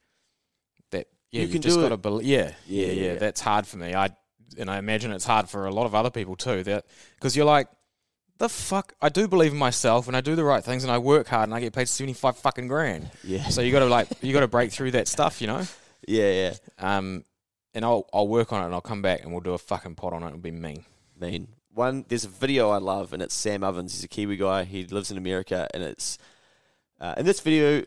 that 0.92 1.08
yeah 1.32 1.42
You 1.42 1.48
you, 1.48 1.54
can 1.54 1.62
just 1.62 1.80
got 1.80 1.90
to 1.90 1.98
believe 1.98 2.26
yeah, 2.26 2.52
Yeah, 2.68 2.88
yeah 2.88 3.16
that's 3.16 3.42
hard 3.42 3.68
for 3.68 3.78
me. 3.78 3.96
I 3.96 4.10
and 4.58 4.70
I 4.70 4.78
imagine 4.78 5.12
it's 5.12 5.26
hard 5.26 5.50
for 5.50 5.66
a 5.66 5.72
lot 5.72 5.86
of 5.86 5.96
other 5.96 6.12
people 6.12 6.36
too 6.36 6.64
that 6.64 6.86
because 7.16 7.36
you're 7.36 7.46
like 7.46 7.68
the 8.40 8.50
fuck 8.50 8.94
I 9.02 9.10
do 9.10 9.28
believe 9.28 9.52
in 9.52 9.58
myself 9.58 10.08
and 10.08 10.18
I 10.18 10.22
do 10.22 10.36
the 10.36 10.44
right 10.44 10.64
things 10.64 10.84
and 10.84 10.92
I 10.92 10.98
work 10.98 11.28
hard 11.28 11.50
and 11.50 11.56
I 11.56 11.60
get 11.60 11.74
paid 11.74 11.88
75 11.88 12.38
fucking 12.38 12.68
grand. 12.68 13.10
Yeah, 13.24 13.48
so 13.48 13.62
you 13.62 13.72
got 13.72 13.80
to 13.80 13.86
like 13.86 14.10
you 14.22 14.34
got 14.34 14.42
to 14.42 14.48
break 14.48 14.72
through 14.72 14.92
that 14.92 15.08
stuff 15.08 15.42
you 15.42 15.48
know 15.48 15.66
yeah, 16.08 16.32
yeah. 16.32 16.54
um 16.78 17.26
and 17.74 17.84
I'll 17.84 18.08
I'll 18.14 18.28
work 18.28 18.54
on 18.54 18.62
it 18.62 18.66
and 18.66 18.74
I'll 18.74 18.82
come 18.82 19.02
back 19.02 19.24
and 19.24 19.32
we'll 19.32 19.42
do 19.42 19.54
a 19.54 19.58
fucking 19.58 19.96
pot 19.96 20.14
on 20.14 20.24
it 20.24 20.28
it'll 20.28 20.40
be 20.40 20.52
mean 20.52 20.86
mean. 21.20 21.48
One, 21.74 22.06
there's 22.08 22.26
a 22.26 22.30
video 22.30 22.70
I 22.70 22.78
love, 22.78 23.14
and 23.14 23.22
it's 23.24 23.34
Sam 23.34 23.64
Ovens. 23.64 23.94
He's 23.94 24.04
a 24.04 24.08
Kiwi 24.08 24.38
guy. 24.38 24.64
He 24.64 24.86
lives 24.86 25.10
in 25.10 25.18
America, 25.18 25.68
and 25.74 25.82
it's 25.82 26.20
uh, 27.00 27.16
in 27.18 27.26
this 27.26 27.40
video. 27.40 27.84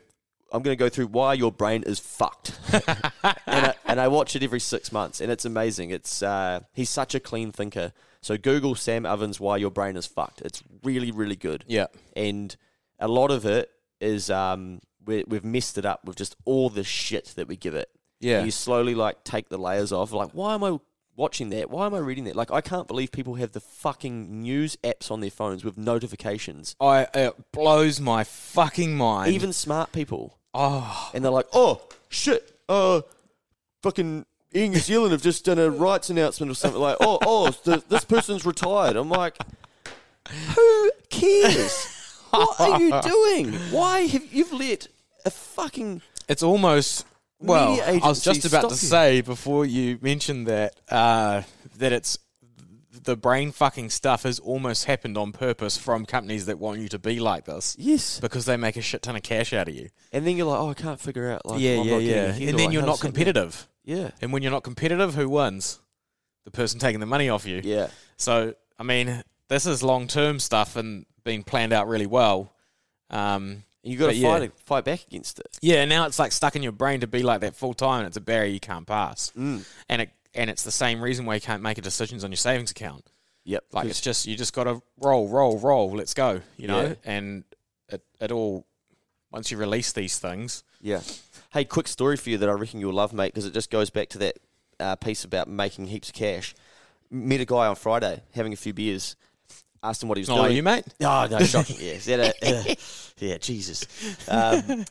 I'm 0.52 0.62
going 0.62 0.76
to 0.76 0.78
go 0.78 0.88
through 0.88 1.08
why 1.08 1.34
your 1.34 1.52
brain 1.52 1.82
is 1.84 1.98
fucked, 1.98 2.58
and, 2.72 2.82
I, 2.86 3.74
and 3.84 4.00
I 4.00 4.08
watch 4.08 4.34
it 4.36 4.42
every 4.42 4.60
six 4.60 4.90
months, 4.90 5.20
and 5.20 5.30
it's 5.30 5.44
amazing. 5.44 5.90
It's 5.90 6.22
uh, 6.22 6.60
he's 6.72 6.90
such 6.90 7.14
a 7.14 7.20
clean 7.20 7.52
thinker. 7.52 7.92
So 8.20 8.36
Google 8.36 8.74
Sam 8.74 9.06
Ovens 9.06 9.38
why 9.38 9.56
your 9.56 9.70
brain 9.70 9.96
is 9.96 10.06
fucked. 10.06 10.40
It's 10.42 10.62
really 10.82 11.12
really 11.12 11.36
good, 11.36 11.64
yeah 11.68 11.86
and 12.16 12.56
a 12.98 13.08
lot 13.08 13.30
of 13.30 13.44
it 13.44 13.70
is 14.00 14.30
um, 14.30 14.80
we, 15.04 15.24
we've 15.26 15.44
messed 15.44 15.78
it 15.78 15.84
up 15.84 16.04
with 16.04 16.16
just 16.16 16.36
all 16.44 16.70
the 16.70 16.84
shit 16.84 17.26
that 17.36 17.48
we 17.48 17.56
give 17.56 17.74
it. 17.74 17.90
Yeah 18.20 18.44
You 18.44 18.50
slowly 18.50 18.94
like 18.94 19.24
take 19.24 19.48
the 19.48 19.58
layers 19.58 19.92
off. 19.92 20.12
Like, 20.12 20.30
why 20.32 20.54
am 20.54 20.64
I 20.64 20.78
watching 21.16 21.50
that? 21.50 21.70
Why 21.70 21.86
am 21.86 21.94
I 21.94 21.98
reading 21.98 22.24
that? 22.24 22.36
Like, 22.36 22.50
I 22.50 22.60
can't 22.60 22.86
believe 22.86 23.10
people 23.12 23.34
have 23.36 23.52
the 23.52 23.60
fucking 23.60 24.42
news 24.42 24.76
apps 24.84 25.10
on 25.10 25.20
their 25.20 25.30
phones 25.30 25.64
with 25.64 25.76
notifications. 25.78 26.76
I 26.80 27.06
it 27.14 27.52
blows 27.52 28.00
my 28.00 28.24
fucking 28.24 28.96
mind 28.96 29.32
Even 29.32 29.52
smart 29.52 29.92
people, 29.92 30.38
oh 30.54 31.10
and 31.14 31.24
they're 31.24 31.32
like, 31.32 31.48
"Oh 31.52 31.82
shit, 32.08 32.58
uh, 32.68 33.02
fucking." 33.82 34.26
Air 34.54 34.68
New 34.68 34.78
Zealand 34.78 35.12
have 35.12 35.20
just 35.20 35.44
done 35.44 35.58
a 35.58 35.68
rights 35.68 36.08
announcement 36.08 36.50
or 36.50 36.54
something 36.54 36.80
like, 36.80 36.96
oh, 37.00 37.18
oh, 37.26 37.50
th- 37.50 37.82
this 37.90 38.04
person's 38.06 38.46
retired. 38.46 38.96
I'm 38.96 39.10
like, 39.10 39.36
who 40.54 40.90
cares? 41.10 41.86
what 42.30 42.58
are 42.60 42.80
you 42.80 43.00
doing? 43.02 43.52
Why 43.70 44.06
have 44.06 44.32
you've 44.32 44.52
let 44.54 44.88
a 45.26 45.30
fucking 45.30 46.00
It's 46.28 46.42
almost 46.42 47.04
well. 47.40 47.80
I 47.82 48.08
was 48.08 48.22
just 48.22 48.44
about 48.44 48.62
to 48.62 48.68
you. 48.68 48.74
say 48.74 49.20
before 49.20 49.64
you 49.66 49.98
mentioned 50.00 50.46
that 50.46 50.78
uh, 50.90 51.42
that 51.78 51.92
it's 51.92 52.18
the 53.06 53.16
brain 53.16 53.52
fucking 53.52 53.88
stuff 53.90 54.24
has 54.24 54.38
almost 54.38 54.84
happened 54.84 55.16
on 55.16 55.32
purpose 55.32 55.76
from 55.76 56.04
companies 56.04 56.46
that 56.46 56.58
want 56.58 56.80
you 56.80 56.88
to 56.88 56.98
be 56.98 57.20
like 57.20 57.44
this 57.44 57.76
yes? 57.78 58.18
because 58.20 58.44
they 58.46 58.56
make 58.56 58.76
a 58.76 58.82
shit 58.82 59.00
ton 59.02 59.16
of 59.16 59.22
cash 59.22 59.52
out 59.52 59.68
of 59.68 59.74
you. 59.74 59.88
And 60.12 60.26
then 60.26 60.36
you're 60.36 60.46
like, 60.46 60.58
oh, 60.58 60.70
I 60.70 60.74
can't 60.74 61.00
figure 61.00 61.30
out. 61.30 61.46
Like, 61.46 61.60
yeah, 61.60 61.82
yeah, 61.82 61.98
yeah. 61.98 62.24
And 62.32 62.58
then 62.58 62.66
like, 62.66 62.72
you're 62.72 62.84
not 62.84 63.00
competitive. 63.00 63.68
Yeah, 63.84 64.10
And 64.20 64.32
when 64.32 64.42
you're 64.42 64.50
not 64.50 64.64
competitive, 64.64 65.14
who 65.14 65.28
wins? 65.28 65.78
The 66.44 66.50
person 66.50 66.80
taking 66.80 66.98
the 66.98 67.06
money 67.06 67.28
off 67.28 67.46
you. 67.46 67.60
yeah. 67.62 67.88
So 68.16 68.54
I 68.78 68.82
mean, 68.82 69.22
this 69.48 69.66
is 69.66 69.82
long 69.82 70.08
term 70.08 70.40
stuff 70.40 70.76
and 70.76 71.06
being 71.24 71.42
planned 71.42 71.72
out 71.72 71.86
really 71.88 72.06
well. 72.06 72.52
Um, 73.10 73.62
You 73.86 73.96
got 73.96 74.06
to 74.06 74.08
But 74.12 74.16
yeah. 74.16 74.38
fight 74.38 74.52
fight 74.64 74.84
back 74.84 75.04
against 75.06 75.38
it. 75.38 75.58
Yeah, 75.62 75.84
now 75.84 76.06
it's 76.06 76.18
like 76.18 76.32
stuck 76.32 76.56
in 76.56 76.62
your 76.62 76.72
brain 76.72 77.00
to 77.00 77.06
be 77.06 77.22
like 77.22 77.40
that 77.42 77.54
full 77.54 77.74
time, 77.74 78.00
and 78.00 78.06
it's 78.08 78.16
a 78.16 78.20
barrier 78.20 78.50
you 78.52 78.60
can't 78.60 78.86
pass. 78.86 79.32
Mm. 79.36 79.64
And 79.88 80.02
it 80.02 80.10
and 80.34 80.50
it's 80.50 80.64
the 80.64 80.70
same 80.72 81.00
reason 81.00 81.24
why 81.24 81.34
you 81.36 81.40
can't 81.40 81.62
make 81.62 81.78
a 81.78 81.82
decisions 81.82 82.24
on 82.24 82.30
your 82.30 82.36
savings 82.36 82.70
account. 82.70 83.06
Yep. 83.44 83.64
Like 83.72 83.86
it's 83.88 84.00
just 84.00 84.26
you 84.26 84.36
just 84.36 84.52
got 84.52 84.64
to 84.64 84.82
roll, 85.00 85.28
roll, 85.28 85.58
roll. 85.58 85.90
Let's 85.94 86.14
go. 86.14 86.40
You 86.56 86.66
know, 86.68 86.82
Yeah. 86.82 86.94
and 87.04 87.44
it 87.88 88.02
it 88.20 88.32
all 88.32 88.66
once 89.30 89.50
you 89.50 89.56
release 89.56 89.92
these 89.92 90.18
things, 90.18 90.64
Yeah. 90.80 91.00
Hey, 91.52 91.64
quick 91.64 91.88
story 91.88 92.16
for 92.16 92.30
you 92.30 92.38
that 92.38 92.48
I 92.48 92.52
reckon 92.52 92.80
you'll 92.80 92.92
love, 92.92 93.12
mate, 93.12 93.32
because 93.32 93.46
it 93.46 93.54
just 93.54 93.70
goes 93.70 93.88
back 93.90 94.08
to 94.10 94.18
that 94.18 94.38
uh, 94.80 94.96
piece 94.96 95.24
about 95.24 95.48
making 95.48 95.86
heaps 95.86 96.08
of 96.08 96.14
cash. 96.14 96.54
Met 97.10 97.40
a 97.40 97.44
guy 97.44 97.66
on 97.66 97.76
Friday 97.76 98.22
having 98.34 98.52
a 98.52 98.56
few 98.56 98.74
beers. 98.74 99.14
Asked 99.88 100.02
him 100.02 100.08
what 100.08 100.18
he 100.18 100.22
was 100.22 100.28
not 100.28 100.36
doing. 100.36 100.46
like 100.48 100.56
you, 100.56 100.62
mate. 100.62 100.84
Oh, 101.02 101.26
no, 101.30 101.38
shocking. 101.44 101.76
Yeah, 101.80 101.96
that 102.16 102.34
a- 102.42 102.72
a- 102.72 102.76
yeah, 103.18 103.38
Jesus. 103.38 103.86
Um, 104.28 104.84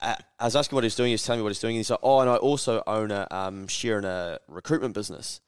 I, 0.00 0.16
I 0.38 0.44
was 0.44 0.56
asking 0.56 0.76
what 0.76 0.84
he 0.84 0.86
was 0.86 0.94
doing. 0.94 1.08
He 1.08 1.14
was 1.14 1.22
telling 1.24 1.40
me 1.40 1.42
what 1.42 1.50
he's 1.50 1.60
doing. 1.60 1.72
And 1.76 1.78
he's 1.80 1.90
like, 1.90 2.00
oh, 2.02 2.20
and 2.20 2.30
I 2.30 2.36
also 2.36 2.82
own 2.86 3.10
a 3.10 3.26
um, 3.30 3.66
share 3.68 3.98
in 3.98 4.04
a 4.04 4.38
recruitment 4.48 4.94
business. 4.94 5.40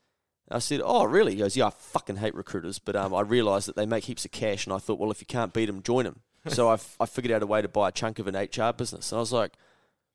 And 0.49 0.57
I 0.57 0.59
said, 0.59 0.81
oh, 0.85 1.05
really? 1.05 1.33
He 1.33 1.39
goes, 1.39 1.57
yeah, 1.57 1.67
I 1.67 1.71
fucking 1.71 2.17
hate 2.17 2.35
recruiters, 2.35 2.79
but 2.79 2.97
um, 2.97 3.15
I 3.15 3.21
realised 3.21 3.69
that 3.69 3.77
they 3.77 3.87
make 3.87 4.05
heaps 4.05 4.25
of 4.25 4.33
cash, 4.33 4.67
and 4.67 4.75
I 4.75 4.79
thought, 4.79 4.99
well, 4.99 5.11
if 5.13 5.21
you 5.21 5.27
can't 5.27 5.53
beat 5.53 5.67
them, 5.67 5.83
join 5.83 6.05
them. 6.05 6.21
so 6.49 6.69
I, 6.69 6.75
f- 6.75 6.97
I 6.99 7.07
figured 7.07 7.33
out 7.33 7.43
a 7.43 7.47
way 7.47 7.63
to 7.63 7.69
buy 7.69 7.89
a 7.91 7.93
chunk 7.93 8.19
of 8.19 8.27
an 8.27 8.35
HR 8.35 8.73
business. 8.73 9.13
And 9.13 9.19
I 9.19 9.21
was 9.21 9.33
like, 9.33 9.53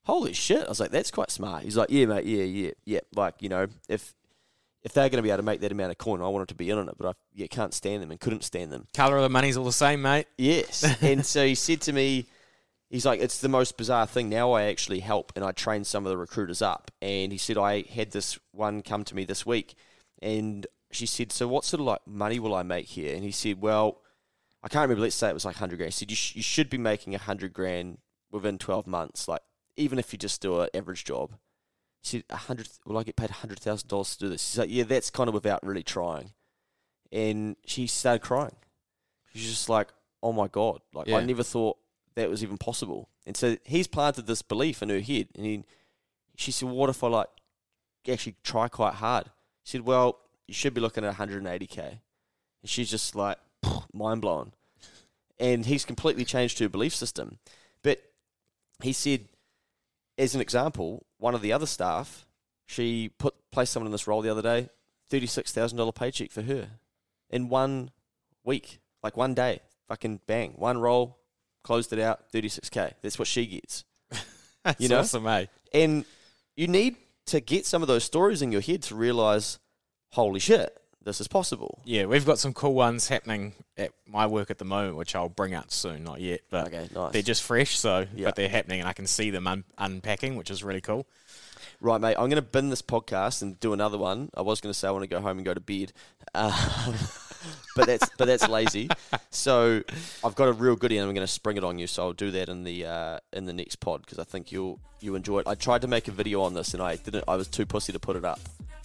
holy 0.03 0.33
shit. 0.33 0.65
I 0.65 0.69
was 0.69 0.79
like, 0.79 0.91
that's 0.91 1.11
quite 1.11 1.31
smart. 1.31 1.63
He's 1.63 1.77
like, 1.77 1.89
yeah, 1.89 2.05
mate, 2.05 2.25
yeah, 2.25 2.43
yeah, 2.43 2.71
yeah. 2.83 2.99
Like, 3.15 3.35
you 3.41 3.47
know, 3.49 3.67
if 3.87 4.13
if 4.85 4.93
they're 4.93 5.09
going 5.09 5.17
to 5.17 5.23
be 5.23 5.31
able 5.31 5.37
to 5.37 5.43
make 5.43 5.61
that 5.61 5.71
amount 5.71 5.91
of 5.91 5.97
coin, 5.97 6.21
I 6.21 6.27
wanted 6.27 6.49
to 6.49 6.55
be 6.55 6.69
in 6.69 6.77
on 6.77 6.87
it, 6.87 6.95
but 6.95 7.07
I 7.07 7.13
yeah, 7.33 7.47
can't 7.47 7.73
stand 7.73 8.03
them 8.03 8.11
and 8.11 8.19
couldn't 8.19 8.43
stand 8.43 8.71
them. 8.71 8.87
Colour 8.93 9.17
of 9.17 9.23
the 9.23 9.29
money's 9.29 9.57
all 9.57 9.65
the 9.65 9.73
same, 9.73 10.03
mate. 10.03 10.27
Yes. 10.37 10.85
and 11.01 11.25
so 11.25 11.43
he 11.43 11.55
said 11.55 11.81
to 11.81 11.91
me, 11.91 12.27
he's 12.91 13.03
like, 13.03 13.19
it's 13.19 13.39
the 13.39 13.49
most 13.49 13.77
bizarre 13.77 14.05
thing. 14.05 14.29
Now 14.29 14.51
I 14.51 14.65
actually 14.65 14.99
help 14.99 15.33
and 15.35 15.43
I 15.43 15.53
train 15.53 15.85
some 15.85 16.05
of 16.05 16.11
the 16.11 16.17
recruiters 16.17 16.61
up. 16.61 16.91
And 17.01 17.31
he 17.31 17.37
said, 17.39 17.57
I 17.57 17.81
had 17.81 18.11
this 18.11 18.37
one 18.51 18.83
come 18.83 19.03
to 19.05 19.15
me 19.15 19.25
this 19.25 19.43
week 19.43 19.73
and 20.21 20.67
she 20.91 21.07
said, 21.07 21.31
so 21.31 21.47
what 21.47 21.65
sort 21.65 21.81
of 21.81 21.87
like 21.87 22.05
money 22.05 22.37
will 22.37 22.53
I 22.53 22.61
make 22.61 22.85
here? 22.85 23.15
And 23.15 23.23
he 23.23 23.31
said, 23.31 23.59
well, 23.59 24.01
I 24.63 24.67
can't 24.67 24.83
remember. 24.83 25.01
Let's 25.01 25.15
say 25.15 25.29
it 25.29 25.33
was 25.33 25.45
like 25.45 25.55
100 25.55 25.77
grand. 25.77 25.93
He 25.93 25.97
said, 25.97 26.11
you, 26.11 26.15
sh- 26.15 26.35
you 26.35 26.43
should 26.43 26.69
be 26.69 26.77
making 26.77 27.13
100 27.13 27.53
grand 27.53 27.97
within 28.31 28.59
12 28.59 28.85
months. 28.85 29.27
Like, 29.27 29.41
even 29.77 29.97
if 29.97 30.13
you 30.13 30.19
just 30.19 30.41
do 30.41 30.61
an 30.61 30.69
average 30.75 31.05
job. 31.05 31.33
He 32.05 32.17
said, 32.19 32.23
a 32.29 32.35
hundred, 32.35 32.69
will 32.85 32.99
I 32.99 33.03
get 33.03 33.15
paid 33.15 33.31
$100,000 33.31 34.13
to 34.13 34.19
do 34.19 34.29
this? 34.29 34.51
He's 34.51 34.59
like, 34.59 34.69
yeah, 34.69 34.83
that's 34.83 35.09
kind 35.09 35.27
of 35.27 35.33
without 35.33 35.65
really 35.65 35.81
trying. 35.81 36.33
And 37.11 37.55
she 37.65 37.87
started 37.87 38.21
crying. 38.21 38.55
She's 39.33 39.49
just 39.49 39.69
like, 39.69 39.87
oh 40.21 40.31
my 40.31 40.47
God. 40.47 40.81
Like, 40.93 41.07
Yeah. 41.07 41.17
I 41.17 41.25
never 41.25 41.41
thought 41.41 41.77
that 42.13 42.29
was 42.29 42.43
even 42.43 42.59
possible. 42.59 43.09
And 43.25 43.35
so 43.35 43.57
he's 43.63 43.87
planted 43.87 44.27
this 44.27 44.43
belief 44.43 44.83
in 44.83 44.89
her 44.89 44.99
head. 44.99 45.29
And 45.35 45.45
he, 45.47 45.63
she 46.35 46.51
said, 46.51 46.67
well, 46.67 46.75
what 46.75 46.89
if 46.91 47.03
I 47.03 47.07
like 47.07 47.29
actually 48.07 48.35
try 48.43 48.67
quite 48.67 48.93
hard? 48.93 49.31
She 49.63 49.71
said, 49.71 49.81
well, 49.81 50.19
you 50.47 50.53
should 50.53 50.75
be 50.75 50.81
looking 50.81 51.03
at 51.03 51.15
180K. 51.15 51.79
And 51.79 51.99
she's 52.65 52.91
just 52.91 53.15
like, 53.15 53.39
mind 53.91 54.21
blown. 54.21 54.51
And 55.39 55.65
he's 55.65 55.85
completely 55.85 56.23
changed 56.23 56.59
her 56.59 56.69
belief 56.69 56.93
system. 56.95 57.39
But 57.81 58.03
he 58.83 58.93
said, 58.93 59.25
as 60.17 60.35
an 60.35 60.41
example, 60.41 61.05
one 61.17 61.35
of 61.35 61.41
the 61.41 61.53
other 61.53 61.65
staff, 61.65 62.25
she 62.65 63.09
put 63.17 63.33
placed 63.51 63.73
someone 63.73 63.87
in 63.87 63.91
this 63.91 64.07
role 64.07 64.21
the 64.21 64.29
other 64.31 64.41
day, 64.41 64.69
thirty-six 65.09 65.51
thousand 65.51 65.77
dollar 65.77 65.91
paycheck 65.91 66.31
for 66.31 66.41
her 66.43 66.67
in 67.29 67.49
one 67.49 67.91
week, 68.43 68.79
like 69.03 69.17
one 69.17 69.33
day, 69.33 69.59
fucking 69.87 70.21
bang, 70.27 70.53
one 70.57 70.77
role, 70.77 71.17
closed 71.63 71.91
it 71.93 71.99
out, 71.99 72.29
thirty-six 72.31 72.69
k. 72.69 72.93
That's 73.01 73.19
what 73.19 73.27
she 73.27 73.45
gets. 73.45 73.83
That's 74.63 74.79
You 74.81 74.89
know? 74.89 74.99
awesome, 74.99 75.23
mate. 75.23 75.49
And 75.73 76.05
you 76.55 76.67
need 76.67 76.95
to 77.27 77.39
get 77.39 77.65
some 77.65 77.81
of 77.81 77.87
those 77.87 78.03
stories 78.03 78.41
in 78.41 78.51
your 78.51 78.61
head 78.61 78.83
to 78.83 78.95
realize, 78.95 79.59
holy 80.11 80.39
shit, 80.39 80.75
this 81.05 81.21
is 81.21 81.27
possible. 81.29 81.79
Yeah, 81.85 82.05
we've 82.05 82.25
got 82.25 82.37
some 82.39 82.53
cool 82.53 82.73
ones 82.73 83.07
happening 83.07 83.53
at 83.77 83.91
my 84.07 84.27
work 84.27 84.51
at 84.51 84.57
the 84.57 84.65
moment, 84.65 84.97
which 84.97 85.15
I'll 85.15 85.29
bring 85.29 85.53
out 85.53 85.71
soon. 85.71 86.03
Not 86.03 86.19
yet, 86.19 86.41
but 86.49 86.67
Okay, 86.67 86.89
nice. 86.93 87.13
they're 87.13 87.21
just 87.21 87.43
fresh, 87.43 87.77
so 87.77 88.05
Yeah. 88.13 88.25
but 88.25 88.35
they're 88.35 88.49
happening, 88.49 88.81
and 88.81 88.89
I 88.89 88.93
can 88.93 89.07
see 89.07 89.29
them 89.29 89.47
un- 89.47 89.63
unpacking, 89.77 90.35
which 90.35 90.51
is 90.51 90.63
really 90.63 90.81
cool. 90.81 91.05
Right, 91.81 91.99
mate. 92.01 92.15
I'm 92.17 92.29
going 92.29 92.35
to 92.35 92.41
bin 92.41 92.69
this 92.69 92.81
podcast 92.81 93.41
and 93.41 93.59
do 93.59 93.71
another 93.73 93.97
one. 93.97 94.29
I 94.35 94.41
was 94.41 94.59
going 94.61 94.71
to 94.71 94.77
say 94.77 94.87
I 94.87 94.91
want 94.91 95.03
to 95.03 95.07
go 95.07 95.19
home 95.21 95.37
and 95.37 95.45
go 95.45 95.53
to 95.53 95.59
bed, 95.59 95.91
um, 96.33 96.53
but 97.75 97.85
that's 97.85 98.09
but 98.17 98.25
that's 98.25 98.47
lazy. 98.47 98.89
So 99.29 99.83
I've 100.23 100.33
got 100.35 100.47
a 100.47 100.53
real 100.53 100.77
goodie, 100.77 100.97
and 100.97 101.07
I'm 101.07 101.13
going 101.13 101.27
to 101.27 101.31
spring 101.31 101.57
it 101.57 101.63
on 101.65 101.77
you. 101.77 101.87
So 101.87 102.03
I'll 102.03 102.13
do 102.13 102.31
that 102.31 102.47
in 102.47 102.63
the 102.63 102.85
uh, 102.85 103.19
in 103.33 103.45
the 103.45 103.51
next 103.53 103.75
pod 103.81 104.01
because 104.01 104.17
I 104.17 104.23
think 104.23 104.51
you'll 104.51 104.79
you 105.01 105.15
enjoy 105.15 105.39
it. 105.39 105.47
I 105.47 105.55
tried 105.55 105.81
to 105.81 105.87
make 105.87 106.07
a 106.07 106.11
video 106.11 106.41
on 106.41 106.53
this, 106.53 106.73
and 106.73 106.81
I 106.81 106.95
didn't. 106.95 107.25
I 107.27 107.35
was 107.35 107.49
too 107.49 107.65
pussy 107.65 107.91
to 107.91 107.99
put 107.99 108.15
it 108.15 108.23
up. 108.23 108.39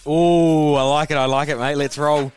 Oh, 0.05 0.75
I 0.75 0.83
like 0.83 1.11
it. 1.11 1.17
I 1.17 1.25
like 1.25 1.49
it, 1.49 1.57
mate. 1.57 1.75
Let's 1.75 1.97
roll. 1.97 2.31